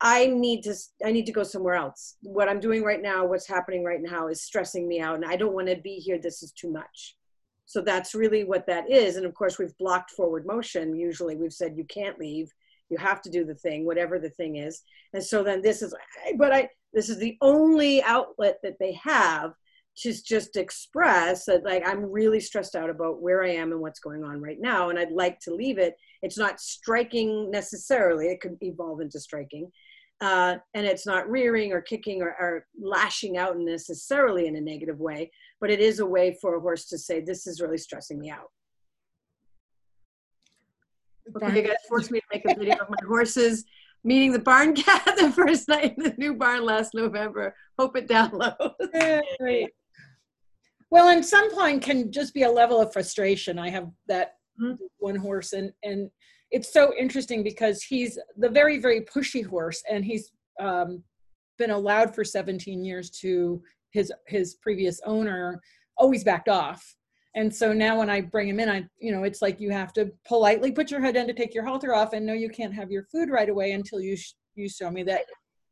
I 0.00 0.26
need 0.26 0.62
to 0.64 0.74
I 1.04 1.10
need 1.10 1.24
to 1.26 1.32
go 1.32 1.42
somewhere 1.42 1.74
else. 1.74 2.16
What 2.20 2.50
I'm 2.50 2.60
doing 2.60 2.82
right 2.82 3.00
now, 3.00 3.24
what's 3.24 3.48
happening 3.48 3.82
right 3.82 4.02
now 4.02 4.28
is 4.28 4.42
stressing 4.42 4.86
me 4.86 5.00
out 5.00 5.14
and 5.14 5.24
I 5.24 5.36
don't 5.36 5.54
want 5.54 5.68
to 5.68 5.76
be 5.76 5.94
here. 5.94 6.18
This 6.18 6.42
is 6.42 6.52
too 6.52 6.70
much. 6.70 7.16
So 7.64 7.80
that's 7.80 8.14
really 8.14 8.44
what 8.44 8.66
that 8.66 8.90
is. 8.90 9.16
And 9.16 9.24
of 9.24 9.34
course, 9.34 9.58
we've 9.58 9.76
blocked 9.78 10.10
forward 10.10 10.46
motion. 10.46 10.94
Usually 10.94 11.34
we've 11.34 11.52
said 11.52 11.76
you 11.76 11.84
can't 11.84 12.18
leave. 12.18 12.52
You 12.90 12.98
have 12.98 13.22
to 13.22 13.30
do 13.30 13.44
the 13.44 13.54
thing, 13.54 13.84
whatever 13.84 14.18
the 14.18 14.30
thing 14.30 14.56
is. 14.56 14.82
And 15.14 15.24
so 15.24 15.42
then 15.42 15.62
this 15.62 15.82
is 15.82 15.94
but 16.36 16.52
I 16.52 16.68
this 16.96 17.08
is 17.08 17.18
the 17.18 17.36
only 17.40 18.02
outlet 18.02 18.58
that 18.64 18.80
they 18.80 18.94
have 18.94 19.52
to 19.98 20.12
just 20.12 20.56
express 20.56 21.44
that 21.44 21.64
like 21.64 21.86
I'm 21.86 22.02
really 22.10 22.40
stressed 22.40 22.74
out 22.74 22.90
about 22.90 23.22
where 23.22 23.44
I 23.44 23.50
am 23.50 23.70
and 23.70 23.80
what's 23.80 24.00
going 24.00 24.24
on 24.24 24.42
right 24.42 24.60
now. 24.60 24.90
And 24.90 24.98
I'd 24.98 25.12
like 25.12 25.38
to 25.40 25.54
leave 25.54 25.78
it. 25.78 25.94
It's 26.22 26.36
not 26.36 26.60
striking 26.60 27.50
necessarily. 27.50 28.26
It 28.26 28.40
could 28.40 28.56
evolve 28.60 29.00
into 29.00 29.20
striking 29.20 29.70
uh, 30.20 30.56
and 30.74 30.86
it's 30.86 31.06
not 31.06 31.28
rearing 31.28 31.72
or 31.72 31.82
kicking 31.82 32.22
or, 32.22 32.34
or, 32.40 32.66
lashing 32.80 33.36
out 33.36 33.58
necessarily 33.58 34.46
in 34.46 34.56
a 34.56 34.60
negative 34.60 34.98
way, 34.98 35.30
but 35.60 35.70
it 35.70 35.80
is 35.80 36.00
a 36.00 36.06
way 36.06 36.36
for 36.40 36.56
a 36.56 36.60
horse 36.60 36.86
to 36.86 36.96
say, 36.96 37.20
"This 37.20 37.46
is 37.46 37.60
really 37.60 37.76
stressing 37.76 38.18
me 38.18 38.30
out." 38.30 38.50
Okay, 41.36 41.56
you 41.56 41.62
guys 41.66 41.76
forced 41.88 42.10
me 42.10 42.20
to 42.20 42.26
make 42.32 42.44
a 42.46 42.58
video 42.58 42.76
of 42.76 42.88
my 42.88 43.06
horses 43.06 43.64
meeting 44.06 44.32
the 44.32 44.38
barn 44.38 44.74
cat 44.86 45.04
the 45.18 45.30
first 45.32 45.68
night 45.68 45.94
in 45.98 46.04
the 46.04 46.14
new 46.16 46.34
barn 46.34 46.64
last 46.64 46.94
November. 46.94 47.54
Hope 47.78 47.96
it 47.96 48.08
downloads. 48.08 48.74
Great. 49.40 49.70
Well, 50.90 51.08
and 51.08 51.24
some 51.26 51.50
point 51.52 51.82
can 51.82 52.12
just 52.12 52.32
be 52.32 52.44
a 52.44 52.50
level 52.50 52.80
of 52.80 52.92
frustration. 52.92 53.58
I 53.58 53.68
have 53.70 53.90
that 54.06 54.34
Mhm. 54.58 54.78
one 54.98 55.16
horse, 55.16 55.52
and 55.52 55.70
and 55.82 56.10
it's 56.50 56.72
so 56.72 56.94
interesting 56.96 57.42
because 57.42 57.82
he's 57.82 58.18
the 58.38 58.48
very 58.48 58.78
very 58.78 59.02
pushy 59.02 59.44
horse, 59.44 59.82
and 59.90 60.02
he's 60.02 60.30
um, 60.58 61.02
been 61.58 61.72
allowed 61.72 62.14
for 62.14 62.24
17 62.24 62.82
years 62.82 63.10
to 63.22 63.62
his 63.90 64.10
his 64.28 64.54
previous 64.62 64.98
owner 65.04 65.60
always 65.98 66.24
backed 66.24 66.48
off. 66.48 66.96
And 67.36 67.54
so 67.54 67.72
now 67.72 67.98
when 67.98 68.10
I 68.10 68.22
bring 68.22 68.48
him 68.48 68.58
in, 68.58 68.68
I 68.68 68.84
you 68.98 69.12
know 69.12 69.22
it's 69.22 69.40
like 69.42 69.60
you 69.60 69.70
have 69.70 69.92
to 69.94 70.10
politely 70.26 70.72
put 70.72 70.90
your 70.90 71.00
head 71.00 71.16
in 71.16 71.26
to 71.28 71.32
take 71.32 71.54
your 71.54 71.64
halter 71.64 71.94
off, 71.94 72.12
and 72.12 72.26
no, 72.26 72.32
you 72.32 72.48
can't 72.48 72.74
have 72.74 72.90
your 72.90 73.04
food 73.04 73.30
right 73.30 73.48
away 73.48 73.72
until 73.72 74.00
you 74.00 74.16
sh- 74.16 74.34
you 74.54 74.68
show 74.68 74.90
me 74.90 75.02
that 75.04 75.22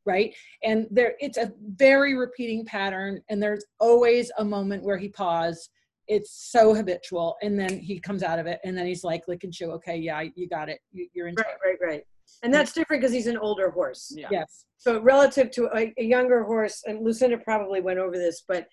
right 0.06 0.34
and 0.62 0.86
there 0.90 1.14
it's 1.18 1.38
a 1.38 1.50
very 1.76 2.14
repeating 2.14 2.62
pattern 2.66 3.18
and 3.30 3.42
there's 3.42 3.64
always 3.80 4.30
a 4.36 4.44
moment 4.44 4.82
where 4.82 4.98
he 4.98 5.08
paused 5.08 5.70
it's 6.08 6.50
so 6.52 6.74
habitual 6.74 7.36
and 7.42 7.58
then 7.58 7.78
he 7.78 7.98
comes 7.98 8.22
out 8.22 8.38
of 8.38 8.46
it 8.46 8.60
and 8.64 8.76
then 8.76 8.86
he's 8.86 9.04
like 9.04 9.22
lick 9.28 9.44
and 9.44 9.54
chew 9.54 9.70
okay 9.70 9.96
yeah 9.96 10.22
you 10.34 10.46
got 10.46 10.68
it 10.68 10.78
you, 10.92 11.08
you're 11.14 11.28
in 11.28 11.34
Right, 11.34 11.46
right, 11.64 11.78
right. 11.80 12.02
And 12.42 12.52
that's 12.52 12.72
different 12.72 13.02
because 13.02 13.12
he's 13.12 13.26
an 13.26 13.38
older 13.38 13.70
horse. 13.70 14.12
Yeah. 14.14 14.28
yes 14.30 14.64
So 14.78 15.00
relative 15.00 15.50
to 15.52 15.68
a, 15.74 15.92
a 15.98 16.04
younger 16.04 16.44
horse, 16.44 16.82
and 16.86 17.04
Lucinda 17.04 17.38
probably 17.38 17.80
went 17.80 17.98
over 17.98 18.16
this, 18.16 18.44
but 18.46 18.66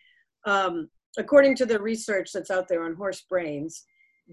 um, 0.45 0.89
according 1.17 1.55
to 1.55 1.65
the 1.65 1.81
research 1.81 2.31
that's 2.33 2.51
out 2.51 2.67
there 2.67 2.83
on 2.83 2.95
horse 2.95 3.21
brains, 3.29 3.85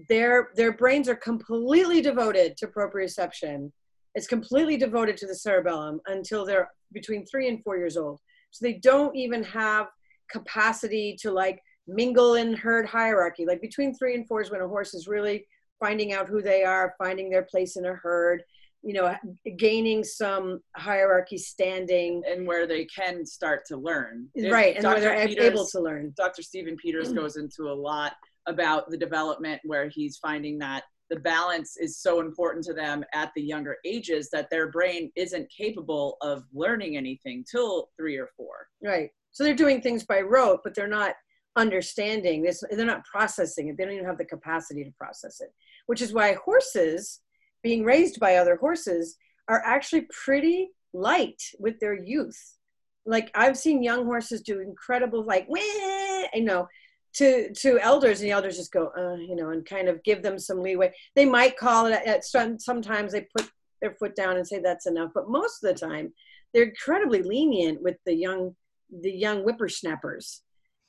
their 0.07 0.49
their 0.55 0.71
brains 0.71 1.09
are 1.09 1.15
completely 1.15 2.01
devoted 2.01 2.55
to 2.57 2.67
proprioception. 2.67 3.71
It's 4.15 4.27
completely 4.27 4.77
devoted 4.77 5.17
to 5.17 5.27
the 5.27 5.35
cerebellum 5.35 5.99
until 6.07 6.45
they're 6.45 6.69
between 6.93 7.25
three 7.25 7.47
and 7.47 7.61
four 7.63 7.77
years 7.77 7.97
old. 7.97 8.19
So 8.51 8.65
they 8.65 8.73
don't 8.73 9.15
even 9.15 9.43
have 9.43 9.87
capacity 10.31 11.17
to 11.21 11.31
like 11.31 11.61
mingle 11.87 12.35
in 12.35 12.53
herd 12.53 12.85
hierarchy. 12.85 13.45
Like 13.45 13.61
between 13.61 13.93
three 13.93 14.15
and 14.15 14.27
four 14.27 14.41
is 14.41 14.51
when 14.51 14.61
a 14.61 14.67
horse 14.67 14.93
is 14.93 15.07
really 15.07 15.45
finding 15.79 16.13
out 16.13 16.27
who 16.27 16.41
they 16.41 16.63
are, 16.63 16.95
finding 16.97 17.29
their 17.29 17.43
place 17.43 17.77
in 17.77 17.85
a 17.85 17.93
herd, 17.93 18.43
you 18.83 18.93
know, 18.93 19.15
gaining 19.57 20.03
some 20.03 20.61
hierarchy 20.75 21.37
standing. 21.37 22.21
and 22.29 22.47
where 22.47 22.67
they 22.67 22.85
can 22.85 23.25
start 23.25 23.65
to 23.67 23.77
learn. 23.77 24.27
Right, 24.35 24.75
and 24.75 24.85
where 24.85 24.99
they're 24.99 25.27
Peters- 25.27 25.45
able 25.45 25.65
to 25.67 25.79
learn. 25.79 26.13
Dr. 26.15 26.41
Stephen 26.41 26.77
Peters 26.77 27.11
mm. 27.11 27.15
goes 27.15 27.37
into 27.37 27.63
a 27.63 27.73
lot 27.73 28.13
about 28.47 28.89
the 28.89 28.97
development 28.97 29.61
where 29.63 29.89
he's 29.89 30.17
finding 30.17 30.57
that 30.59 30.83
the 31.09 31.19
balance 31.19 31.75
is 31.77 31.99
so 31.99 32.19
important 32.19 32.63
to 32.65 32.73
them 32.73 33.03
at 33.13 33.31
the 33.35 33.41
younger 33.41 33.77
ages 33.83 34.29
that 34.31 34.49
their 34.49 34.71
brain 34.71 35.11
isn't 35.15 35.49
capable 35.49 36.17
of 36.21 36.43
learning 36.53 36.97
anything 36.97 37.43
till 37.49 37.89
three 37.97 38.17
or 38.17 38.29
four. 38.37 38.67
Right. 38.83 39.09
So 39.31 39.43
they're 39.43 39.55
doing 39.55 39.81
things 39.81 40.05
by 40.05 40.21
rote, 40.21 40.61
but 40.63 40.75
they're 40.75 40.87
not 40.87 41.15
understanding 41.55 42.43
this. 42.43 42.63
They're 42.71 42.85
not 42.85 43.05
processing 43.05 43.69
it. 43.69 43.77
They 43.77 43.85
don't 43.85 43.93
even 43.93 44.05
have 44.05 44.17
the 44.17 44.25
capacity 44.25 44.83
to 44.83 44.91
process 44.91 45.41
it, 45.41 45.51
which 45.87 46.01
is 46.01 46.13
why 46.13 46.33
horses 46.33 47.21
being 47.63 47.83
raised 47.83 48.19
by 48.19 48.35
other 48.35 48.55
horses 48.55 49.17
are 49.47 49.61
actually 49.65 50.07
pretty 50.23 50.69
light 50.93 51.41
with 51.59 51.79
their 51.79 51.93
youth. 51.93 52.57
Like 53.05 53.31
I've 53.35 53.57
seen 53.57 53.83
young 53.83 54.05
horses 54.05 54.41
do 54.41 54.59
incredible, 54.59 55.23
like, 55.23 55.47
you 55.49 56.43
know, 56.43 56.67
to 57.15 57.51
to 57.53 57.79
elders, 57.79 58.19
and 58.19 58.27
the 58.27 58.33
elders 58.33 58.57
just 58.57 58.71
go, 58.71 58.91
uh, 58.95 59.15
you 59.15 59.35
know, 59.35 59.49
and 59.49 59.65
kind 59.65 59.87
of 59.87 60.03
give 60.03 60.21
them 60.21 60.37
some 60.37 60.61
leeway. 60.61 60.93
They 61.15 61.25
might 61.25 61.57
call 61.57 61.87
it 61.87 61.99
at 62.05 62.23
some, 62.23 62.59
sometimes 62.59 63.11
they 63.11 63.27
put 63.35 63.49
their 63.81 63.95
foot 63.95 64.15
down 64.15 64.37
and 64.37 64.47
say 64.47 64.59
that's 64.59 64.85
enough, 64.85 65.11
but 65.15 65.29
most 65.29 65.63
of 65.63 65.69
the 65.69 65.87
time 65.87 66.13
they're 66.53 66.63
incredibly 66.63 67.23
lenient 67.23 67.81
with 67.81 67.97
the 68.05 68.13
young 68.13 68.55
the 69.01 69.11
young 69.11 69.41
whippersnappers. 69.41 70.41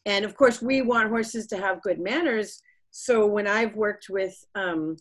And 0.07 0.25
of 0.25 0.35
course, 0.35 0.63
we 0.63 0.83
want 0.83 1.11
horses 1.11 1.47
to 1.49 1.59
have 1.59 1.83
good 1.83 2.01
manners. 2.01 2.63
So 2.91 3.27
when 3.27 3.47
I've 3.47 3.77
worked 3.77 4.07
with 4.09 4.35
um, 4.55 4.97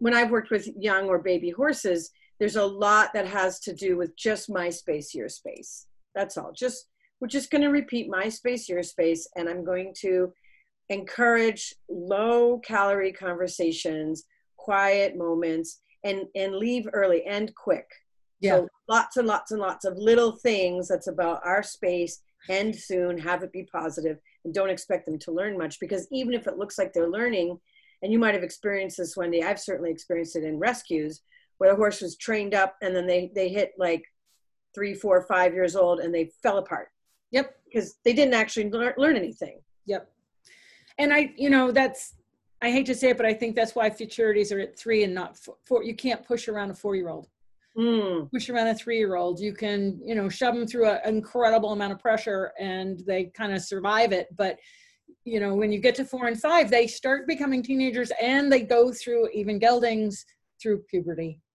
when 0.00 0.14
I've 0.14 0.30
worked 0.30 0.50
with 0.50 0.68
young 0.76 1.08
or 1.08 1.18
baby 1.18 1.50
horses, 1.50 2.10
there's 2.40 2.56
a 2.56 2.64
lot 2.64 3.12
that 3.14 3.26
has 3.28 3.60
to 3.60 3.74
do 3.74 3.96
with 3.96 4.16
just 4.16 4.50
my 4.50 4.70
space, 4.70 5.14
your 5.14 5.28
space. 5.28 5.86
That's 6.14 6.36
all. 6.36 6.52
Just 6.52 6.86
we're 7.20 7.28
just 7.28 7.50
going 7.50 7.62
to 7.62 7.68
repeat 7.68 8.08
my 8.08 8.28
space, 8.30 8.68
your 8.68 8.82
space, 8.82 9.28
and 9.36 9.48
I'm 9.48 9.62
going 9.62 9.94
to 10.00 10.32
encourage 10.88 11.74
low 11.88 12.58
calorie 12.60 13.12
conversations, 13.12 14.24
quiet 14.56 15.16
moments, 15.16 15.80
and 16.02 16.24
and 16.34 16.56
leave 16.56 16.88
early 16.92 17.24
and 17.26 17.54
quick. 17.54 17.86
Yeah. 18.40 18.56
So 18.56 18.68
lots 18.88 19.18
and 19.18 19.28
lots 19.28 19.52
and 19.52 19.60
lots 19.60 19.84
of 19.84 19.98
little 19.98 20.32
things 20.36 20.88
that's 20.88 21.08
about 21.08 21.42
our 21.44 21.62
space. 21.62 22.22
End 22.48 22.74
soon, 22.74 23.18
have 23.18 23.42
it 23.42 23.52
be 23.52 23.64
positive, 23.70 24.16
and 24.46 24.54
don't 24.54 24.70
expect 24.70 25.04
them 25.04 25.18
to 25.18 25.30
learn 25.30 25.58
much 25.58 25.78
because 25.78 26.08
even 26.10 26.32
if 26.32 26.46
it 26.46 26.56
looks 26.56 26.78
like 26.78 26.94
they're 26.94 27.10
learning, 27.10 27.60
and 28.02 28.12
you 28.12 28.18
might 28.18 28.34
have 28.34 28.42
experienced 28.42 28.98
this, 28.98 29.16
Wendy. 29.16 29.42
I've 29.42 29.60
certainly 29.60 29.90
experienced 29.90 30.36
it 30.36 30.44
in 30.44 30.58
rescues 30.58 31.22
where 31.58 31.70
the 31.70 31.76
horse 31.76 32.00
was 32.00 32.16
trained 32.16 32.54
up 32.54 32.76
and 32.82 32.96
then 32.96 33.06
they 33.06 33.30
they 33.34 33.48
hit 33.48 33.72
like 33.78 34.04
three, 34.74 34.94
four, 34.94 35.22
five 35.22 35.52
years 35.52 35.76
old 35.76 36.00
and 36.00 36.14
they 36.14 36.30
fell 36.42 36.58
apart. 36.58 36.88
Yep. 37.32 37.54
Because 37.66 37.96
they 38.04 38.12
didn't 38.12 38.34
actually 38.34 38.70
learn, 38.70 38.94
learn 38.96 39.16
anything. 39.16 39.60
Yep. 39.86 40.10
And 40.98 41.12
I, 41.12 41.32
you 41.36 41.50
know, 41.50 41.70
that's 41.70 42.14
I 42.62 42.70
hate 42.70 42.86
to 42.86 42.94
say 42.94 43.10
it, 43.10 43.16
but 43.16 43.26
I 43.26 43.32
think 43.32 43.56
that's 43.56 43.74
why 43.74 43.88
futurities 43.88 44.52
are 44.52 44.60
at 44.60 44.78
three 44.78 45.02
and 45.04 45.14
not 45.14 45.36
four. 45.36 45.56
four 45.66 45.82
you 45.82 45.94
can't 45.94 46.26
push 46.26 46.48
around 46.48 46.70
a 46.70 46.74
four-year-old. 46.74 47.28
Mm. 47.78 48.30
Push 48.30 48.50
around 48.50 48.66
a 48.66 48.74
three-year-old. 48.74 49.40
You 49.40 49.54
can, 49.54 50.00
you 50.04 50.14
know, 50.14 50.28
shove 50.28 50.54
them 50.54 50.66
through 50.66 50.88
an 50.88 51.00
incredible 51.04 51.72
amount 51.72 51.92
of 51.92 51.98
pressure, 52.00 52.52
and 52.58 53.00
they 53.06 53.24
kind 53.26 53.52
of 53.54 53.62
survive 53.62 54.12
it. 54.12 54.28
But 54.36 54.58
you 55.24 55.40
know, 55.40 55.54
when 55.54 55.72
you 55.72 55.80
get 55.80 55.94
to 55.96 56.04
four 56.04 56.26
and 56.26 56.40
five, 56.40 56.70
they 56.70 56.86
start 56.86 57.26
becoming 57.26 57.62
teenagers, 57.62 58.12
and 58.20 58.52
they 58.52 58.62
go 58.62 58.92
through 58.92 59.28
even 59.34 59.58
geldings 59.58 60.24
through 60.60 60.82
puberty. 60.90 61.40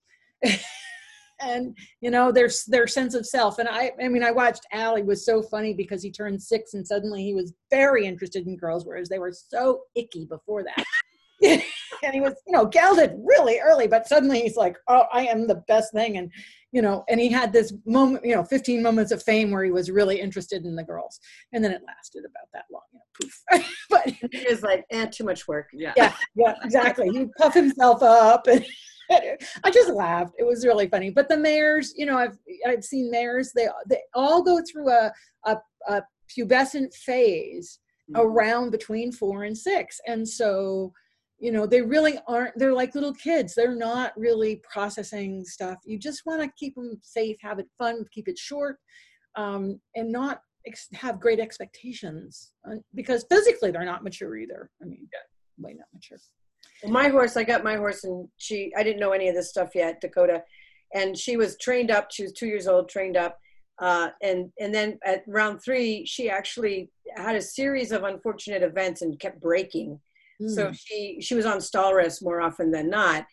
and 1.42 1.78
you 2.02 2.10
know 2.10 2.32
their 2.32 2.50
their 2.68 2.88
sense 2.88 3.14
of 3.14 3.26
self 3.26 3.60
and 3.60 3.68
i 3.68 3.92
i 4.02 4.08
mean 4.08 4.24
i 4.24 4.32
watched 4.32 4.66
Allie 4.72 5.04
was 5.04 5.26
so 5.26 5.42
funny 5.42 5.74
because 5.74 6.02
he 6.02 6.12
turned 6.12 6.42
six 6.42 6.74
and 6.74 6.88
suddenly 6.88 7.24
he 7.24 7.34
was 7.34 7.54
very 7.70 8.06
interested 8.06 8.48
in 8.48 8.56
girls 8.56 8.86
whereas 8.86 9.10
they 9.10 9.20
were 9.20 9.34
so 9.34 9.82
icky 9.96 10.26
before 10.26 10.64
that 10.64 10.84
and 11.44 12.14
he 12.14 12.22
was 12.22 12.34
you 12.48 12.54
know 12.54 12.66
gelded 12.66 13.14
really 13.26 13.60
early 13.60 13.88
but 13.88 14.08
suddenly 14.08 14.40
he's 14.42 14.56
like 14.56 14.78
oh 14.88 15.04
i 15.12 15.26
am 15.26 15.48
the 15.48 15.62
best 15.68 15.92
thing 15.94 16.18
and 16.18 16.32
you 16.72 16.82
know 16.82 17.04
and 17.10 17.20
he 17.20 17.30
had 17.30 17.52
this 17.52 17.74
moment 17.86 18.24
you 18.26 18.34
know 18.34 18.44
15 18.44 18.82
moments 18.82 19.12
of 19.12 19.22
fame 19.24 19.52
where 19.52 19.64
he 19.64 19.72
was 19.72 19.92
really 19.92 20.20
interested 20.20 20.66
in 20.66 20.76
the 20.76 20.84
girls 20.84 21.20
and 21.54 21.64
then 21.64 21.72
it 21.72 21.82
lasted 21.86 22.24
about 22.26 22.48
that 22.54 22.66
long 22.72 22.82
you 22.94 23.00
know 23.00 23.06
poof 23.22 23.66
but 23.90 24.08
He 24.32 24.46
was 24.50 24.62
like, 24.64 24.86
eh, 24.92 25.06
too 25.06 25.24
much 25.24 25.48
work. 25.48 25.68
Yeah. 25.74 25.94
yeah 25.98 26.14
yeah 26.36 26.56
exactly 26.64 27.10
he'd 27.10 27.32
puff 27.34 27.54
himself 27.54 28.02
up 28.04 28.48
and 28.48 28.66
I 29.12 29.70
just 29.72 29.92
laughed. 29.94 30.34
It 30.40 30.46
was 30.48 30.66
really 30.66 30.88
funny. 30.88 31.12
But 31.12 31.30
the 31.30 31.38
mares, 31.38 31.94
you 31.96 32.08
know, 32.08 32.18
I've 32.18 32.40
I've 32.68 32.84
seen 32.84 33.12
mares. 33.12 33.52
They 33.56 33.68
they 33.88 34.00
all 34.16 34.42
go 34.42 34.60
through 34.70 34.90
a 34.90 35.12
a, 35.46 35.58
a 35.88 36.02
pubescent 36.36 36.92
phase 36.96 37.78
Mhm. 38.12 38.20
around 38.24 38.70
between 38.70 39.12
four 39.12 39.44
and 39.46 39.58
six, 39.58 40.00
and 40.08 40.28
so 40.28 40.92
you 41.40 41.52
know 41.52 41.66
they 41.66 41.82
really 41.82 42.18
aren't. 42.28 42.58
They're 42.58 42.74
like 42.74 42.96
little 42.96 43.14
kids. 43.14 43.54
They're 43.56 43.76
not 43.76 44.14
really 44.18 44.62
processing 44.72 45.44
stuff. 45.46 45.78
You 45.86 45.98
just 45.98 46.26
want 46.26 46.42
to 46.42 46.52
keep 46.58 46.76
them 46.76 46.98
safe, 47.02 47.38
have 47.42 47.60
it 47.60 47.68
fun, 47.78 48.06
keep 48.14 48.28
it 48.28 48.38
short, 48.38 48.78
um, 49.36 49.80
and 49.96 50.12
not 50.12 50.42
ex- 50.66 50.90
have 50.94 51.20
great 51.20 51.40
expectations 51.40 52.54
uh, 52.70 52.76
because 52.94 53.26
physically 53.30 53.72
they're 53.72 53.86
not 53.86 54.04
mature 54.04 54.38
either. 54.38 54.70
I 54.82 54.86
mean, 54.86 55.08
way 55.58 55.74
not 55.74 55.88
mature. 55.94 56.18
Well, 56.84 56.92
my 56.92 57.10
horse, 57.10 57.38
I 57.38 57.44
got 57.44 57.64
my 57.64 57.76
horse, 57.76 58.04
and 58.04 58.28
she, 58.38 58.72
I 58.76 58.84
didn't 58.84 59.00
know 59.00 59.12
any 59.12 59.30
of 59.30 59.36
this 59.36 59.50
stuff 59.50 59.76
yet, 59.76 60.02
Dakota, 60.02 60.44
and 60.94 61.18
she 61.18 61.38
was 61.38 61.58
trained 61.58 61.92
up. 61.92 62.12
She 62.12 62.24
was 62.24 62.34
two 62.34 62.48
years 62.48 62.68
old, 62.68 62.90
trained 62.90 63.18
up, 63.18 63.40
uh, 63.80 64.10
and 64.22 64.52
and 64.60 64.74
then 64.74 65.00
at 65.06 65.24
round 65.28 65.62
three, 65.64 66.06
she 66.06 66.30
actually 66.30 66.90
had 67.16 67.36
a 67.36 67.42
series 67.42 67.92
of 67.92 68.04
unfortunate 68.04 68.64
events 68.64 69.02
and 69.02 69.20
kept 69.20 69.42
breaking. 69.42 70.00
So 70.40 70.68
Mm. 70.68 70.80
she 70.80 71.18
she 71.22 71.36
was 71.36 71.46
on 71.46 71.62
stall 71.62 71.94
rest 71.94 72.24
more 72.24 72.42
often 72.42 72.72
than 72.72 72.90
not. 72.90 73.26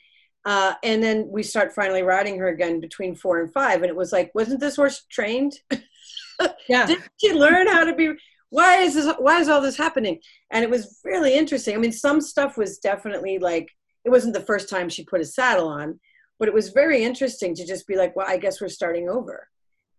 Uh, 0.45 0.75
and 0.83 1.03
then 1.03 1.29
we 1.31 1.43
start 1.43 1.73
finally 1.73 2.03
riding 2.03 2.39
her 2.39 2.49
again 2.49 2.81
between 2.81 3.15
four 3.15 3.41
and 3.41 3.53
five, 3.53 3.83
and 3.83 3.87
it 3.91 3.97
was 3.97 4.13
like, 4.13 4.33
wasn't 4.35 4.61
this 4.61 4.77
horse 4.77 5.05
trained? 5.11 5.53
yeah. 6.69 6.87
Did 6.87 6.99
she 7.21 7.33
learn 7.33 7.67
how 7.69 7.85
to 7.85 7.95
be? 7.95 8.13
Why 8.51 8.79
is 8.79 8.95
this? 8.95 9.13
Why 9.19 9.41
is 9.41 9.49
all 9.49 9.61
this 9.61 9.77
happening? 9.77 10.21
And 10.51 10.63
it 10.65 10.71
was 10.71 10.99
really 11.05 11.35
interesting. 11.35 11.75
I 11.75 11.79
mean, 11.79 11.93
some 11.93 12.21
stuff 12.21 12.57
was 12.57 12.79
definitely 12.79 13.39
like 13.39 13.69
it 14.05 14.11
wasn't 14.11 14.35
the 14.35 14.41
first 14.47 14.69
time 14.69 14.89
she 14.89 15.05
put 15.05 15.21
a 15.21 15.25
saddle 15.25 15.69
on, 15.69 15.99
but 16.39 16.49
it 16.49 16.55
was 16.55 16.71
very 16.71 17.03
interesting 17.05 17.55
to 17.55 17.67
just 17.67 17.87
be 17.87 17.97
like, 17.97 18.15
well, 18.17 18.27
I 18.29 18.37
guess 18.37 18.61
we're 18.61 18.69
starting 18.69 19.09
over, 19.09 19.49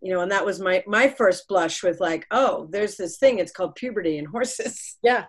you 0.02 0.14
know. 0.14 0.22
And 0.22 0.32
that 0.32 0.46
was 0.46 0.60
my 0.60 0.84
my 0.88 1.08
first 1.08 1.48
blush 1.48 1.82
with 1.84 2.00
like, 2.00 2.28
oh, 2.32 2.68
there's 2.70 2.96
this 2.98 3.18
thing. 3.18 3.40
It's 3.40 3.52
called 3.54 3.76
puberty 3.76 4.18
in 4.18 4.26
horses. 4.26 4.98
Yeah, 5.02 5.26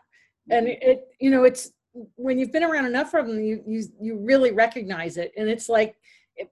and 0.51 0.69
it, 0.69 1.09
you 1.21 1.31
know 1.31 1.45
it's 1.45 1.73
when 2.17 2.39
you've 2.39 2.53
been 2.53 2.65
around 2.65 2.87
enough 2.87 3.15
of 3.15 3.27
them, 3.27 3.41
you 3.41 3.63
you 3.67 3.85
you 4.01 4.19
really 4.19 4.53
recognize 4.53 5.17
it, 5.17 5.33
and 5.37 5.49
it's 5.49 5.69
like, 5.69 5.97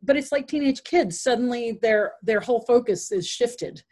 but 0.03 0.17
it's 0.17 0.33
like 0.33 0.47
teenage 0.47 0.85
kids. 0.85 1.21
Suddenly, 1.21 1.79
their 1.83 2.13
their 2.23 2.41
whole 2.41 2.61
focus 2.61 3.11
is 3.11 3.27
shifted, 3.27 3.83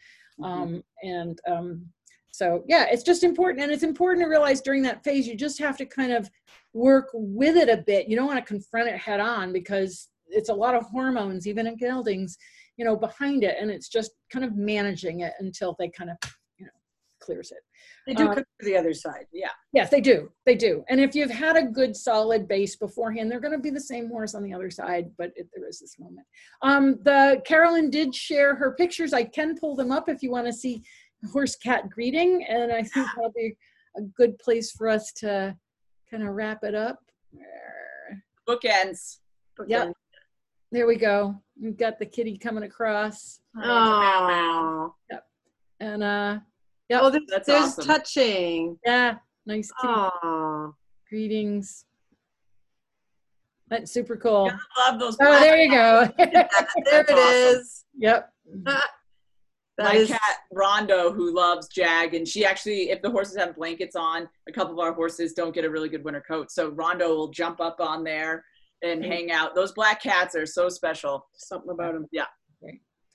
um, 0.42 0.82
and 1.02 1.40
um, 1.48 1.86
so 2.30 2.62
yeah, 2.68 2.86
it's 2.90 3.02
just 3.02 3.24
important, 3.24 3.62
and 3.62 3.72
it's 3.72 3.82
important 3.82 4.24
to 4.24 4.30
realize 4.30 4.60
during 4.60 4.82
that 4.84 5.02
phase, 5.02 5.26
you 5.26 5.36
just 5.36 5.58
have 5.58 5.76
to 5.78 5.86
kind 5.86 6.12
of 6.12 6.30
work 6.72 7.08
with 7.12 7.56
it 7.56 7.68
a 7.68 7.78
bit. 7.78 8.08
You 8.08 8.16
don't 8.16 8.26
want 8.26 8.38
to 8.38 8.44
confront 8.44 8.88
it 8.88 8.96
head 8.96 9.20
on 9.20 9.52
because 9.52 10.08
it's 10.28 10.50
a 10.50 10.54
lot 10.54 10.76
of 10.76 10.84
hormones, 10.84 11.48
even 11.48 11.66
in 11.66 11.76
geldings, 11.76 12.36
you 12.76 12.84
know, 12.84 12.96
behind 12.96 13.42
it, 13.42 13.56
and 13.60 13.70
it's 13.70 13.88
just 13.88 14.12
kind 14.32 14.44
of 14.44 14.56
managing 14.56 15.20
it 15.20 15.32
until 15.40 15.74
they 15.78 15.88
kind 15.88 16.10
of 16.10 16.16
clears 17.30 17.52
it. 17.52 17.58
They 18.06 18.14
do 18.14 18.24
Uh, 18.28 18.34
come 18.34 18.44
to 18.60 18.64
the 18.66 18.76
other 18.76 18.92
side. 18.92 19.26
Yeah. 19.32 19.50
Yes, 19.72 19.88
they 19.90 20.00
do. 20.00 20.30
They 20.46 20.56
do. 20.56 20.84
And 20.88 21.00
if 21.00 21.14
you've 21.14 21.30
had 21.30 21.56
a 21.56 21.62
good 21.62 21.94
solid 21.96 22.48
base 22.48 22.74
beforehand, 22.76 23.30
they're 23.30 23.40
going 23.40 23.52
to 23.52 23.58
be 23.58 23.70
the 23.70 23.80
same 23.80 24.08
horse 24.08 24.34
on 24.34 24.42
the 24.42 24.52
other 24.52 24.70
side, 24.70 25.10
but 25.16 25.30
it, 25.36 25.48
there 25.54 25.68
is 25.68 25.78
this 25.78 25.96
moment. 25.98 26.26
Um, 26.62 26.98
the 27.04 27.40
Carolyn 27.44 27.88
did 27.90 28.14
share 28.14 28.54
her 28.56 28.72
pictures. 28.74 29.12
I 29.12 29.24
can 29.24 29.56
pull 29.56 29.76
them 29.76 29.92
up 29.92 30.08
if 30.08 30.22
you 30.22 30.30
want 30.32 30.46
to 30.46 30.52
see 30.52 30.82
horse 31.32 31.54
cat 31.56 31.88
greeting, 31.88 32.44
and 32.48 32.72
I 32.72 32.82
think 32.82 33.06
that'll 33.16 33.32
be 33.32 33.56
a 33.96 34.02
good 34.02 34.38
place 34.38 34.72
for 34.72 34.88
us 34.88 35.12
to 35.18 35.56
kind 36.10 36.22
of 36.24 36.30
wrap 36.30 36.64
it 36.64 36.74
up. 36.74 36.98
There- 37.32 38.24
Bookends. 38.48 39.18
Yep. 39.68 39.92
There 40.72 40.86
we 40.86 40.96
go. 40.96 41.40
We've 41.60 41.76
got 41.76 41.98
the 41.98 42.06
kitty 42.06 42.38
coming 42.38 42.64
across, 42.64 43.40
Oh, 43.56 44.94
Yep. 45.10 45.24
and 45.80 46.02
uh, 46.02 46.38
yeah, 46.90 46.98
oh, 47.00 47.08
there's, 47.10 47.22
That's 47.28 47.46
there's 47.46 47.62
awesome. 47.64 47.84
touching. 47.86 48.78
yeah, 48.84 49.14
nice 49.46 49.70
kitty 49.80 49.92
Oh, 49.94 50.74
greetings. 51.08 51.84
That's 53.68 53.92
super 53.92 54.16
cool. 54.16 54.50
Love 54.78 54.98
those. 54.98 55.16
Oh, 55.22 55.40
there 55.40 55.56
you 55.56 55.70
go. 55.70 56.08
there 56.18 56.48
it 57.02 57.10
awesome. 57.10 57.60
is. 57.60 57.84
yep. 57.96 58.30
My 59.78 59.94
is- 59.94 60.08
cat 60.08 60.20
Rondo, 60.52 61.10
who 61.12 61.34
loves 61.34 61.68
Jag, 61.68 62.14
and 62.14 62.26
she 62.28 62.44
actually, 62.44 62.90
if 62.90 63.00
the 63.00 63.10
horses 63.10 63.36
have 63.38 63.54
blankets 63.56 63.96
on, 63.96 64.28
a 64.48 64.52
couple 64.52 64.74
of 64.74 64.78
our 64.80 64.92
horses 64.92 65.32
don't 65.32 65.54
get 65.54 65.64
a 65.64 65.70
really 65.70 65.88
good 65.88 66.04
winter 66.04 66.22
coat. 66.26 66.50
So 66.50 66.70
Rondo 66.70 67.08
will 67.14 67.28
jump 67.28 67.60
up 67.60 67.76
on 67.80 68.04
there 68.04 68.44
and 68.82 69.02
hang 69.04 69.30
out. 69.30 69.54
Those 69.54 69.72
black 69.72 70.02
cats 70.02 70.34
are 70.34 70.44
so 70.46 70.68
special. 70.68 71.26
something 71.34 71.70
about 71.70 71.94
them. 71.94 72.06
Yeah. 72.12 72.26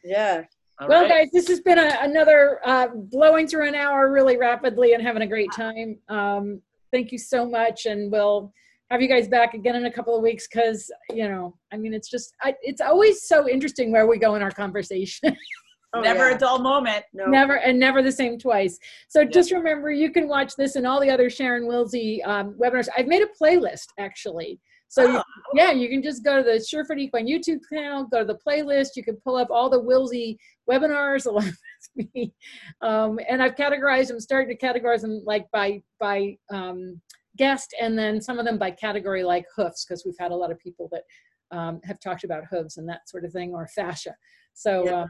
Yeah. 0.04 0.44
All 0.80 0.90
well, 0.90 1.02
right. 1.04 1.10
guys, 1.10 1.30
this 1.32 1.48
has 1.48 1.62
been 1.62 1.80
a, 1.80 1.98
another 2.02 2.60
uh, 2.66 2.88
blowing 2.94 3.48
through 3.48 3.68
an 3.68 3.76
hour 3.76 4.12
really 4.12 4.38
rapidly 4.38 4.94
and 4.94 5.02
having 5.02 5.22
a 5.22 5.28
great 5.28 5.52
time. 5.54 5.98
Um, 6.10 6.62
thank 6.92 7.12
you 7.12 7.18
so 7.18 7.46
much, 7.50 7.86
and 7.86 8.12
we'll 8.12 8.52
have 8.92 9.02
you 9.02 9.08
guys 9.08 9.28
back 9.28 9.54
again 9.54 9.76
in 9.76 9.86
a 9.86 9.92
couple 9.92 10.16
of 10.16 10.22
weeks 10.22 10.48
because 10.48 10.92
you 11.12 11.28
know, 11.30 11.56
I 11.72 11.78
mean, 11.78 11.94
it's 11.94 12.10
just 12.10 12.36
I, 12.42 12.56
it's 12.62 12.82
always 12.82 13.24
so 13.24 13.48
interesting 13.48 13.92
where 13.92 14.06
we 14.06 14.20
go 14.20 14.36
in 14.36 14.42
our 14.42 14.52
conversation. 14.52 15.36
Oh, 15.94 16.02
Never 16.02 16.30
yeah. 16.30 16.36
a 16.36 16.38
dull 16.38 16.60
moment. 16.60 17.06
No. 17.14 17.28
never 17.28 17.58
and 17.60 17.80
never 17.80 18.04
the 18.04 18.12
same 18.12 18.38
twice. 18.38 18.78
So 19.08 19.22
Yeah. 19.22 19.30
just 19.30 19.52
remember, 19.54 19.90
you 19.92 20.12
can 20.12 20.28
watch 20.28 20.58
this 20.58 20.76
and 20.76 20.86
all 20.86 21.00
the 21.00 21.10
other 21.10 21.30
Sharon 21.30 21.70
Wilsey 21.70 22.20
um, 22.28 22.54
webinars. 22.62 22.90
I've 22.98 23.08
made 23.08 23.22
a 23.24 23.28
playlist 23.42 23.86
actually. 23.98 24.60
So 24.96 25.04
you, 25.04 25.18
Oh. 25.18 25.24
yeah, 25.54 25.72
you 25.72 25.90
can 25.90 26.02
just 26.02 26.24
go 26.24 26.38
to 26.38 26.44
the 26.44 26.58
Surefoot 26.58 26.98
Equine 26.98 27.28
YouTube 27.28 27.60
channel, 27.70 28.06
go 28.06 28.20
to 28.20 28.26
the 28.26 28.40
playlist. 28.48 28.96
You 28.96 29.04
can 29.04 29.18
pull 29.18 29.36
up 29.36 29.50
all 29.52 29.70
the 29.70 29.82
Wilsey 29.82 30.38
webinars 30.72 31.26
along 31.30 31.52
with 31.98 32.08
me, 32.14 32.34
um, 32.82 33.20
and 33.28 33.44
I've 33.44 33.56
categorized 33.56 34.08
them. 34.08 34.22
Starting 34.22 34.58
to 34.58 34.66
categorize 34.66 35.02
them 35.02 35.22
like 35.26 35.52
by 35.52 35.84
by 36.00 36.38
um, 36.50 37.02
guest, 37.38 37.76
and 37.82 38.00
then 38.00 38.22
some 38.22 38.40
of 38.40 38.46
them 38.46 38.58
by 38.58 38.72
category, 38.72 39.26
like 39.26 39.46
hoofs, 39.54 39.84
because 39.84 40.06
we've 40.06 40.16
had 40.18 40.32
a 40.32 40.36
lot 40.36 40.50
of 40.50 40.60
people 40.60 40.90
that 40.94 41.04
um, 41.52 41.82
have 41.84 42.00
talked 42.00 42.24
about 42.24 42.46
hooves 42.50 42.78
and 42.78 42.88
that 42.88 43.10
sort 43.10 43.26
of 43.26 43.34
thing, 43.34 43.54
or 43.54 43.68
fascia. 43.68 44.16
So. 44.54 44.86
Yeah. 44.86 45.02
Um, 45.02 45.10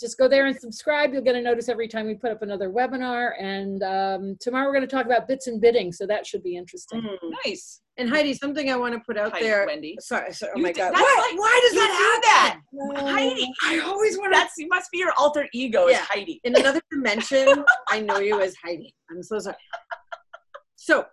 just 0.00 0.18
go 0.18 0.26
there 0.28 0.46
and 0.46 0.58
subscribe. 0.58 1.12
You'll 1.12 1.22
get 1.22 1.36
a 1.36 1.40
notice 1.40 1.68
every 1.68 1.86
time 1.88 2.06
we 2.06 2.14
put 2.14 2.32
up 2.32 2.42
another 2.42 2.68
webinar. 2.70 3.32
And 3.40 3.82
um, 3.82 4.36
tomorrow 4.40 4.66
we're 4.66 4.74
going 4.74 4.86
to 4.88 4.94
talk 4.94 5.06
about 5.06 5.28
bits 5.28 5.46
and 5.46 5.60
bitting, 5.60 5.92
so 5.92 6.06
that 6.06 6.26
should 6.26 6.42
be 6.42 6.56
interesting. 6.56 7.00
Mm. 7.00 7.32
Nice. 7.46 7.80
And 7.96 8.08
Heidi, 8.10 8.34
something 8.34 8.70
I 8.72 8.76
want 8.76 8.92
to 8.94 9.00
put 9.00 9.16
out 9.16 9.32
Hi, 9.32 9.40
there. 9.40 9.66
Wendy. 9.66 9.96
Sorry, 10.00 10.32
sorry. 10.32 10.52
Oh 10.54 10.58
You 10.58 10.64
my 10.64 10.72
did- 10.72 10.78
God. 10.78 10.94
that's 10.94 11.00
Why, 11.00 11.28
like- 11.30 11.38
why 11.38 11.60
does 11.62 11.74
that 11.78 11.88
do 11.96 12.82
happen? 12.82 13.02
that. 13.04 13.12
Heidi. 13.12 13.52
I 13.62 13.78
always 13.80 14.18
want 14.18 14.32
to. 14.34 14.38
That's 14.40 14.54
you 14.58 14.66
must 14.68 14.90
be 14.90 14.98
your 14.98 15.12
alter 15.16 15.46
ego 15.54 15.86
is 15.86 15.96
Heidi. 15.98 16.40
In 16.42 16.56
another 16.56 16.80
dimension, 16.90 17.64
I 17.88 18.00
know 18.00 18.18
you 18.18 18.40
as 18.40 18.54
Heidi. 18.64 18.92
I'm 19.10 19.22
so 19.22 19.38
sorry. 19.38 19.56
So, 20.76 21.06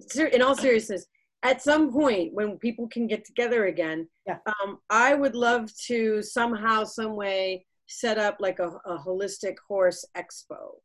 ser- 0.00 0.26
in 0.26 0.42
all 0.42 0.54
seriousness, 0.54 1.06
at 1.42 1.62
some 1.62 1.90
point 1.90 2.34
when 2.34 2.58
people 2.58 2.86
can 2.88 3.06
get 3.06 3.24
together 3.24 3.66
again, 3.66 4.06
Yeah. 4.26 4.36
um, 4.62 4.78
I 4.90 5.14
would 5.14 5.34
love 5.34 5.70
to 5.86 6.20
somehow, 6.22 6.84
some 6.84 7.16
way, 7.16 7.64
set 7.90 8.18
up 8.18 8.36
like 8.40 8.60
a, 8.60 8.68
a 8.86 8.98
holistic 8.98 9.56
horse 9.66 10.04
expo. 10.16 10.78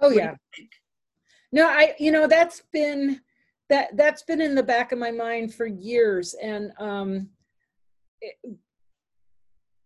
Oh 0.00 0.08
What 0.08 0.16
yeah. 0.16 0.34
No, 1.52 1.66
I 1.66 1.94
you 1.98 2.12
know 2.12 2.26
that's 2.26 2.62
been 2.72 3.20
that 3.68 3.96
that's 3.96 4.22
been 4.22 4.40
in 4.40 4.54
the 4.54 4.62
back 4.62 4.92
of 4.92 4.98
my 4.98 5.10
mind 5.10 5.52
for 5.54 5.66
years, 5.66 6.34
and 6.34 6.72
um, 6.78 7.28
it, 8.20 8.36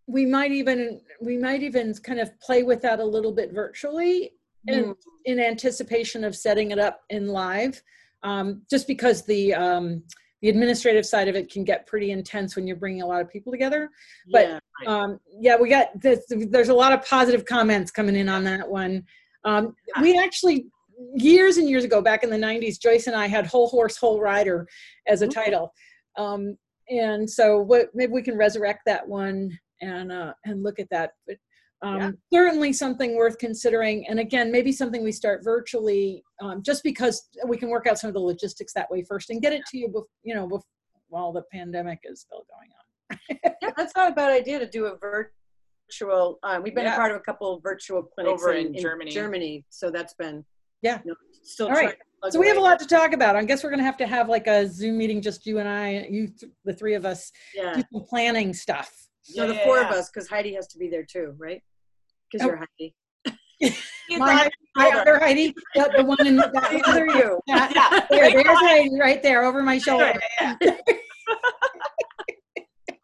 we 0.07 0.25
might 0.25 0.51
even 0.51 1.01
we 1.21 1.37
might 1.37 1.63
even 1.63 1.93
kind 1.95 2.19
of 2.19 2.39
play 2.39 2.61
with 2.63 2.81
that 2.83 2.99
a 2.99 3.05
little 3.05 3.31
bit 3.31 3.51
virtually, 3.51 4.31
in 4.67 4.85
Mm. 4.85 4.95
in 5.25 5.39
anticipation 5.39 6.23
of 6.23 6.35
setting 6.35 6.71
it 6.71 6.79
up 6.79 7.01
in 7.09 7.27
live. 7.27 7.81
Um, 8.23 8.61
just 8.69 8.87
because 8.87 9.23
the 9.25 9.53
um, 9.53 10.03
the 10.45 10.51
administrative 10.51 11.07
side 11.07 11.27
of 11.27 11.35
it 11.35 11.51
can 11.51 11.63
get 11.63 11.87
pretty 11.87 12.11
intense 12.11 12.55
when 12.55 12.67
you're 12.67 12.75
bringing 12.75 13.01
a 13.01 13.07
lot 13.07 13.19
of 13.19 13.27
people 13.27 13.51
together. 13.51 13.89
But 14.31 14.47
yeah. 14.47 14.59
Right. 14.79 14.87
um, 14.87 15.19
yeah, 15.39 15.55
we 15.59 15.69
got 15.69 15.99
this, 15.99 16.23
there's 16.29 16.69
a 16.69 16.73
lot 16.73 16.93
of 16.93 17.03
positive 17.03 17.45
comments 17.45 17.89
coming 17.89 18.15
in 18.15 18.29
on 18.29 18.43
that 18.43 18.69
one. 18.69 19.05
Um, 19.43 19.75
we 20.01 20.19
actually 20.19 20.67
years 21.15 21.57
and 21.57 21.67
years 21.67 21.83
ago, 21.83 21.99
back 21.99 22.23
in 22.23 22.29
the 22.29 22.37
'90s, 22.37 22.79
Joyce 22.79 23.07
and 23.07 23.15
I 23.15 23.27
had 23.27 23.47
"Whole 23.47 23.69
Horse, 23.69 23.97
Whole 23.97 24.21
Rider" 24.21 24.67
as 25.07 25.23
a 25.23 25.27
title, 25.27 25.73
um, 26.15 26.55
and 26.89 27.27
so 27.27 27.57
what, 27.59 27.87
maybe 27.95 28.13
we 28.13 28.21
can 28.21 28.37
resurrect 28.37 28.81
that 28.85 29.07
one 29.07 29.49
and 29.81 30.11
uh, 30.11 30.33
and 30.45 30.61
look 30.61 30.79
at 30.79 30.89
that. 30.91 31.13
But 31.27 31.37
um, 31.81 31.97
Yeah. 31.99 32.11
certainly 32.33 32.73
something 32.73 33.15
worth 33.15 33.37
considering. 33.37 34.07
And 34.07 34.19
again, 34.19 34.51
maybe 34.51 34.71
something 34.71 35.03
we 35.03 35.11
start 35.11 35.43
virtually, 35.43 36.23
um, 36.41 36.63
just 36.63 36.83
because 36.83 37.29
we 37.47 37.57
can 37.57 37.69
work 37.69 37.85
out 37.87 37.99
some 37.99 38.07
of 38.07 38.13
the 38.13 38.19
logistics 38.19 38.73
that 38.73 38.89
way 38.89 39.03
first 39.03 39.29
and 39.29 39.41
get 39.41 39.53
it 39.53 39.61
to 39.71 39.77
you, 39.77 39.89
bef- 39.89 40.05
you 40.23 40.33
know, 40.35 40.47
bef- 40.47 40.63
while 41.09 41.31
the 41.31 41.43
pandemic 41.51 41.99
is 42.03 42.21
still 42.21 42.45
going 42.49 42.69
on. 42.71 43.51
yeah, 43.61 43.71
that's 43.77 43.95
not 43.95 44.11
a 44.11 44.15
bad 44.15 44.31
idea 44.31 44.57
to 44.59 44.67
do 44.67 44.85
a 44.85 44.97
virtual. 44.97 46.39
Um, 46.43 46.63
we've 46.63 46.73
been 46.75 46.85
Yeah. 46.85 46.93
a 46.93 46.97
part 46.97 47.11
of 47.11 47.17
a 47.17 47.21
couple 47.21 47.53
of 47.55 47.61
virtual 47.63 48.03
clinics 48.03 48.41
Over 48.41 48.53
in 48.53 48.75
Germany. 48.75 49.11
Germany, 49.11 49.65
so 49.69 49.91
that's 49.91 50.13
been 50.15 50.43
Yeah. 50.81 50.99
you 51.05 51.11
know, 51.11 51.15
still 51.43 51.67
All 51.67 51.73
right. 51.73 51.81
trying 51.83 51.91
to 52.23 52.31
So 52.31 52.39
we 52.39 52.47
have 52.47 52.57
a 52.57 52.61
lot 52.61 52.79
to 52.79 52.87
talk 52.87 53.13
about. 53.13 53.35
I 53.35 53.43
guess 53.43 53.63
we're 53.63 53.69
going 53.69 53.79
to 53.79 53.85
have 53.85 53.97
to 53.97 54.07
have 54.07 54.29
like 54.29 54.47
a 54.47 54.67
Zoom 54.67 54.97
meeting, 54.97 55.21
just 55.21 55.45
you 55.45 55.59
and 55.59 55.69
I, 55.69 56.07
you, 56.09 56.27
th- 56.27 56.51
the 56.63 56.73
three 56.73 56.95
of 56.95 57.05
us, 57.05 57.31
Yeah, 57.53 57.73
do 57.75 57.83
some 57.93 58.03
planning 58.03 58.51
stuff. 58.53 59.04
No, 59.35 59.47
the 59.47 59.55
four 59.59 59.77
yeah, 59.79 59.87
of 59.89 59.93
us 59.95 60.09
because 60.09 60.27
Heidi 60.29 60.53
has 60.53 60.67
to 60.67 60.77
be 60.77 60.89
there 60.89 61.03
too, 61.03 61.33
right? 61.37 61.61
Because 62.31 62.45
Oh. 62.45 62.49
you're 62.49 62.57
Heidi. 62.57 62.95
My, 64.19 64.47
my 64.75 64.89
other 64.89 65.17
Heidi, 65.17 65.55
the, 65.73 65.91
the 65.97 66.05
one 66.05 66.27
in 66.27 66.35
that 66.35 66.53
Either 66.85 67.07
you. 67.07 67.39
Yeah, 67.47 67.71
Yeah. 67.75 68.05
there, 68.11 68.29
there's 68.31 68.45
Heidi 68.47 68.99
right 68.99 69.23
there 69.23 69.43
over 69.45 69.63
my 69.63 69.79
shoulder. 69.79 70.13
Yeah, 70.39 70.55
yeah, 70.61 70.77
yeah. 70.87 70.95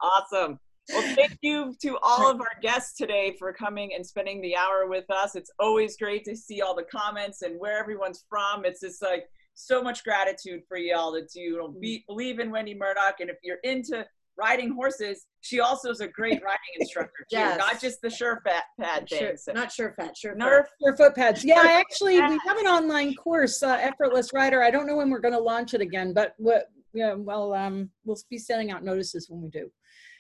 awesome. 0.02 0.60
Well, 0.94 1.16
thank 1.16 1.38
you 1.42 1.74
to 1.82 1.98
all 2.04 2.30
of 2.30 2.40
our 2.42 2.52
guests 2.62 2.98
today 2.98 3.36
for 3.40 3.54
coming 3.54 3.94
and 3.96 4.06
spending 4.06 4.42
the 4.42 4.56
hour 4.56 4.88
with 4.88 5.10
us. 5.10 5.36
It's 5.36 5.52
always 5.60 5.96
great 5.98 6.26
to 6.26 6.36
see 6.36 6.62
all 6.62 6.76
the 6.76 6.84
comments 6.84 7.44
and 7.44 7.60
where 7.60 7.80
everyone's 7.80 8.26
from. 8.30 8.66
It's 8.66 8.82
just 8.82 9.02
like 9.02 9.26
so 9.54 9.82
much 9.82 10.04
gratitude 10.04 10.62
for 10.68 10.78
y'all 10.78 11.12
that 11.14 11.30
you 11.34 11.58
know, 11.58 11.70
be, 11.70 12.04
believe 12.08 12.40
in 12.40 12.52
Wendy 12.52 12.74
Murdoch. 12.76 13.16
And 13.22 13.30
if 13.30 13.38
you're 13.44 13.60
into 13.64 14.06
riding 14.42 14.72
horses, 14.74 15.26
she 15.42 15.60
also 15.60 15.90
is 15.90 16.00
a 16.02 16.08
great 16.08 16.42
riding 16.52 16.74
instructor 16.80 17.26
too, 17.30 17.38
Yes. 17.38 17.58
not 17.60 17.80
just 17.80 18.02
the 18.02 18.10
sure 18.10 18.42
fat 18.46 18.64
pad 18.80 19.08
Sure, 19.10 19.20
things. 19.20 19.48
not 19.54 19.72
sure 19.72 19.94
fat, 19.98 20.18
sure 20.18 20.36
Nerf. 20.36 20.66
For 20.82 20.96
foot 20.98 21.16
pads. 21.16 21.44
Yeah, 21.46 21.60
I 21.62 21.74
actually, 21.80 22.16
we 22.16 22.40
have 22.48 22.58
an 22.58 22.68
online 22.68 23.14
course, 23.16 23.62
uh, 23.64 23.78
Effortless 23.80 24.34
Rider. 24.34 24.62
I 24.64 24.72
don't 24.72 24.88
know 24.88 24.96
when 24.96 25.10
we're 25.10 25.20
going 25.20 25.34
to 25.34 25.40
launch 25.40 25.74
it 25.74 25.82
again, 25.82 26.14
but 26.14 26.34
what, 26.38 26.66
yeah, 26.94 27.14
well, 27.14 27.54
um, 27.54 27.90
we'll 28.06 28.18
be 28.30 28.38
sending 28.38 28.72
out 28.72 28.84
notices 28.84 29.30
when 29.30 29.42
we 29.42 29.50
do. 29.50 29.70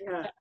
Yeah. 0.03 0.19
Awesome. 0.19 0.31